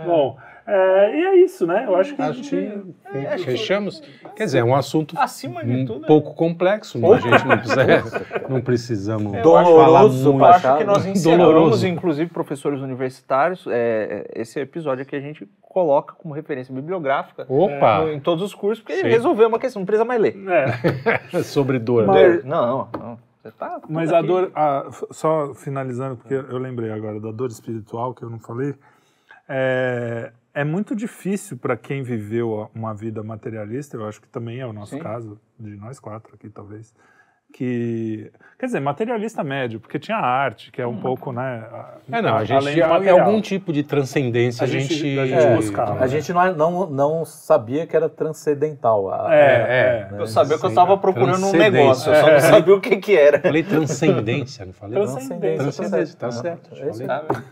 [0.05, 0.37] Bom,
[0.67, 1.85] é, e é isso, né?
[1.87, 2.23] Eu acho que.
[2.23, 2.97] a Acho gente-
[3.37, 4.03] que fechamos.
[4.35, 7.47] Quer dizer, é um assunto Acima de um tudo, é- pouco complexo, mas a gente
[7.47, 7.85] não, precisa,
[8.49, 10.39] não precisamos Doloroso falar muito.
[10.39, 11.09] Eu acho que nós Doloroso.
[11.11, 18.01] encerramos, inclusive, professores universitários, é, esse episódio aqui a gente coloca como referência bibliográfica Opa,
[18.03, 19.09] no- em todos os cursos, porque Sim.
[19.09, 20.37] resolveu uma questão, não precisa mais ler.
[20.49, 22.07] É, sobre dor.
[22.07, 22.51] Mas- né?
[22.51, 23.19] Não, não,
[23.59, 24.27] tá tudo mas a aqui.
[24.29, 28.75] dor, a- só finalizando, porque eu lembrei agora da dor espiritual que eu não falei,
[29.49, 34.67] é, é muito difícil para quem viveu uma vida materialista, eu acho que também é
[34.67, 35.01] o nosso Sim.
[35.01, 36.95] caso, de nós quatro aqui talvez,
[37.57, 41.95] que, quer dizer, materialista médio, porque tinha a arte, que é um pouco, né, a-
[42.11, 43.21] É, não, a além gente, material.
[43.21, 45.19] algum tipo de transcendência, A a gente- gente...
[45.21, 46.03] a gente É, buscava.
[46.03, 49.09] a gente não, não, não sabia que era transcendental.
[49.09, 50.21] A- É, é.
[50.21, 53.17] Eu sabia que eu estava procurando um negócio, eu só não sabia o que que
[53.17, 53.39] era.
[53.41, 55.01] Falei transcendência, não falei?
[55.01, 55.59] Transcendência.
[55.63, 56.71] Transcendência, tá certo.
[56.75, 57.43] é.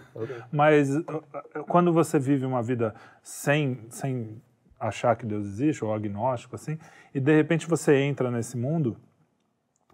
[0.50, 2.92] Mas uh, uh, quando você vive uma vida
[3.22, 4.36] sem, sem
[4.80, 6.76] achar que Deus existe, ou agnóstico, assim,
[7.14, 8.96] e de repente você entra nesse mundo,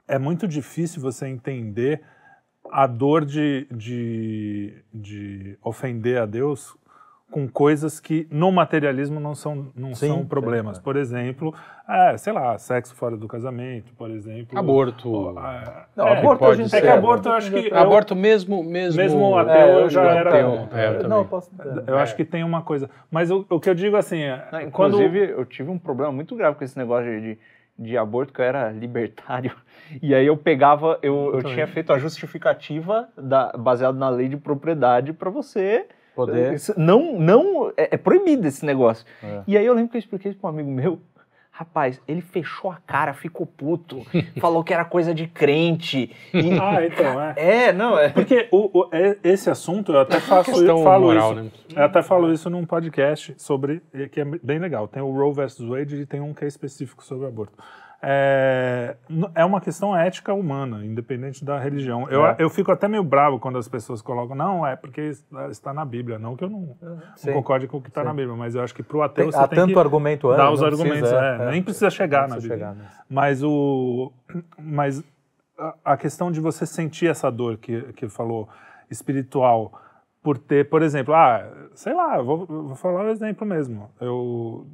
[0.09, 2.01] é muito difícil você entender
[2.71, 6.77] a dor de, de, de ofender a Deus
[7.31, 10.79] com coisas que no materialismo não são, não Sim, são problemas.
[10.79, 10.81] é.
[10.81, 11.55] Por exemplo,
[11.87, 14.59] é, sei lá, sexo fora do casamento, por exemplo.
[14.59, 15.39] Aborto.
[15.39, 16.93] É, Não, é, aborto pode a gente é que ser.
[16.93, 17.69] aborto eu acho que...
[17.69, 18.97] eu- Aborto mesmo, mesmo...
[18.99, 20.31] Mesmo ateu, É, eu já era...
[20.31, 21.51] ateu, é, eu não, eu posso.
[21.87, 22.89] Eu acho que tem uma coisa.
[23.11, 26.11] Mas o, o que eu digo assim, é, Não, quando inclusive, eu tive um problema
[26.11, 27.39] muito grave com esse negócio de, de,
[27.79, 29.55] de aborto, que eu era libertário.
[30.03, 34.37] E aí eu pegava, eu, eu tinha feito a justificativa da, baseado na lei de
[34.37, 35.87] propriedade para você.
[36.15, 36.55] Poder.
[36.55, 39.07] Isso Não, não, é, é proibido esse negócio.
[39.23, 39.43] É.
[39.47, 40.99] E aí eu lembro que eu expliquei isso para um amigo meu.
[41.51, 44.03] Rapaz, ele fechou a cara, ficou puto,
[44.41, 46.15] falou que era coisa de crente.
[46.33, 47.35] e- Ah, então, é.
[47.67, 48.11] é, não, é.
[48.11, 51.43] Porque o, o- é- esse assunto eu até faço, Questão falo moral, isso.
[51.43, 51.51] né?
[51.75, 53.83] Eu até falo isso num podcast sobre
[54.13, 54.87] que é bem legal.
[54.87, 57.55] Tem o Roe versus Wade e tem um que é específico sobre aborto.
[58.01, 58.97] É,
[59.35, 62.09] é uma questão ética humana, independente da religião.
[62.09, 62.37] Eu, É.
[62.39, 65.01] eu fico até meio bravo quando as pessoas colocam, não, é porque
[65.51, 66.19] está- na Bíblia.
[66.19, 68.73] Não que eu não, não concorde com o que está na Bíblia, mas eu acho
[68.75, 71.01] que para o ateu Tem, você há tem tanto que argumento dar antes, os argumentos.
[71.01, 72.69] precisa, é, Nem precisa chegar na precisa Bíblia.
[72.73, 72.99] chegar nisso.
[73.11, 74.13] Mas o
[74.59, 75.05] mas
[75.59, 78.49] a, a questão de você sentir essa dor que que falou
[78.89, 79.73] espiritual
[80.23, 81.45] por ter, por exemplo, ah,
[81.75, 83.91] sei lá, vou, vou falar um exemplo mesmo.
[84.01, 84.67] Eu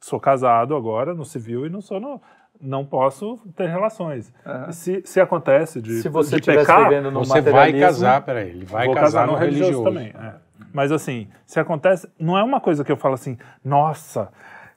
[0.00, 2.20] sou casado agora no civil e não sou no
[2.60, 4.32] não posso ter relações.
[4.70, 8.64] Se, se acontece de, Se você de pecar, vivendo no Você vai casar, peraí, ele
[8.64, 10.14] vai casar, casar no no religioso, religioso.
[10.14, 10.30] também.
[10.32, 10.34] é.
[10.72, 14.30] Mas assim, se acontece, não é uma coisa que eu falo assim, nossa,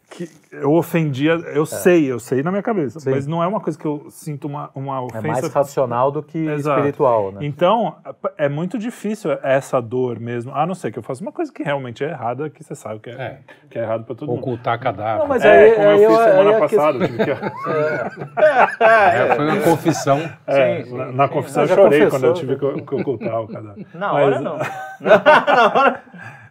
[0.09, 3.01] que eu ofendia, eu sei, eu sei na minha cabeça, É.
[3.01, 3.09] Sim.
[3.11, 5.27] mas não é uma coisa que eu sinto uma, uma É ofensa.
[5.27, 6.79] mais racional do que Exato.
[6.79, 7.39] espiritual, né?
[7.43, 7.95] Então,
[8.37, 11.61] é muito difícil essa dor mesmo, a não ser que eu faça uma coisa que
[11.63, 13.39] realmente é errada, que você sabe que é, É.
[13.69, 14.39] que é errado para todo mundo.
[14.39, 15.19] Ocultar cadáver.
[15.19, 18.83] Não, mas é, aí- como eu aí fiz eu- semana aí a passada, eu que-
[18.83, 20.29] É, foi uma confissão.
[20.47, 21.15] é, Sim, na, sim.
[21.15, 23.85] na confissão eu chorei confessou, quando eu tive que, que ocultar o cadáver.
[23.93, 24.57] Na Mas- hora não.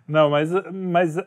[0.07, 1.25] Não, mas, mas é,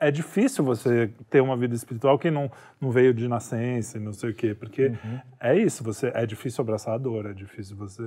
[0.00, 4.12] é difícil você ter uma vida espiritual que não, não veio de nascença e não
[4.12, 5.20] sei o quê, porque Uhum.
[5.40, 8.02] é isso, você, é difícil abraçar a dor, é difícil você...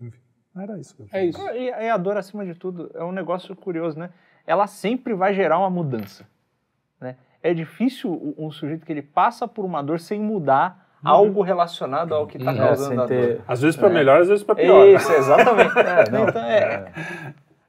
[0.00, 0.18] Enfim,
[0.56, 0.94] era isso.
[0.94, 1.40] que eu É isso.
[1.50, 4.10] E, e a dor, acima de tudo, é um negócio curioso, né?
[4.46, 6.24] Ela sempre vai gerar uma mudança.
[7.00, 7.16] Né?
[7.42, 12.26] É difícil um sujeito que ele passa por uma dor sem mudar algo relacionado ao
[12.26, 12.56] que está Uhum.
[12.56, 13.08] É, causando sem a dor.
[13.08, 13.40] ter...
[13.46, 14.86] Às vezes para melhor, às vezes para pior.
[14.88, 15.74] Isso, exatamente.
[15.78, 16.92] É, não, então, é,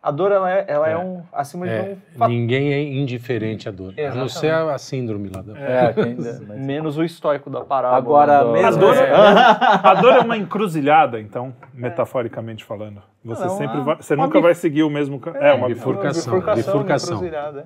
[0.02, 0.98] A dor, ela é, ela é.
[0.98, 3.94] um, acima de É, um ninguém é indiferente à dor.
[3.94, 4.34] A não Exatamente.
[4.38, 5.42] ser a, a síndrome lá.
[5.42, 5.58] Da...
[5.60, 6.16] É, quem-
[6.48, 7.98] mas- Menos o estoico da parábola.
[7.98, 9.12] Agora, do- mesmo- A dor, É.
[9.14, 13.02] a dor é uma encruzilhada, então, metaforicamente falando.
[13.26, 15.20] Você Não, é sempre uma- vai, você uma nunca bif- vai seguir o mesmo...
[15.20, 16.34] ca- É, uma bifurcação.
[16.36, 17.26] Bifurcação, bifurcação.
[17.26, 17.66] é.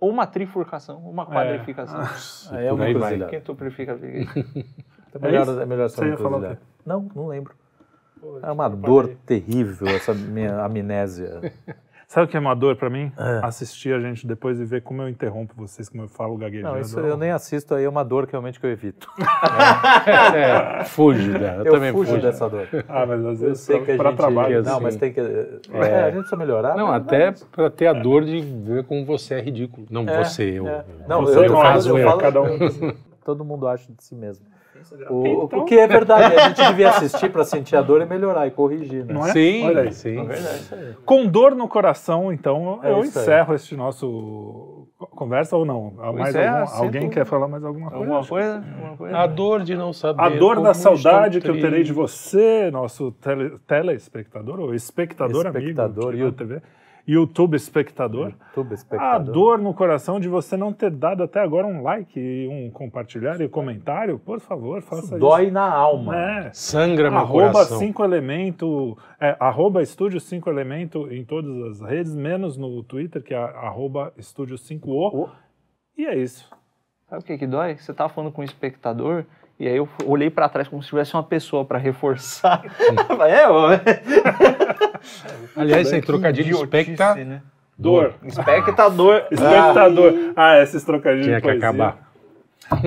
[0.00, 2.00] Ou uma trifurcação, uma quadrificação.
[2.58, 3.12] É uma aí vai.
[3.14, 3.30] encruzilhada.
[3.30, 4.44] Quem tuplifica fica.
[5.14, 6.58] É melhor, é melhor ser uma encruzilhada.
[6.86, 7.52] Não, não lembro.
[8.42, 11.52] É uma dor terrível essa minha amnésia.
[12.12, 13.10] Sabe o que é uma dor pra mim?
[13.16, 13.40] É.
[13.42, 16.74] Assistir a gente depois e ver como eu interrompo vocês, como eu falo gaguejando.
[16.74, 19.08] Não, isso eu nem assisto aí, é uma dor que realmente que eu evito.
[20.34, 21.62] É, fuge dela.
[21.62, 22.20] Eu, Eu, também fujo fujo.
[22.22, 22.68] dessa dor.
[22.86, 24.18] Ah, mas às Eu vezes sei que a para gente...
[24.18, 24.62] trabalho.
[24.62, 24.82] Não, assim.
[24.82, 25.20] mas tem que...
[25.20, 26.76] É, a gente precisa melhorar.
[26.76, 29.86] Não, mas- até pra ter a dor de ver como você é ridículo.
[29.90, 30.68] Não, É, você, eu.
[30.68, 30.84] é.
[31.08, 32.48] Não, Você eu, eu não eu é, falo- cada um.
[33.24, 34.44] Todo mundo acha de si mesmo.
[35.10, 38.06] O, Então- o que é verdade, a gente devia assistir pra sentir a dor e
[38.06, 39.12] melhorar e corrigir, né?
[39.14, 39.32] Não é?
[39.32, 39.92] Sim, Olha aí.
[39.92, 40.16] sim.
[41.04, 44.86] Com dor no coração, então, É eu encerro este nosso
[45.16, 45.92] conversa ou não?
[46.14, 48.04] Mais encerra, algum- alguém quer falar mais alguma coisa?
[48.04, 48.54] Alguma coisa?
[48.56, 49.16] Alguma coisa?
[49.18, 50.22] A dor de não saber.
[50.22, 56.08] A dor da saudade que eu terei de você, nosso tele- telespectador ou espectador, Espectador,
[56.14, 56.62] amigo, da TV,
[57.06, 58.32] YouTube espectador.
[58.56, 59.32] A espectador.
[59.34, 63.40] dor no coração de você não ter dado até agora um like, e um compartilhar
[63.40, 66.14] e um comentário, por favor, faça Dói na alma.
[66.14, 66.48] isso.
[66.48, 66.50] É.
[66.52, 67.78] Sangra meu Arroba coração.
[67.78, 73.34] 5 elemento, é, arroba estúdio 5 elemento em todas as redes, menos no Twitter, que
[73.34, 75.10] é arroba estúdio 5o.
[75.24, 75.28] O-
[75.98, 76.48] E é isso.
[77.08, 77.76] Sabe o que que dói?
[77.76, 79.24] Você tava falando com o espectador
[79.60, 82.62] e aí eu olhei pra trás como se tivesse uma pessoa pra reforçar.
[83.28, 83.68] é, ó,
[85.56, 87.14] Aliás, esse aí, trocadilho especta.
[87.14, 87.42] né?
[87.78, 88.14] Dor.
[88.22, 89.24] Espectador.
[89.30, 90.12] Espectador.
[90.36, 91.68] Ah, esses trocadilhos Tinha de que poesia.
[91.68, 92.12] acabar.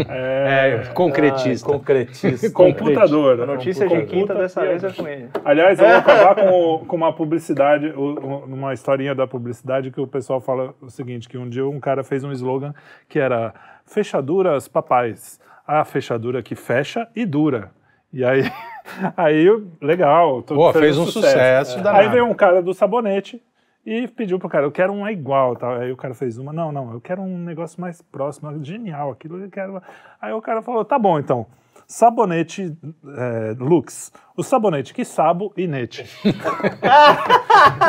[0.08, 1.70] É, É, concretista.
[1.70, 2.50] Ai, concretista.
[2.54, 3.42] computador.
[3.42, 5.30] A notícia de Computa quinta dessa vez é com ele.
[5.44, 10.40] Aliás, eu vou acabar com, com uma publicidade, uma historinha da publicidade que o pessoal
[10.40, 12.74] fala o seguinte, que um dia um cara fez um slogan
[13.08, 13.54] que era
[13.86, 17.70] fechaduras papais, a fechadura que fecha e dura.
[18.16, 18.50] E aí,
[19.18, 19.46] aí
[19.82, 20.42] legal.
[20.42, 21.98] tô- Pô, fez um sucesso danado.
[21.98, 23.44] Aí veio um cara do sabonete
[23.86, 25.80] e pediu pro cara, eu quero uma igual, tá?
[25.80, 29.38] Aí o cara fez uma, não, não, eu quero um negócio mais próximo, genial, aquilo
[29.38, 29.82] eu quero.
[30.22, 31.46] Aí o cara falou, tá bom então,
[31.86, 32.76] sabonete
[33.18, 36.06] é, Lux, o sabonete que sabo e nete.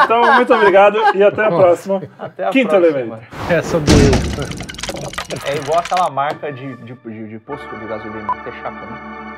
[0.04, 2.02] então, muito obrigado e até a próxima.
[2.18, 2.98] Até a Quinto próxima.
[2.98, 3.22] elemento.
[3.48, 4.10] Essa doeu.
[5.48, 9.35] É igual aquela marca de, de, de, de posto de gasolina, Texaco, né?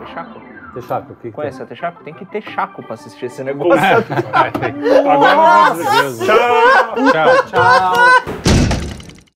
[0.00, 0.40] Texaco.
[0.74, 2.02] Texaco, o que que Conhece a Texaco?
[2.02, 3.80] Tem que ter chaco pra assistir esse negócio.
[5.10, 6.94] Agora dizer, tchau!
[7.12, 7.46] Tchau.
[7.46, 8.49] Tchau.